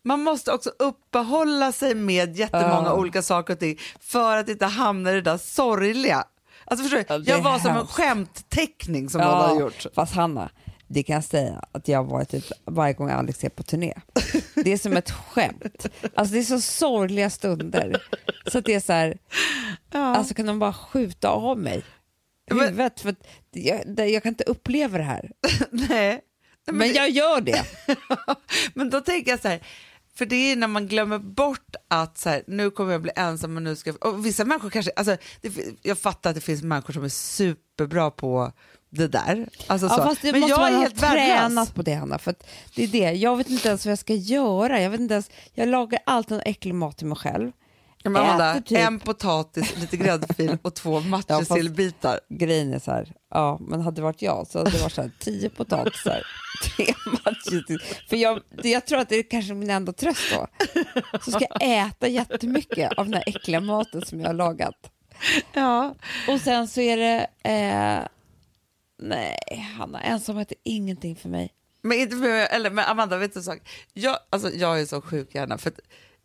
man 0.02 0.22
måste 0.22 0.52
också 0.52 0.70
uppehålla 0.78 1.72
sig 1.72 1.94
med 1.94 2.36
jättemånga 2.36 2.88
Ja. 2.88 2.94
olika 2.94 3.22
saker 3.22 3.52
och 3.54 3.60
ting 3.60 3.78
för 4.00 4.36
att 4.36 4.48
inte 4.48 4.66
hamna 4.66 5.10
i 5.10 5.14
det 5.14 5.20
där 5.20 5.38
sorgliga. 5.38 6.24
Alltså 6.66 6.88
förstår 6.88 6.98
du? 6.98 7.04
Ja, 7.08 7.36
jag 7.36 7.42
var 7.42 7.58
som 7.58 7.76
en 7.76 7.86
skämtteckning 7.86 9.10
som 9.10 9.20
någon 9.20 9.30
har 9.30 9.60
gjort. 9.60 9.86
Fast 9.94 10.14
Hanna, 10.14 10.50
det 10.86 11.02
kan 11.02 11.14
jag 11.14 11.24
säga 11.24 11.64
att 11.72 11.88
jag 11.88 11.98
har 11.98 12.04
varit 12.10 12.28
typ 12.28 12.44
varje 12.64 12.94
gång 12.94 13.10
Alex 13.10 13.44
är 13.44 13.48
på 13.48 13.62
turné. 13.62 13.94
Det 14.54 14.72
är 14.72 14.78
som 14.78 14.96
ett 14.96 15.10
skämt. 15.10 15.86
Alltså 16.14 16.34
det 16.34 16.40
är 16.40 16.42
så 16.42 16.60
sorgliga 16.60 17.30
stunder. 17.30 18.02
Så 18.46 18.58
att 18.58 18.64
det 18.64 18.74
är 18.74 18.80
så 18.80 18.92
här, 18.92 19.18
alltså 19.92 20.34
kan 20.34 20.46
de 20.46 20.58
bara 20.58 20.72
skjuta 20.72 21.28
av 21.28 21.58
mig 21.58 21.82
huvudet? 22.46 23.00
För 23.00 23.14
jag, 23.50 24.10
jag 24.10 24.22
kan 24.22 24.30
inte 24.30 24.44
uppleva 24.44 24.98
det 24.98 25.04
här. 25.04 25.30
Nej. 25.70 26.20
Men, 26.66 26.76
Men 26.76 26.92
jag 26.92 27.10
gör 27.10 27.40
det. 27.40 27.64
men 28.74 28.90
då 28.90 29.00
tänker 29.00 29.30
jag 29.30 29.40
så 29.40 29.48
här, 29.48 29.60
för 30.18 30.26
det 30.26 30.52
är 30.52 30.56
när 30.56 30.68
man 30.68 30.86
glömmer 30.86 31.18
bort 31.18 31.76
att 31.88 32.18
så 32.18 32.28
här, 32.28 32.42
nu 32.46 32.70
kommer 32.70 32.92
jag 32.92 33.02
bli 33.02 33.12
ensam 33.16 33.56
och 33.56 33.62
nu 33.62 33.76
ska. 33.76 33.92
Och 34.00 34.26
vissa 34.26 34.44
människor 34.44 34.70
kanske, 34.70 34.92
alltså, 34.96 35.16
det, 35.40 35.52
jag 35.82 35.98
fattar 35.98 36.30
att 36.30 36.36
det 36.36 36.40
finns 36.42 36.62
människor 36.62 36.92
som 36.92 37.04
är 37.04 37.08
superbra 37.08 38.10
på 38.10 38.52
det 38.90 39.08
där. 39.08 39.48
Alltså 39.66 39.86
Ja, 39.86 39.96
så. 39.96 40.02
fast 40.02 40.22
det 40.22 40.32
Men 40.32 40.40
måste 40.40 40.50
jag 40.52 40.60
man 40.60 40.68
är 40.72 40.74
ha 40.74 40.80
helt 40.82 41.02
värdelös. 41.02 41.38
tränat 41.38 41.74
på 41.74 41.82
det 41.82 41.94
Hanna. 41.94 42.18
För 42.18 42.34
det 42.74 42.82
är 42.84 42.88
det. 42.88 43.12
Jag 43.12 43.36
vet 43.36 43.50
inte 43.50 43.68
ens 43.68 43.86
vad 43.86 43.90
jag 43.92 43.98
ska 43.98 44.14
göra. 44.14 44.80
Jag, 44.80 44.90
vet 44.90 45.00
inte 45.00 45.14
ens, 45.14 45.30
jag 45.54 45.68
lagar 45.68 46.00
alltid 46.06 46.30
någon 46.30 46.42
äcklig 46.46 46.74
mat 46.74 46.96
till 46.98 47.06
mig 47.06 47.16
själv. 47.18 47.52
Ja, 48.06 48.10
men 48.10 48.22
Amanda, 48.22 48.60
typ- 48.60 48.78
En 48.78 48.98
potatis, 49.00 49.76
lite 49.80 49.96
gräddfil 49.96 50.58
och 50.62 50.74
två 50.74 51.00
matjessillbitar. 51.10 52.20
Grejen 52.28 52.74
är 52.74 52.78
så 52.78 52.90
här, 52.90 53.12
ja 53.30 53.58
men 53.60 53.80
hade 53.80 53.96
det 53.96 54.02
varit 54.02 54.22
jag 54.22 54.46
så 54.46 54.58
hade 54.58 54.70
det 54.70 54.82
varit 54.82 54.92
så 54.92 55.02
här, 55.02 55.10
tio 55.18 55.50
potatisar, 55.50 56.22
tre 56.76 56.94
matjessill. 57.24 57.78
För 58.08 58.16
jag, 58.16 58.40
jag 58.62 58.86
tror 58.86 58.98
att 58.98 59.08
det 59.08 59.16
är 59.16 59.30
kanske 59.30 59.54
min 59.54 59.70
enda 59.70 59.92
tröst 59.92 60.32
då. 60.34 60.46
Så 61.24 61.30
ska 61.30 61.46
jag 61.50 61.86
äta 61.88 62.08
jättemycket 62.08 62.92
av 62.98 63.04
den 63.04 63.14
här 63.14 63.24
äckliga 63.26 63.60
maten 63.60 64.02
som 64.06 64.20
jag 64.20 64.26
har 64.28 64.34
lagat. 64.34 64.90
Ja. 65.52 65.94
Och 66.28 66.40
sen 66.40 66.68
så 66.68 66.80
är 66.80 66.96
det, 66.96 67.26
eh, 67.50 68.06
nej 69.02 69.66
Hanna, 69.78 70.00
ensamhet 70.00 70.50
är 70.52 70.58
ingenting 70.64 71.16
för 71.16 71.28
mig. 71.28 71.52
Men, 71.82 71.98
inte 71.98 72.16
för, 72.16 72.28
eller, 72.28 72.70
men 72.70 72.84
Amanda, 72.84 73.16
vet 73.16 73.32
du 73.34 73.38
en 73.40 73.44
sak? 73.44 73.58
Jag, 73.92 74.18
alltså, 74.30 74.50
jag 74.50 74.80
är 74.80 74.86
så 74.86 75.00
sjuk 75.00 75.34
hjärna, 75.34 75.58
för 75.58 75.70
att 75.70 75.80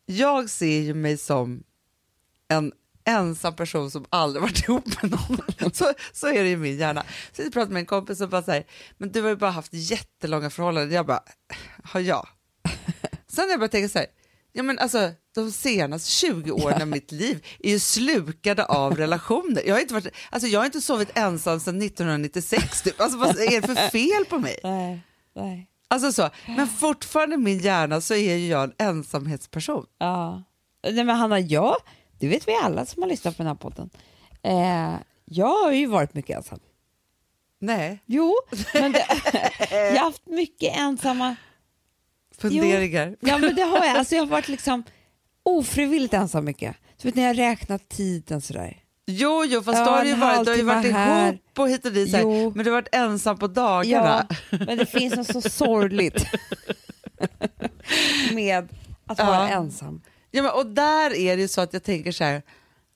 jag 0.05 0.49
ser 0.49 0.79
ju 0.79 0.93
mig 0.93 1.17
som 1.17 1.63
en 2.51 2.71
ensam 3.05 3.55
person 3.55 3.91
som 3.91 4.05
aldrig 4.09 4.41
varit 4.41 4.63
ihop 4.63 5.01
med 5.01 5.11
någon. 5.11 5.73
Så, 5.73 5.93
så 6.13 6.27
är 6.27 6.43
det 6.43 6.49
i 6.49 6.57
min 6.57 6.77
hjärna. 6.77 7.03
Så 7.31 7.41
jag 7.41 7.53
pratade 7.53 7.73
med 7.73 7.79
en 7.79 7.85
kompis 7.85 8.21
och 8.21 8.29
bara 8.29 8.43
säger, 8.43 8.65
men 8.97 9.11
du 9.11 9.21
har 9.21 9.29
ju 9.29 9.35
bara 9.35 9.51
haft 9.51 9.73
jättelånga 9.73 10.49
förhållanden. 10.49 10.95
Jag 10.95 11.05
bara, 11.05 11.23
har 11.83 11.99
jag? 11.99 12.27
Sen 13.27 13.43
har 13.43 13.49
jag 13.49 13.59
börjat 13.59 13.71
tänka 13.71 13.89
så 13.89 13.99
här, 13.99 14.07
ja 14.53 14.63
men 14.63 14.79
alltså 14.79 15.11
de 15.35 15.51
senaste 15.51 16.11
20 16.11 16.51
åren 16.51 16.81
av 16.81 16.87
mitt 16.87 17.11
liv 17.11 17.45
är 17.59 17.69
ju 17.69 17.79
slukade 17.79 18.65
av 18.65 18.97
relationer. 18.97 19.63
Jag 19.65 19.75
har 19.75 19.81
inte, 19.81 19.93
varit, 19.93 20.07
alltså, 20.29 20.47
jag 20.47 20.59
har 20.59 20.65
inte 20.65 20.81
sovit 20.81 21.17
ensam 21.17 21.59
sedan 21.59 21.81
1996 21.81 22.81
typ. 22.81 23.01
Alltså 23.01 23.17
vad 23.17 23.29
är 23.29 23.61
det 23.61 23.67
för 23.67 23.75
fel 23.89 24.25
på 24.29 24.39
mig? 24.39 24.59
Nej, 24.63 25.01
nej. 25.35 25.67
Alltså 25.87 26.11
så, 26.11 26.29
men 26.47 26.67
fortfarande 26.67 27.35
i 27.35 27.37
min 27.37 27.59
hjärna 27.59 28.01
så 28.01 28.13
är 28.13 28.35
ju 28.35 28.47
jag 28.47 28.63
en 28.63 28.73
ensamhetsperson. 28.77 29.85
Ja. 29.97 30.43
Nej 30.83 31.03
men 31.03 31.15
Hanna, 31.15 31.39
jag, 31.39 31.75
det 32.21 32.27
vet 32.27 32.47
vi 32.47 32.55
alla 32.63 32.85
som 32.85 33.01
har 33.03 33.09
lyssnat 33.09 33.37
på 33.37 33.43
den 33.43 33.47
här 33.47 33.55
podden. 33.55 33.89
Eh, 34.43 34.95
jag 35.25 35.63
har 35.63 35.71
ju 35.71 35.85
varit 35.85 36.13
mycket 36.13 36.37
ensam. 36.37 36.59
Nej, 37.59 37.99
Jo, 38.05 38.33
men 38.73 38.91
det, 38.91 39.05
jag 39.71 39.77
har 39.95 39.97
haft 40.05 40.25
mycket 40.25 40.77
ensamma... 40.77 41.35
funderingar. 42.37 43.15
Ja, 43.19 43.37
men 43.37 43.55
det 43.55 43.61
har 43.61 43.85
jag. 43.85 43.97
Alltså, 43.97 44.15
jag 44.15 44.21
har 44.21 44.27
varit 44.27 44.47
liksom 44.47 44.83
ofrivilligt 45.43 46.13
ensam 46.13 46.45
mycket. 46.45 46.75
Du 47.01 47.07
vet 47.07 47.15
när 47.15 47.23
jag 47.23 47.37
räknat 47.37 47.89
tiden 47.89 48.41
sådär. 48.41 48.77
Jo, 49.05 49.45
jo, 49.45 49.61
fast 49.63 49.77
Ja, 49.79 49.85
då 49.85 49.91
har 49.91 50.05
ju 50.05 50.15
varit, 50.15 50.45
du 50.45 50.51
har 50.51 50.57
ju 50.57 50.63
varit 50.63 50.91
här. 50.91 51.27
ihop 51.27 51.59
och 51.59 51.69
hit 51.69 51.85
och 51.85 51.91
dit, 51.91 52.15
Jo. 52.21 52.51
men 52.55 52.65
du 52.65 52.71
har 52.71 52.77
varit 52.77 52.95
ensam 52.95 53.37
på 53.37 53.45
Ja, 53.45 53.47
dagarna. 53.47 54.27
men 54.49 54.77
det 54.77 54.85
finns 54.85 55.15
något 55.15 55.27
så 55.27 55.41
sorgligt 55.49 56.25
med 58.33 58.67
att 59.05 59.17
vara 59.19 59.29
Ja. 59.29 59.47
ensam. 59.49 60.01
Ja, 60.31 60.43
men, 60.43 60.51
och 60.51 60.65
där 60.65 61.13
är 61.13 61.35
det 61.35 61.41
ju 61.41 61.47
så 61.47 61.61
att 61.61 61.73
jag 61.73 61.83
tänker 61.83 62.11
så 62.11 62.23
här, 62.23 62.41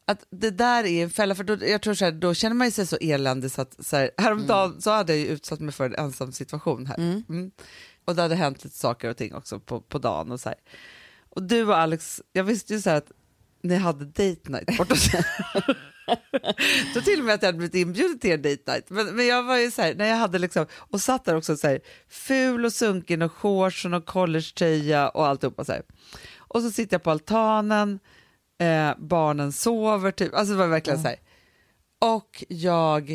att 0.06 0.28
det 0.30 0.52
där 0.52 0.84
är 0.86 1.04
en 1.04 1.10
fälla, 1.10 1.36
för 1.36 1.44
då, 1.44 1.58
jag 1.66 1.82
tror 1.82 1.94
så 1.94 2.06
här, 2.06 2.12
då 2.12 2.34
känner 2.34 2.56
man 2.56 2.72
sig 2.72 2.88
så 2.88 2.98
eländig 3.02 3.52
så 3.52 3.62
att 3.62 3.86
så 3.86 3.98
här, 3.98 4.12
häromdagen 4.18 4.82
så 4.82 4.92
hade 4.92 5.14
jag 5.16 5.20
ju 5.20 5.28
utsatt 5.28 5.60
mig 5.60 5.74
för 5.74 5.86
en 5.86 5.96
ensam 5.96 6.32
situation 6.32 6.86
här. 6.86 6.98
Mm. 6.98 7.52
Och 8.06 8.16
det 8.16 8.22
hade 8.22 8.36
hänt 8.36 8.64
lite 8.64 8.78
saker 8.78 9.10
och 9.10 9.18
ting 9.18 9.36
också 9.36 9.60
på, 9.60 9.82
på 9.82 9.98
dagen 9.98 10.32
och 10.32 10.40
så 10.40 10.50
här. 10.50 10.58
Och 11.30 11.44
du 11.44 11.66
och 11.66 11.78
Alex, 11.78 12.22
jag 12.34 12.44
visste 12.44 12.74
ju 12.74 12.82
så 12.82 12.90
här 12.90 12.98
att 12.98 13.12
ni 13.64 13.76
hade 13.76 14.06
date 14.06 14.52
night 14.52 14.78
borta 14.78 14.96
Då 16.94 17.02
till 17.06 17.20
och 17.20 17.26
med 17.26 17.36
att 17.36 17.42
jag 17.42 17.48
hade 17.48 17.58
blivit 17.58 17.76
inbjuden 17.76 18.20
till 18.20 18.32
en 18.32 18.42
date 18.42 18.72
night. 18.72 18.90
Men, 18.90 19.16
men 19.16 19.28
jag 19.28 19.44
var 19.44 19.58
ju 19.58 19.72
så 19.72 19.82
här, 19.82 19.96
när 19.96 20.06
jag 20.06 20.16
hade 20.16 20.40
liksom, 20.40 20.66
och 20.74 21.02
satt 21.02 21.26
där 21.26 21.36
också 21.36 21.58
så 21.58 21.68
här, 21.68 21.80
ful 22.10 22.66
och 22.66 22.74
sunken 22.74 23.22
och 23.22 23.32
shorts 23.32 23.86
och 23.86 24.06
collegetröja 24.06 25.10
och 25.10 25.28
alltihopa 25.28 25.66
så 25.66 25.72
här. 25.72 25.82
Och 26.56 26.62
så 26.62 26.72
sitter 26.72 26.94
jag 26.94 27.04
på 27.04 27.12
altanen, 27.12 28.00
eh, 28.60 28.92
barnen 28.98 29.52
sover 29.52 30.12
typ, 30.12 30.34
alltså 30.34 30.54
det 30.54 30.60
var 30.60 30.68
verkligen 30.68 31.02
så 31.02 31.08
här. 31.08 31.20
Och 32.02 32.44
jag, 32.48 33.10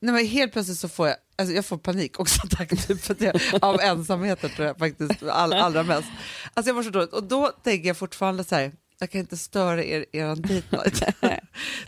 nej 0.00 0.14
men 0.14 0.26
helt 0.26 0.52
plötsligt 0.52 0.78
så 0.78 0.88
får 0.88 1.08
jag, 1.08 1.16
alltså 1.36 1.54
jag 1.54 1.66
får 1.66 1.78
panik 1.78 2.20
också 2.20 2.40
tack, 2.50 2.86
typ, 2.86 3.00
för 3.00 3.14
att 3.14 3.20
jag, 3.20 3.40
av 3.60 3.80
ensamheten 3.82 4.50
tror 4.50 4.66
jag 4.66 4.78
faktiskt 4.78 5.22
all, 5.22 5.52
allra 5.52 5.82
mest. 5.82 6.08
Alltså 6.54 6.70
jag 6.70 6.74
var 6.74 6.82
så 6.82 6.90
dåligt 6.90 7.12
och 7.12 7.24
då 7.24 7.48
tänker 7.48 7.88
jag 7.88 7.96
fortfarande 7.96 8.44
så 8.44 8.54
här, 8.54 8.72
jag 8.98 9.10
kan 9.10 9.20
inte 9.20 9.36
störa 9.36 9.84
er, 9.84 10.06
er 10.12 10.36
date 10.36 10.76
night. 10.76 11.02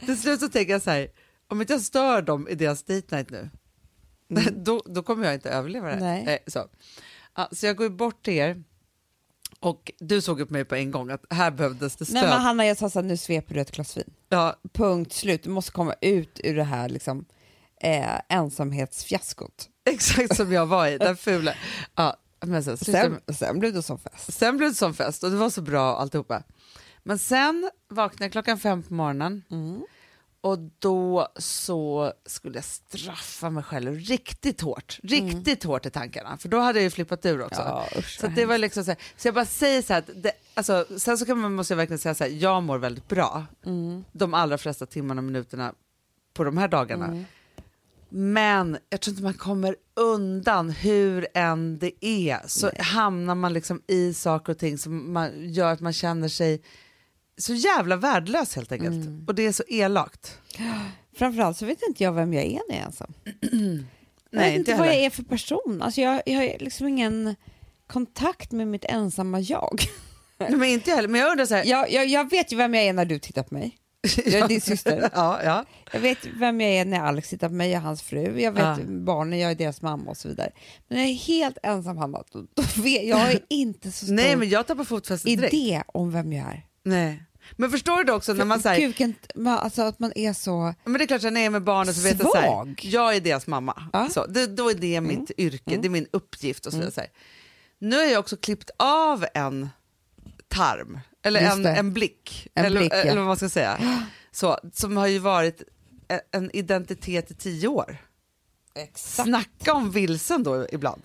Till 0.07 0.21
slut 0.21 0.41
så 0.41 0.49
tänker 0.49 0.73
jag 0.73 0.83
så 0.83 0.91
här, 0.91 1.09
om 1.49 1.61
inte 1.61 1.73
jag 1.73 1.83
stör 1.83 2.23
dem 2.23 2.49
i 2.49 2.55
deras 2.55 2.83
date 2.83 3.17
night 3.17 3.31
nu, 3.31 3.51
då, 4.53 4.83
då 4.87 5.03
kommer 5.03 5.25
jag 5.25 5.35
inte 5.35 5.51
överleva 5.51 5.89
det. 5.89 6.01
Nej. 6.01 6.25
Eh, 6.27 6.39
så. 6.47 6.69
Ja, 7.37 7.49
så 7.53 7.67
jag 7.67 7.77
går 7.77 7.89
bort 7.89 8.25
till 8.25 8.35
er 8.35 8.63
och 9.61 9.93
du 9.99 10.21
såg 10.21 10.41
upp 10.41 10.51
mig 10.51 10.65
på 10.65 10.75
en 10.75 10.91
gång 10.91 11.11
att 11.11 11.25
här 11.31 11.51
behövdes 11.51 11.97
det 11.97 12.05
stöd. 12.05 12.15
Nej, 12.15 12.23
men 12.31 12.41
Hanna, 12.41 12.67
jag 12.67 12.77
sa 12.77 12.91
så 12.91 13.01
här, 13.01 13.07
nu 13.07 13.17
sveper 13.17 13.55
du 13.55 13.61
ett 13.61 13.71
glas 13.73 13.97
vin. 13.97 14.11
ja, 14.29 14.57
Punkt 14.73 15.13
slut. 15.13 15.43
Du 15.43 15.51
måste 15.51 15.73
komma 15.73 15.95
ut 16.01 16.41
ur 16.45 16.57
det 16.57 16.65
här 16.65 16.89
liksom, 16.89 17.25
eh, 17.81 18.21
ensamhetsfiaskot. 18.29 19.69
exakt 19.91 20.37
som 20.37 20.53
jag 20.53 20.67
var 20.67 20.87
i, 20.89 20.99
den 20.99 21.17
fula. 21.17 21.55
Ja, 21.95 22.17
men 22.45 22.65
sen, 22.65 22.77
Sen, 22.77 23.21
sen 23.35 23.59
blev 23.59 23.73
det 23.73 23.83
som 23.83 23.99
fest. 23.99 24.33
sen 24.33 24.57
blev 24.57 24.69
det 24.71 24.75
som 24.77 24.95
fest 24.95 25.25
och 25.25 25.31
det 25.31 25.37
var 25.37 25.51
så 25.51 25.63
bra 25.63 25.97
alltihopa. 25.97 26.43
Men 27.03 27.19
sen 27.19 27.71
vaknade 27.89 28.25
jag 28.25 28.33
klockan 28.33 28.59
fem 28.59 28.83
på 28.83 28.95
morgonen 28.95 29.43
Mm. 29.51 29.83
Och 30.41 30.59
då 30.79 31.29
så 31.37 32.13
skulle 32.27 32.55
jag 32.55 32.65
straffa 32.65 33.51
mig 33.51 33.63
själv 33.63 33.95
riktigt 33.95 34.61
hårt, 34.61 34.99
riktigt 35.03 35.65
hårt 35.65 35.87
i 35.87 35.91
tankarna, 35.91 36.39
för 36.39 36.49
då 36.49 36.59
hade 36.59 36.79
jag 36.79 36.85
ju 36.85 36.91
flippat 36.91 37.27
ur 37.27 37.43
också. 37.43 37.61
Ja, 37.61 37.87
usch, 37.99 38.19
så 38.21 38.27
det 38.27 38.47
var 38.47 38.59
liksom 38.59 38.85
så, 38.85 38.91
här, 38.91 38.99
så 39.17 39.29
jag 39.29 39.35
bara 39.35 39.45
säger 39.45 39.83
så 39.83 39.93
här, 39.93 39.99
att 40.01 40.23
det, 40.23 40.33
alltså, 40.55 40.87
sen 40.99 41.19
så 41.19 41.27
kan 41.27 41.39
man, 41.39 41.55
måste 41.55 41.73
jag 41.73 41.77
verkligen 41.77 41.99
säga 41.99 42.15
så 42.15 42.25
här, 42.25 42.31
jag 42.31 42.63
mår 42.63 42.79
väldigt 42.79 43.09
bra. 43.09 43.47
Mm. 43.67 44.05
de 44.13 44.35
allra 44.35 44.59
flesta 44.59 44.87
timmarna 44.87 45.21
och 45.21 45.25
minuterna 45.25 45.75
på 46.35 46.45
de 46.45 46.59
här 46.59 46.69
dagarna. 46.69 47.25
Men 48.09 48.79
jag 48.91 49.01
tror 49.01 49.13
inte 49.13 49.23
man 49.23 49.35
kommer 49.35 49.77
undan 49.95 50.71
hur 50.71 51.27
än 51.35 51.79
det 51.79 52.05
är. 52.07 52.41
Så 52.47 52.71
hamnar 52.79 53.35
man 53.35 53.53
liksom 53.53 53.83
i 53.87 54.15
saker 54.15 54.53
och 54.53 54.59
ting 54.59 54.79
som 54.79 55.13
man 55.13 55.31
gör 55.37 55.73
att 55.73 55.81
man 55.81 55.93
känner 55.93 56.29
sig 56.29 56.63
så 57.41 57.55
jävla 57.55 57.97
värdelös 57.97 58.57
helt 58.57 58.73
enkelt. 58.73 59.29
Och 59.29 59.35
det 59.35 59.47
är 59.47 59.53
så 59.53 59.63
elakt. 59.69 60.39
Framförallt 61.17 61.57
så 61.57 61.67
vet 61.67 61.83
inte 61.89 62.05
jag 62.05 62.13
vem 62.13 62.33
jag 62.35 62.45
är 62.45 62.61
när 62.69 62.77
jag 62.77 62.83
är 62.83 62.87
ensam. 62.87 63.13
jag 63.41 64.41
Nej, 64.41 64.51
vet 64.51 64.59
inte 64.59 64.71
inte 64.71 64.75
vad 64.81 64.89
jag 64.89 64.95
är 64.97 65.11
för 65.11 65.23
person. 65.23 65.83
Alltså 65.83 66.01
jag, 66.01 66.23
jag 66.27 66.35
har 66.37 66.59
liksom 66.59 66.89
ingen 66.89 67.37
kontakt 67.87 68.53
med 68.53 68.69
mitt 68.69 68.85
ensamma 68.85 69.41
jag. 69.41 69.81
Nej, 70.39 70.51
men 70.57 70.69
inte 70.69 70.91
jag 70.91 70.97
heller. 70.97 71.09
Men 71.09 71.21
jag 71.21 71.31
undrar 71.31 71.47
så 71.47 71.55
här. 71.55 71.65
jag, 71.65 71.93
jag. 71.93 72.07
Jag 72.07 72.31
vet 72.31 72.53
ju 72.53 72.57
vem 72.57 72.75
jag 72.75 72.85
är 72.85 72.93
när 72.93 73.05
du 73.05 73.19
tittar 73.19 73.43
på 73.43 73.55
mig. 73.55 73.77
Jag 74.25 74.35
är 74.35 74.49
din 74.49 74.61
syster. 74.71 75.11
ja, 75.15 75.41
ja. 75.45 75.65
Jag 75.93 76.01
vet 76.01 76.19
vem 76.39 76.61
jag 76.61 76.71
är 76.71 76.85
när 76.85 77.01
Alex 77.01 77.29
tittar 77.29 77.49
på 77.49 77.55
mig 77.55 77.77
och 77.77 77.83
hans 77.83 78.03
fru. 78.03 78.41
Jag 78.41 78.53
vet 78.53 78.63
Ja. 78.63 78.79
barnen, 78.89 79.39
jag 79.39 79.51
är 79.51 79.55
deras 79.55 79.83
mamma 79.83 80.11
och 80.11 80.17
så 80.17 80.29
vidare. 80.29 80.51
Men 80.89 80.99
när 80.99 81.05
jag 81.05 81.11
är 81.11 81.19
helt 81.19 81.59
ensam 81.63 81.97
Hanna, 81.97 82.23
då, 82.33 82.47
då 82.55 82.63
vet, 82.83 83.05
jag 83.07 83.31
är 83.33 83.41
inte 83.49 83.93
så 83.93 84.05
stor 84.05 84.15
Nej, 84.15 84.37
men 84.37 84.49
jag 84.49 84.67
tappar 84.67 84.85
fotfästet 84.85 85.27
direkt. 85.39 85.55
idé 85.55 85.83
om 85.87 86.11
vem 86.13 86.33
jag 86.33 86.47
är. 86.47 86.67
Nej. 86.85 87.23
Men 87.57 87.71
förstår 87.71 88.05
du 88.05 88.13
också 88.13 88.33
när 88.33 88.45
man 88.45 88.61
säger, 88.61 88.93
Kuken, 88.93 89.15
alltså 89.47 89.83
att 89.83 89.99
man 89.99 90.13
är 90.15 90.33
så... 90.33 90.75
men 90.85 90.93
det 90.93 91.05
är 91.05 91.07
klart 91.07 91.23
när 91.23 91.31
jag 91.31 91.41
är 91.43 91.51
med 91.51 91.63
barnen 91.63 91.95
så 91.95 92.03
vet 92.03 92.23
jag 92.23 92.31
så 92.31 92.37
här, 92.37 92.75
jag 92.83 93.17
är 93.17 93.21
deras 93.21 93.47
mamma. 93.47 93.83
Ja. 93.93 94.09
Så, 94.11 94.27
det, 94.27 94.47
då 94.47 94.71
är 94.71 94.75
det 94.75 95.01
mitt 95.01 95.31
yrke, 95.39 95.77
det 95.77 95.89
är 95.89 95.91
min 95.91 96.07
uppgift 96.11 96.67
och 96.67 96.73
så 96.73 96.79
vidare. 96.79 96.93
Så 96.93 97.01
här. 97.01 97.11
Nu 97.79 97.97
har 97.97 98.05
jag 98.05 98.21
också 98.21 98.37
klippt 98.37 98.71
av 98.79 99.27
en 99.35 99.69
tarm, 100.49 101.01
eller 101.23 101.41
en, 101.41 101.67
en 101.67 101.93
blick, 101.93 102.49
En 102.55 102.65
eller, 102.65 102.81
blick, 102.81 102.93
ja. 102.93 102.97
eller 102.97 103.17
vad 103.17 103.27
man 103.27 103.37
ska 103.37 103.49
säga. 103.49 103.79
Så, 104.33 104.59
som 104.73 104.97
har 104.97 105.07
ju 105.07 105.19
varit 105.19 105.63
e- 106.09 106.21
en 106.31 106.51
identitet 106.57 107.31
i 107.31 107.35
tio 107.35 107.69
år. 107.69 107.97
Exakt. 108.75 109.29
Snacka 109.29 109.75
om 109.75 109.91
vilsen 109.91 110.43
då 110.43 110.67
ibland. 110.73 111.03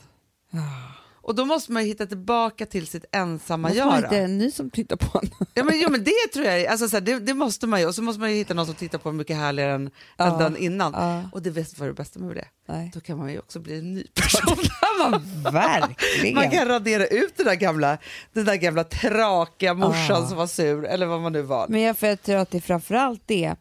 Och 1.27 1.35
då 1.35 1.45
måste 1.45 1.71
man 1.71 1.83
ju 1.83 1.87
hitta 1.89 2.05
tillbaka 2.05 2.65
till 2.65 2.87
sitt 2.87 3.05
ensamma 3.11 3.67
man 3.67 3.77
göra. 3.77 3.97
inte 3.97 4.17
en 4.19 4.37
ny 4.37 4.51
som 4.51 4.69
tittar 4.69 4.95
på 4.95 5.19
en? 5.23 5.29
Ja, 5.53 5.63
men, 5.63 5.79
jo, 5.79 5.89
men 5.89 6.03
det 6.03 6.11
tror 6.33 6.45
jag, 6.45 6.65
alltså, 6.65 6.89
så 6.89 6.95
här, 6.95 7.01
det, 7.01 7.19
det 7.19 7.33
måste 7.33 7.67
man 7.67 7.79
ju. 7.79 7.85
Och 7.87 7.95
så 7.95 8.01
måste 8.01 8.19
man 8.19 8.31
ju 8.31 8.35
hitta 8.37 8.53
någon 8.53 8.65
som 8.65 8.75
tittar 8.75 8.97
på 8.97 9.09
en 9.09 9.17
mycket 9.17 9.35
härligare 9.37 9.73
än, 9.73 9.89
Ja, 10.17 10.25
än 10.33 10.37
den 10.39 10.57
innan. 10.57 10.93
ja. 10.93 11.29
Och 11.31 11.41
det 11.41 11.49
vet 11.49 11.79
vad 11.79 11.89
det 11.89 11.93
bästa 11.93 12.19
med 12.19 12.35
det 12.35 12.45
Nej. 12.67 12.91
Då 12.93 12.99
kan 12.99 13.17
man 13.17 13.31
ju 13.31 13.39
också 13.39 13.59
bli 13.59 13.77
en 13.79 13.93
ny 13.93 14.03
person. 14.13 14.57
Man, 14.99 15.23
verkligen. 15.53 16.35
man 16.35 16.49
kan 16.51 16.67
radera 16.67 17.05
ut 17.07 17.37
den 17.37 17.45
där 17.45 17.55
gamla, 17.55 17.97
den 18.33 18.45
där 18.45 18.55
gamla 18.55 18.83
trakiga 18.83 19.73
morsan 19.73 20.21
Ja. 20.21 20.27
som 20.27 20.37
var 20.37 20.47
sur, 20.47 20.85
eller 20.85 21.05
vad 21.05 21.21
man 21.21 21.31
nu 21.33 21.41
var. 21.41 21.67
Men 21.67 21.81
jag, 21.81 21.97
för 21.97 22.07
jag 22.07 22.21
tror 22.21 22.35
att 22.37 22.51
det 22.51 22.57
är 22.57 22.61
framförallt 22.61 23.21
det, 23.25 23.55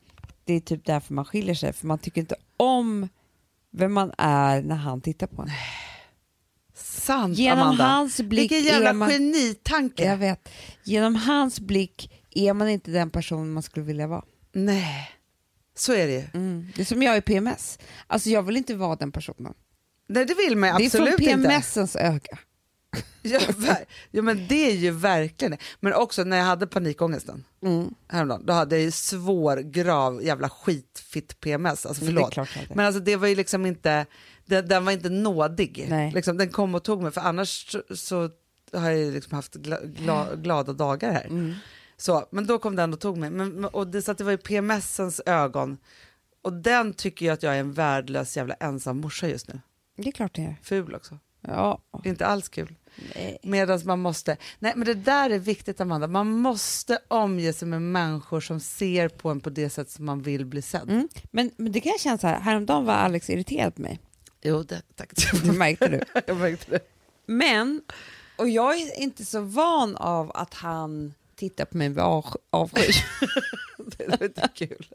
det 0.44 0.54
är 0.54 0.60
typ 0.60 0.84
därför 0.84 1.14
man 1.14 1.24
skiljer 1.24 1.54
sig, 1.54 1.72
för 1.72 1.86
man 1.86 1.98
tycker 1.98 2.20
inte 2.20 2.34
om 2.56 3.08
vem 3.72 3.92
man 3.92 4.12
är 4.18 4.62
när 4.62 4.76
han 4.76 5.00
tittar 5.00 5.26
på 5.26 5.42
en. 5.42 5.48
Sant 6.94 7.38
Genom 7.38 7.58
Amanda. 7.62 7.84
hans 7.84 8.20
blick 8.20 8.40
Vilken 8.52 8.64
jävla 8.72 8.88
är 8.90 8.94
man- 8.94 9.10
genitanke. 9.10 10.04
Jag 10.04 10.16
vet, 10.16 10.48
genom 10.84 11.14
hans 11.16 11.60
blick 11.60 12.22
är 12.30 12.52
man 12.52 12.68
inte 12.68 12.90
den 12.90 13.10
person 13.10 13.52
man 13.52 13.62
skulle 13.62 13.86
vilja 13.86 14.06
vara. 14.06 14.22
Nej. 14.52 15.10
Så 15.76 15.92
är 15.92 16.06
det 16.06 16.12
ju. 16.12 16.24
Mm. 16.34 16.68
Det 16.76 16.82
är 16.82 16.86
som 16.86 17.02
jag 17.02 17.16
i 17.16 17.20
PMS. 17.20 17.78
Alltså 18.06 18.30
jag 18.30 18.42
vill 18.42 18.56
inte 18.56 18.74
vara 18.74 18.96
den 18.96 19.12
personen. 19.12 19.54
Nej, 20.08 20.24
det 20.24 20.34
vill 20.34 20.56
man 20.56 20.68
ju 20.68 20.76
det 20.76 20.82
är 20.84 20.86
absolut 20.86 21.14
från 21.14 21.28
inte. 21.28 21.48
PMSens 21.48 21.96
öga. 21.96 22.38
Ja, 23.26 23.40
ja, 24.10 24.22
men 24.22 24.46
det 24.48 24.66
är 24.70 24.74
ju 24.74 24.90
verkligen 24.90 25.50
det. 25.52 25.58
Men 25.80 25.92
också 25.94 26.24
när 26.24 26.36
jag 26.36 26.44
hade 26.44 26.66
panikångesten 26.66 27.44
Mm. 27.62 27.94
häromdagen, 28.08 28.46
då 28.46 28.52
hade 28.52 28.76
jag 28.76 28.82
ju 28.84 28.90
svår, 28.90 29.56
grav, 29.56 30.22
jävla 30.24 30.48
skitfitt 30.48 31.40
PMS. 31.40 31.86
Alltså 31.86 32.04
förlåt. 32.04 32.36
Men 32.74 32.86
alltså 32.86 33.00
det 33.00 33.16
var 33.16 33.28
ju 33.28 33.34
liksom 33.34 33.66
inte, 33.66 34.06
den, 34.46 34.68
den 34.68 34.84
var 34.84 34.92
inte 34.92 35.08
nådig. 35.08 35.88
Liksom, 36.14 36.36
den 36.36 36.48
kom 36.48 36.74
och 36.74 36.82
tog 36.82 37.02
mig, 37.02 37.12
för 37.12 37.20
annars 37.20 37.70
så, 37.70 37.96
så 37.96 38.30
har 38.72 38.90
jag 38.90 39.12
liksom 39.12 39.34
haft 39.34 39.54
gla, 39.54 39.80
gla, 39.80 40.34
glada 40.34 40.72
dagar 40.72 41.12
här. 41.12 41.24
Mm. 41.24 41.54
Så, 41.96 42.28
men 42.30 42.46
då 42.46 42.58
kom 42.58 42.76
den 42.76 42.92
och 42.92 43.00
tog 43.00 43.18
mig. 43.18 43.30
Men, 43.30 43.64
och 43.64 43.86
det, 43.86 44.02
så 44.02 44.10
att 44.10 44.18
det 44.18 44.24
var 44.24 44.30
ju 44.30 44.38
PMSens 44.38 45.20
ögon. 45.26 45.78
Och 46.42 46.52
den 46.52 46.92
tycker 46.92 47.26
jag 47.26 47.32
att 47.32 47.42
jag 47.42 47.54
är 47.54 47.60
en 47.60 47.72
värdelös 47.72 48.36
jävla 48.36 48.54
ensam 48.54 49.00
morsa 49.00 49.28
just 49.28 49.48
nu. 49.48 49.60
Det 49.96 50.08
är 50.08 50.12
klart 50.12 50.34
det 50.34 50.42
är. 50.42 50.56
Ful 50.62 50.94
också. 50.94 51.18
Ja. 51.40 51.82
Inte 52.04 52.26
alls 52.26 52.48
kul. 52.48 52.74
Medan 53.42 53.80
man 53.84 54.00
måste, 54.00 54.36
nej 54.58 54.72
men 54.76 54.86
det 54.86 54.94
där 54.94 55.30
är 55.30 55.38
viktigt 55.38 55.80
Amanda, 55.80 56.06
man 56.06 56.30
måste 56.30 56.98
omge 57.08 57.52
sig 57.52 57.68
med 57.68 57.82
människor 57.82 58.40
som 58.40 58.60
ser 58.60 59.08
på 59.08 59.30
en 59.30 59.40
på 59.40 59.50
det 59.50 59.70
sätt 59.70 59.90
som 59.90 60.04
man 60.04 60.22
vill 60.22 60.46
bli 60.46 60.62
sedd. 60.62 60.90
Mm. 60.90 61.08
Men, 61.30 61.50
men 61.56 61.72
det 61.72 61.80
kan 61.80 61.92
jag 61.92 62.00
känna 62.00 62.18
så 62.18 62.26
här, 62.26 62.40
häromdagen 62.40 62.84
var 62.84 62.94
Alex 62.94 63.30
irriterad 63.30 63.74
på 63.74 63.82
mig. 63.82 64.00
Jo, 64.44 64.62
det, 64.62 64.82
tack. 64.96 65.10
Det 65.44 65.52
märkte 65.52 65.88
du. 65.88 66.00
jag 66.26 66.36
märkte 66.36 66.70
det. 66.70 66.80
Men, 67.26 67.82
och 68.36 68.48
jag 68.48 68.76
är 68.80 69.00
inte 69.00 69.24
så 69.24 69.40
van 69.40 69.96
av 69.96 70.32
att 70.34 70.54
han 70.54 71.14
tittar 71.36 71.64
på 71.64 71.76
mig 71.76 71.88
med 71.88 72.04
av- 72.04 72.36
avsky. 72.50 72.92
Det 73.98 74.08
var 74.08 74.22
inte 74.24 74.48
kul. 74.54 74.86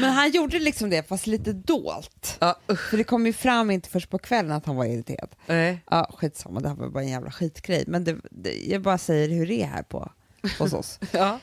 Men 0.00 0.10
han 0.12 0.30
gjorde 0.30 0.58
liksom 0.58 0.90
det, 0.90 1.08
fast 1.08 1.26
lite 1.26 1.52
dolt. 1.52 2.36
Ja. 2.40 2.58
För 2.90 2.96
det 2.96 3.04
kom 3.04 3.26
ju 3.26 3.32
fram 3.32 3.70
inte 3.70 3.88
först 3.88 4.10
på 4.10 4.18
kvällen 4.18 4.52
att 4.52 4.66
han 4.66 4.76
var 4.76 4.84
irriterad. 4.84 5.28
Nej. 5.46 5.80
Ja, 5.90 6.10
skitsamma, 6.18 6.60
det 6.60 6.68
här 6.68 6.76
var 6.76 6.88
bara 6.88 7.02
en 7.02 7.08
jävla 7.10 7.30
skitgrej. 7.30 7.84
Men 7.86 8.04
det, 8.04 8.16
det, 8.30 8.54
jag 8.54 8.82
bara 8.82 8.98
säger 8.98 9.28
hur 9.28 9.46
det 9.46 9.62
är 9.62 9.66
här 9.66 9.82
på, 9.82 10.12
hos 10.58 10.72
oss. 10.72 10.98
Ja. 11.12 11.38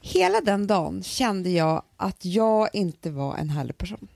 Hela 0.00 0.40
den 0.40 0.66
dagen 0.66 1.02
kände 1.02 1.50
jag 1.50 1.82
att 1.96 2.24
jag 2.24 2.68
inte 2.72 3.10
var 3.10 3.36
en 3.36 3.50
härlig 3.50 3.78
person. 3.78 4.08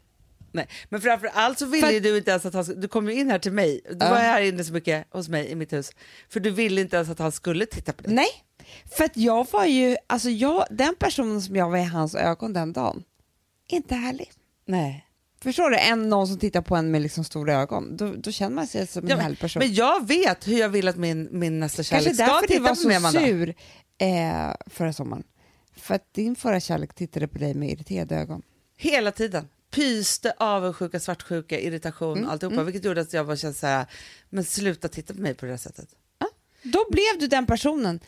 Nej. 0.52 0.68
Men 0.88 1.00
framför 1.00 1.30
allt 1.34 1.58
så 1.58 1.66
ville 1.66 1.86
För- 1.86 2.00
du 2.00 2.16
inte 2.18 2.30
ens 2.30 2.46
att 2.46 2.54
han, 2.54 2.80
du 2.80 2.88
kom 2.88 3.08
ju 3.08 3.14
in 3.14 3.30
här 3.30 3.38
till 3.38 3.52
mig, 3.52 3.80
du 3.90 3.96
Ja. 4.00 4.10
var 4.10 4.16
här 4.16 4.42
inne 4.42 4.64
så 4.64 4.72
mycket 4.72 5.06
hos 5.10 5.28
mig 5.28 5.48
i 5.50 5.54
mitt 5.54 5.72
hus, 5.72 5.90
för 6.28 6.40
du 6.40 6.50
ville 6.50 6.80
inte 6.80 6.96
ens 6.96 7.08
att 7.08 7.18
han 7.18 7.32
skulle 7.32 7.66
titta 7.66 7.92
på 7.92 8.02
dig. 8.02 8.14
Nej, 8.14 8.28
för 8.96 9.04
att 9.04 9.16
jag 9.16 9.46
var 9.52 9.64
ju, 9.64 9.96
alltså 10.06 10.30
jag, 10.30 10.64
den 10.70 10.94
personen 10.98 11.42
som 11.42 11.56
jag 11.56 11.70
var 11.70 11.78
i 11.78 11.84
hans 11.84 12.14
ögon 12.14 12.52
den 12.52 12.72
dagen, 12.72 13.04
inte 13.68 13.94
härlig. 13.94 14.30
Nej. 14.66 15.06
Förstår 15.42 15.70
du? 15.70 15.78
En, 15.78 16.08
någon 16.08 16.28
som 16.28 16.38
tittar 16.38 16.62
på 16.62 16.76
en 16.76 16.90
med 16.90 17.02
liksom 17.02 17.24
stora 17.24 17.54
ögon, 17.54 17.96
då, 17.96 18.14
då 18.16 18.32
känner 18.32 18.54
man 18.56 18.66
sig 18.66 18.86
som 18.86 19.04
en 19.04 19.10
Ja, 19.10 19.16
härlig 19.16 19.38
person. 19.38 19.60
Men 19.60 19.74
jag 19.74 20.06
vet 20.08 20.48
hur 20.48 20.58
jag 20.58 20.68
vill 20.68 20.88
att 20.88 20.96
min, 20.96 21.28
min 21.30 21.60
nästa 21.60 21.82
kärlek 21.82 22.04
Kanske 22.06 22.24
ska 22.24 22.32
därför 22.32 22.46
du 22.46 22.54
titta 22.54 22.62
var 22.62 22.74
på 22.82 22.88
mig, 22.88 23.00
så 23.00 23.06
Amanda. 23.06 23.20
sur 23.20 23.54
eh, 23.98 24.54
förra 24.66 24.92
sommaren. 24.92 25.24
För 25.76 25.94
att 25.94 26.14
din 26.14 26.36
förra 26.36 26.60
kärlek 26.60 26.94
tittade 26.94 27.28
på 27.28 27.38
dig 27.38 27.54
med 27.54 27.70
irriterade 27.70 28.16
ögon. 28.16 28.42
Hela 28.76 29.10
tiden. 29.12 29.48
Pyste, 29.72 30.32
avundsjuka, 30.38 31.00
svartsjuka, 31.00 31.60
irritation, 31.60 32.18
Mm, 32.18 32.30
alltihopa. 32.30 32.62
Vilket 32.62 32.84
gjorde 32.84 33.00
att 33.00 33.12
jag 33.12 33.26
bara 33.26 33.36
kände 33.36 33.54
så 33.58 33.66
här, 33.66 33.86
men 34.30 34.44
sluta 34.44 34.88
titta 34.88 35.14
på 35.14 35.20
mig 35.20 35.34
på 35.34 35.46
det 35.46 35.52
här 35.52 35.58
sättet. 35.58 35.88
Då 36.62 36.86
blev 36.90 37.18
du 37.20 37.26
den 37.26 37.46
personen 37.46 38.00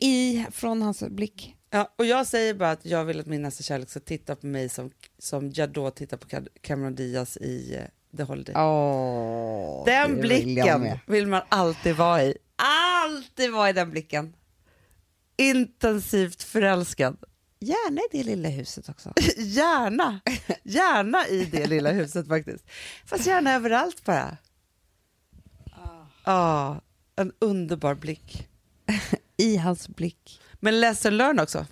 i, 0.00 0.46
från 0.50 0.82
hans 0.82 1.02
blick. 1.02 1.54
Ja, 1.70 1.94
och 1.96 2.04
jag 2.06 2.26
säger 2.26 2.54
bara 2.54 2.70
att 2.70 2.84
jag 2.84 3.04
vill 3.04 3.20
att 3.20 3.26
min 3.26 3.42
nästa 3.42 3.62
kärlek 3.62 3.90
ska 3.90 4.00
titta 4.00 4.36
på 4.36 4.46
mig 4.46 4.68
som, 4.68 4.90
som 5.18 5.50
jag 5.54 5.70
då 5.70 5.90
tittar 5.90 6.16
på 6.16 6.26
Cam- 6.28 6.48
Cameron 6.60 6.94
Diaz 6.94 7.36
i 7.36 7.74
eh, 7.76 8.16
The 8.16 8.22
Holiday. 8.22 8.54
Åh, 8.56 9.84
den 9.86 10.10
vill 10.12 10.20
blicken 10.20 10.98
vill 11.06 11.26
man 11.26 11.42
alltid 11.48 11.96
vara 11.96 12.24
i. 12.24 12.34
Alltid 13.04 13.52
var 13.52 13.68
i 13.68 13.72
den 13.72 13.90
blicken. 13.90 14.34
Intensivt 15.36 16.42
förälskad. 16.42 17.16
Gärna 17.60 18.00
i 18.00 18.16
det 18.18 18.22
lilla 18.22 18.48
huset 18.48 18.88
också. 18.88 19.12
Gärna, 19.36 20.20
gärna 20.62 21.26
i 21.26 21.44
det 21.44 21.66
lilla 21.66 21.92
huset 21.92 22.28
faktiskt. 22.28 22.64
Fast 23.06 23.26
gärna 23.26 23.54
överallt 23.54 24.04
bara. 24.04 24.36
Ja, 26.24 26.80
en 27.16 27.32
underbar 27.38 27.94
blick. 27.94 28.48
I 29.36 29.56
hans 29.56 29.88
blick. 29.88 30.40
Men 30.60 30.80
lesson 30.80 31.16
learn 31.16 31.38
också. 31.40 31.66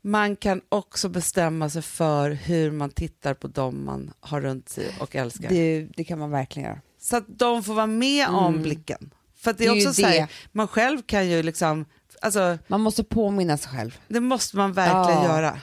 Man 0.00 0.36
kan 0.36 0.60
också 0.68 1.08
bestämma 1.08 1.70
sig 1.70 1.82
för 1.82 2.30
hur 2.30 2.70
man 2.70 2.90
tittar 2.90 3.34
på 3.34 3.48
dem 3.48 3.84
man 3.84 4.12
har 4.20 4.40
runt 4.40 4.68
sig 4.68 4.96
och 5.00 5.16
älskar. 5.16 5.48
Det, 5.48 5.88
det 5.96 6.04
kan 6.04 6.18
man 6.18 6.30
verkligen 6.30 6.68
göra. 6.68 6.80
Så 6.98 7.16
att 7.16 7.24
de 7.28 7.64
får 7.64 7.74
vara 7.74 7.86
med 7.86 8.28
om 8.28 8.62
blicken. 8.62 9.14
För 9.36 9.52
det 9.52 9.64
är, 9.64 9.74
Det 9.74 9.80
är 9.80 9.88
också 9.88 10.02
så 10.02 10.06
här, 10.06 10.28
man 10.52 10.68
själv 10.68 11.02
kan 11.02 11.28
ju 11.28 11.42
liksom, 11.42 11.84
alltså 12.22 12.58
Man 12.66 12.80
måste 12.80 13.04
påminna 13.04 13.56
sig 13.56 13.70
själv. 13.72 13.98
det 14.08 14.20
måste 14.20 14.56
man 14.56 14.72
verkligen 14.72 15.22
Ja. 15.22 15.36
göra. 15.36 15.60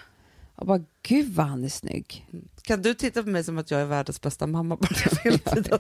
Och 0.56 0.66
bara, 0.68 0.80
gud 1.04 1.34
vad 1.36 1.46
han 1.46 1.64
är 1.64 1.70
snygg. 1.70 2.26
Kan 2.62 2.82
du 2.82 2.94
titta 2.94 3.24
på 3.24 3.30
mig 3.30 3.44
som 3.44 3.58
att 3.58 3.72
jag 3.72 3.82
är 3.82 3.86
världens 3.86 4.22
bästa 4.22 4.48
mamma 4.48 4.76
bara 4.76 4.90
hela 5.24 5.38
tiden? 5.38 5.80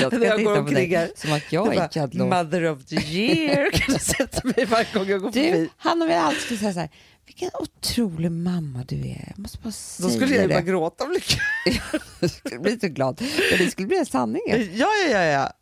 Jag 0.00 0.12
När 0.12 0.26
jag 0.26 0.44
går 0.44 0.58
omkring 0.58 0.96
här. 0.96 1.10
som 1.16 1.32
att 1.32 1.52
jag 1.52 1.74
är 1.76 1.88
Jadlo. 1.92 2.26
Mother 2.26 2.70
of 2.70 2.84
the 2.84 2.96
year 2.96 3.70
kan 3.72 3.94
du 3.94 4.00
sätta 4.00 4.40
mig 4.48 4.64
varje 4.64 4.86
gång 4.94 5.06
jag 5.08 5.20
går 5.20 5.30
Du, 5.30 5.42
förbi. 5.50 5.68
han 5.76 6.00
har 6.00 6.08
väl 6.08 6.18
alltid 6.24 6.58
säga 6.58 6.72
så 6.72 6.80
här, 6.80 6.90
vilken 7.26 7.50
otrolig 7.60 8.32
mamma 8.32 8.84
du 8.88 8.96
är. 8.96 9.24
Jag 9.28 9.38
måste 9.38 9.58
bara 9.58 9.68
Då 9.68 9.72
säga 9.72 10.10
skulle 10.10 10.34
jag 10.34 10.42
ju 10.42 10.48
bara 10.48 10.60
gråta 10.60 11.04
av 11.04 11.10
lycka. 11.12 11.40
Jag 12.20 12.30
skulle 12.30 12.58
bli 12.58 12.78
så 12.80 12.88
glad. 12.88 13.20
Men 13.50 13.58
det 13.66 13.70
skulle 13.70 13.88
bli 13.88 13.98
en 13.98 14.06
sanning. 14.06 14.42
Ja, 14.48 14.56
ja, 14.76 15.10
ja, 15.10 15.22
ja. 15.24 15.52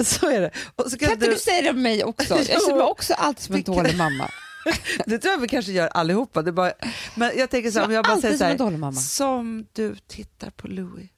Så 0.04 0.28
är 0.30 0.40
det. 0.40 0.50
Så 0.76 0.90
kan 0.90 0.98
Kan 0.98 1.12
inte 1.12 1.26
du 1.26 1.36
säga 1.38 1.62
det 1.62 1.70
om 1.70 1.82
mig 1.82 2.04
också? 2.04 2.34
Jag 2.38 2.46
känner 2.46 2.74
mig 2.76 2.82
också 2.84 3.14
alltid 3.14 3.44
som 3.44 3.54
en 3.54 3.62
dålig 3.62 3.96
mamma. 3.96 4.30
Det 5.06 5.18
tror 5.18 5.32
jag 5.32 5.40
vi 5.40 5.48
kanske 5.48 5.72
gör 5.72 5.88
allihopa. 5.88 6.42
Det 6.42 6.52
bara, 6.52 6.72
men 7.14 7.32
jag 7.38 7.50
tänker 7.50 7.70
så 7.70 7.78
här, 7.78 7.84
Som 7.84 7.90
om 7.90 7.94
jag 7.94 8.04
bara 8.04 8.20
säger 8.20 8.34
så 8.34 8.38
som 8.38 8.44
här, 8.44 8.52
en 8.52 8.58
dålig 8.58 8.78
mamma. 8.78 9.00
som 9.00 9.66
du 9.72 9.96
tittar 10.06 10.50
på 10.50 10.68
Louis. 10.68 11.10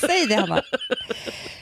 Säg 0.00 0.26
det 0.26 0.34
Hanna. 0.34 0.62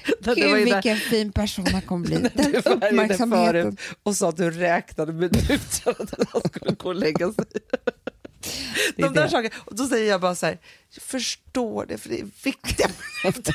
Gud 0.05 0.27
var 0.27 0.35
inne- 0.59 0.65
vilken 0.65 0.97
fin 0.97 1.33
person 1.33 1.67
han 1.73 1.83
kommer 1.83 2.07
bli. 2.07 2.17
Den 2.35 2.53
var 2.65 2.73
uppmärksamheten. 2.89 3.77
och 4.03 4.17
sa 4.17 4.29
att 4.29 4.37
du 4.37 4.51
räknade 4.51 5.13
minuter 5.13 5.91
att 6.03 6.29
han 6.33 6.43
skulle 6.43 6.75
gå 6.75 6.89
och 6.89 6.95
lägga 6.95 7.33
sig. 7.33 7.45
Det 8.97 9.03
De 9.03 9.15
där 9.15 9.23
det. 9.25 9.31
sakerna. 9.31 9.55
Och 9.59 9.77
då 9.77 9.87
säger 9.87 10.09
jag 10.11 10.21
bara 10.21 10.35
så 10.35 10.47
här, 10.47 10.59
jag 10.95 11.03
förstår 11.03 11.87
det 11.87 11.99
för 11.99 12.09
det 12.09 12.21
är 12.21 12.27
viktiga 12.45 12.89
minuter. 13.25 13.55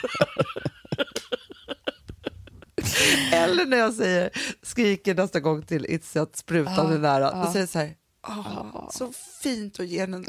Eller 3.51 3.65
när 3.65 3.77
jag 3.77 3.93
säger, 3.93 4.29
skriker 4.61 5.15
nästa 5.15 5.39
gång 5.39 5.61
till 5.61 5.85
Itzy 5.89 6.19
att 6.19 6.35
sprutan 6.35 6.93
är 6.93 6.97
nära, 6.99 7.43
då 7.45 7.51
säger 7.51 7.59
jag 7.59 7.69
så 7.69 7.79
här, 7.79 7.93
"Åh, 8.27 8.89
så 8.91 9.11
fint 9.43 9.79
att 9.79 9.87
ge 9.87 9.99
henne 9.99 10.17
en 10.17 10.25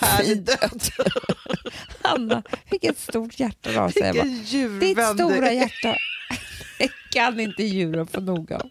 härlig 0.00 0.42
död. 0.44 0.82
Hanna, 2.02 2.42
vilket 2.70 2.98
stort 2.98 3.40
hjärta 3.40 3.70
du 3.70 3.78
har. 3.78 3.88
säger 3.90 4.80
Ditt 4.80 4.98
stora 5.14 5.50
är. 5.50 5.52
hjärta. 5.52 5.96
Det 6.78 6.90
kan 7.10 7.40
inte 7.40 7.62
djuren 7.64 8.06
få 8.06 8.20
nog 8.20 8.52
av. 8.52 8.70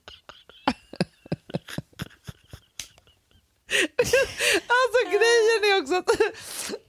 Alltså 4.79 4.99
grejen 5.05 5.63
är 5.63 5.81
också 5.81 5.95
att, 5.95 6.09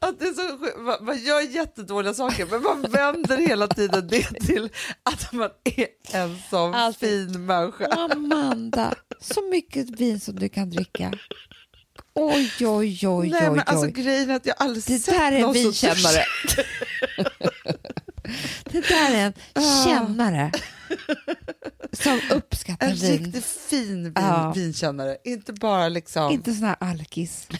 att 0.08 0.18
det 0.20 0.26
är 0.26 0.32
så, 0.32 0.80
man, 0.80 1.04
man 1.04 1.18
gör 1.24 1.40
jättedåliga 1.40 2.14
saker 2.14 2.46
men 2.46 2.62
man 2.62 2.82
vänder 2.82 3.36
hela 3.36 3.68
tiden 3.68 4.08
det 4.08 4.22
till 4.46 4.70
att 5.02 5.32
man 5.32 5.50
är 5.64 5.86
en 6.12 6.38
sån 6.50 6.74
Alltid. 6.74 7.32
fin 7.32 7.46
människa. 7.46 7.86
Amanda, 7.86 8.94
så 9.20 9.42
mycket 9.50 9.90
vin 9.90 10.20
som 10.20 10.38
du 10.38 10.48
kan 10.48 10.70
dricka. 10.70 11.12
Oj, 12.14 12.52
oj, 12.60 13.08
oj, 13.08 13.30
Nej, 13.30 13.40
oj, 13.42 13.50
men 13.56 13.62
alltså, 13.66 13.86
grejen 13.86 14.30
är 14.30 14.36
att 14.36 14.46
jag 14.46 14.56
aldrig 14.58 14.84
Det 14.84 14.98
sett 14.98 15.14
där 15.14 15.32
är 15.32 15.38
en 15.46 15.52
vinkännare. 15.52 16.24
Det 18.64 18.80
där 18.88 19.14
är 19.14 19.26
en 19.26 19.32
Ah. 19.54 19.84
kännare 19.84 20.52
som 21.92 22.20
uppskattar 22.30 22.86
En 22.86 22.96
vin. 22.96 23.24
riktigt 23.24 23.44
fin 23.44 24.02
vin, 24.04 24.12
Ja. 24.16 24.52
vinkännare, 24.56 25.16
inte 25.24 25.52
bara 25.52 25.88
liksom... 25.88 26.32
Inte 26.32 26.52
sån 26.54 26.64
här 26.66 26.76
alkis. 26.80 27.48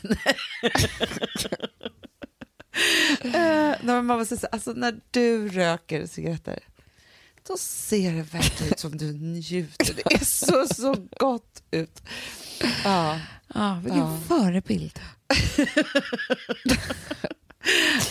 Eh, 3.25 3.31
nej, 3.33 3.79
men 3.83 4.07
man 4.07 4.19
måste 4.19 4.37
säga, 4.37 4.49
alltså, 4.53 4.73
när 4.73 5.01
du 5.11 5.49
röker 5.49 6.07
cigaretter, 6.07 6.59
då 7.49 7.57
ser 7.59 8.13
det 8.13 8.23
verkligen 8.23 8.73
ut 8.73 8.79
som 8.79 8.97
du 8.99 9.13
njuter. 9.13 9.95
Det 9.95 10.15
är 10.15 10.25
så, 10.25 10.67
så 10.75 10.97
gott 11.19 11.63
ut. 11.71 12.03
Ja, 12.85 13.21
Ja, 13.55 13.81
vilken 13.83 13.99
Ja. 14.01 14.19
förebild 14.29 15.01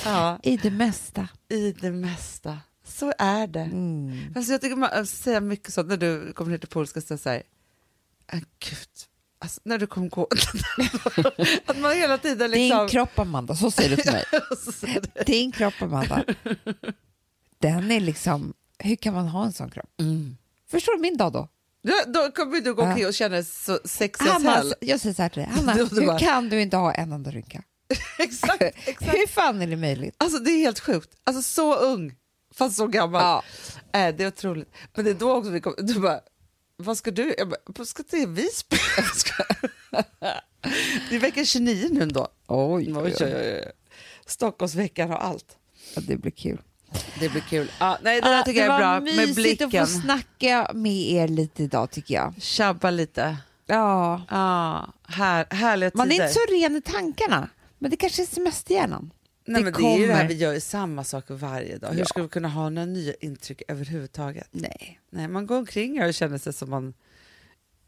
ja, 0.05 0.39
i 0.43 0.57
det 0.57 0.71
mesta. 0.71 1.27
i 1.49 1.71
det 1.71 1.91
mesta. 1.91 2.57
Så 2.99 3.13
är 3.17 3.47
det. 3.47 3.59
Mm. 3.59 4.33
Alltså, 4.35 4.51
jag 4.51 4.61
tycker 4.61 4.75
man 4.75 5.05
säger 5.05 5.41
mycket 5.41 5.73
sånt 5.73 5.87
när 5.87 5.97
du 5.97 6.33
kommer 6.33 6.51
ner 6.51 6.57
till 6.57 6.69
polska 6.69 7.01
säger 7.01 7.43
"Ah, 8.27 8.37
gud, 8.37 8.87
Alltså, 9.41 9.61
när 9.63 9.77
du 9.77 9.87
kom 9.87 10.09
gå... 10.09 10.27
att 11.65 11.79
man 11.79 11.91
hela 11.91 12.17
tiden 12.17 12.51
Din 12.51 12.61
liksom... 12.67 12.87
kropp 12.87 13.19
Amanda, 13.19 13.55
så 13.55 13.71
säger 13.71 13.89
du 13.89 13.95
till 13.95 14.11
mig. 14.11 14.25
Så 14.73 14.87
Din 15.25 15.51
kropp 15.51 15.81
Amanda, 15.81 16.23
den 17.59 17.91
är 17.91 17.99
liksom, 17.99 18.53
hur 18.79 18.95
kan 18.95 19.13
man 19.13 19.27
ha 19.27 19.45
en 19.45 19.53
sån 19.53 19.69
kropp? 19.71 19.89
Förstår 20.71 20.93
du 20.95 21.01
min 21.01 21.17
dag 21.17 21.33
då? 21.33 21.47
Ja, 21.81 22.03
då 22.07 22.31
kommer 22.31 22.61
du 22.61 22.73
gå 22.73 22.81
omkring 22.81 23.07
och 23.07 23.13
känna 23.13 23.35
dig 23.35 23.45
så 23.45 23.79
sexig 23.85 24.25
Hanna, 24.25 24.63
jag 24.81 24.99
säger 24.99 25.15
så 25.15 25.21
här 25.21 25.29
till 25.29 25.41
dig, 25.41 25.51
Hanna, 25.55 25.73
hur 25.91 26.05
bara- 26.05 26.19
kan 26.19 26.49
du 26.49 26.61
inte 26.61 26.77
ha 26.77 26.93
en 26.93 27.11
enda 27.11 27.31
rynka? 27.31 27.63
exakt, 28.19 28.61
exakt. 28.61 29.13
Hur 29.13 29.27
fan 29.27 29.61
är 29.61 29.67
det 29.67 29.75
möjligt? 29.75 30.15
Alltså 30.17 30.39
det 30.39 30.51
är 30.51 30.57
helt 30.59 30.79
sjukt. 30.79 31.09
Alltså 31.23 31.41
så 31.41 31.75
ung, 31.75 32.15
fast 32.53 32.75
så 32.75 32.87
gammal. 32.87 33.21
Ja. 33.21 33.43
Äh, 33.99 34.15
det 34.15 34.23
är 34.23 34.27
otroligt. 34.27 34.69
Men 34.95 35.05
det 35.05 35.11
är 35.11 35.15
då 35.15 35.35
också 35.35 35.51
vi 35.51 35.61
kom, 35.61 35.73
du 35.77 35.99
bara, 35.99 36.19
vad 36.77 36.97
ska 36.97 37.11
du? 37.11 37.35
Jag 37.37 37.49
bara, 37.49 37.57
"Jag 37.77 37.87
ska 37.87 38.03
till 38.03 38.27
Visby. 38.27 38.77
Det 41.09 41.15
är 41.15 41.19
vecka 41.19 41.45
29 41.45 41.87
nu 41.91 42.05
då. 42.05 42.27
Oj, 42.47 42.93
Oj, 42.95 43.15
oj, 43.21 43.35
oj. 43.35 43.71
Stockholmsveckan 44.25 45.09
har 45.09 45.17
allt. 45.17 45.57
Ja, 45.95 46.01
det 46.07 46.17
blir 46.17 46.31
kul. 46.31 46.61
Det 47.19 47.29
blir 47.29 47.41
kul. 47.41 47.71
Ja, 47.79 47.97
nej, 48.03 48.21
det 48.21 48.29
där 48.29 48.43
tycker 48.43 48.65
jag 48.65 48.73
är 48.75 48.79
bra. 48.79 48.93
Med 48.99 49.03
mysigt 49.15 49.35
blicken. 49.35 49.67
att 49.83 49.89
få 49.91 49.99
snacka 50.01 50.71
med 50.73 51.11
er 51.11 51.27
lite 51.27 51.63
idag 51.63 51.91
tycker 51.91 52.13
jag. 52.15 52.33
Tjabba 52.41 52.89
lite. 52.91 53.37
Ja. 53.65 54.21
Ja, 54.29 54.93
här, 55.07 55.47
härliga 55.49 55.91
Man 55.93 56.07
är 56.07 56.11
tider. 56.11 56.23
inte 56.23 56.33
så 56.33 56.53
ren 56.53 56.75
i 56.75 56.81
tankarna, 56.81 57.49
men 57.79 57.91
det 57.91 57.97
kanske 57.97 58.21
är 58.21 58.25
semesterhjärnan. 58.25 59.11
Nej, 59.49 59.63
det 59.63 59.71
det 59.71 59.83
är 59.83 59.97
ju 59.97 60.07
det 60.07 60.13
här, 60.13 60.19
kommer. 60.21 60.27
vi 60.29 60.33
gör 60.39 60.53
ju 60.53 60.59
samma 60.59 61.03
saker 61.03 61.33
varje 61.33 61.77
dag. 61.77 61.89
Hur 61.91 61.99
Ja. 61.99 62.05
ska 62.05 62.21
vi 62.23 62.29
kunna 62.29 62.47
ha 62.49 62.69
några 62.69 62.85
nya 62.85 63.13
intryck 63.13 63.61
överhuvudtaget? 63.67 64.47
Nej. 64.51 64.99
Nej, 65.09 65.27
man 65.27 65.47
går 65.47 65.57
omkring 65.57 66.03
och 66.03 66.13
känner 66.13 66.37
sig 66.37 66.53
som 66.53 66.69
man 66.69 66.93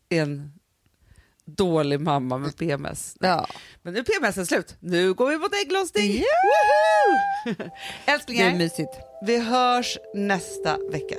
är 0.09 0.22
en 0.22 0.51
dålig 1.45 1.99
mamma 2.01 2.38
med 2.38 2.57
PMS. 2.57 3.16
Nej. 3.20 3.30
Ja. 3.32 3.47
Men 3.82 3.93
nu 3.93 3.99
är 3.99 4.03
PMS 4.03 4.47
slut. 4.47 4.76
Nu 4.80 5.14
går 5.14 5.30
vi 5.30 5.38
mot 5.38 5.51
ägglossning! 5.66 6.12
Är 8.05 8.14
Älsklingar, 8.14 8.70
vi 9.26 9.39
hörs 9.39 9.97
nästa 10.16 10.78
vecka. 10.91 11.16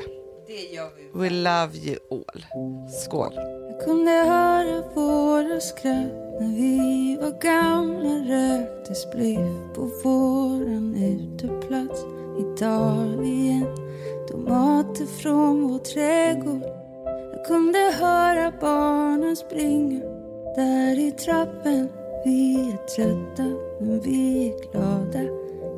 Det 0.47 0.74
gör 0.74 0.88
vi. 0.97 1.18
We 1.18 1.30
love 1.30 1.78
you 1.78 1.97
all. 2.11 2.45
Skål! 2.88 3.34
Jag 3.68 3.84
kunde 3.84 4.11
höra 4.11 4.82
våra 4.95 5.61
skratt 5.61 6.40
när 6.40 6.57
vi 6.57 7.16
var 7.16 7.40
gamla 7.40 8.34
Rökte 8.34 8.95
spliff 8.95 9.74
på 9.74 9.90
våran 10.05 10.95
uteplats 10.95 12.05
Italien 12.38 13.66
Tomater 14.28 15.07
från 15.07 15.62
vår 15.62 15.78
trädgård 15.78 16.62
Jag 17.32 17.47
kunde 17.47 17.78
höra 17.78 18.53
barnen 18.61 19.36
springa 19.36 20.01
Där 20.57 20.99
i 20.99 21.12
trappen 21.12 21.88
Vi 22.24 22.55
är 22.55 22.76
trötta 22.86 23.45
men 23.80 24.01
vi 24.01 24.49
är 24.49 24.70
glada 24.72 25.22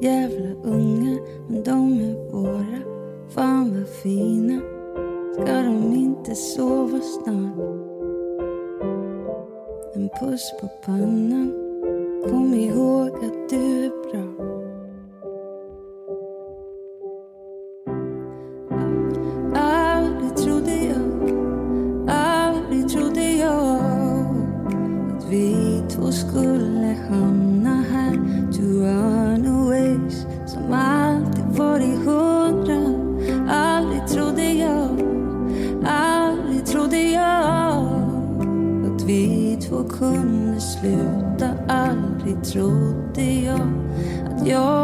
Jävla 0.01 0.51
unga 0.65 1.19
men 1.49 1.63
de 1.63 2.01
är 2.01 2.31
våra 2.31 2.94
Fan 3.35 3.75
vad 3.75 3.89
fina. 3.89 4.61
Ska 5.33 5.63
de 5.63 5.95
inte 5.95 6.35
sova 6.35 7.01
snart? 7.01 7.59
En 9.95 10.09
puss 10.21 10.53
på 10.61 10.69
pannan. 10.85 11.53
Kom 12.31 12.55
ihåg 12.55 13.09
att 13.09 13.49
du 13.51 13.85
är 13.85 13.91
bra. 14.11 14.25
Aldrig 19.61 20.37
trodde 20.37 20.77
jag 20.77 21.31
Aldrig 22.09 22.89
trodde 22.89 23.33
jag 23.33 23.81
Att 25.17 25.25
vi 25.31 25.83
två 25.89 26.13
skulle 26.13 26.54
trodde 42.55 43.23
jag 43.23 43.61
att 44.27 44.47
jag 44.47 44.84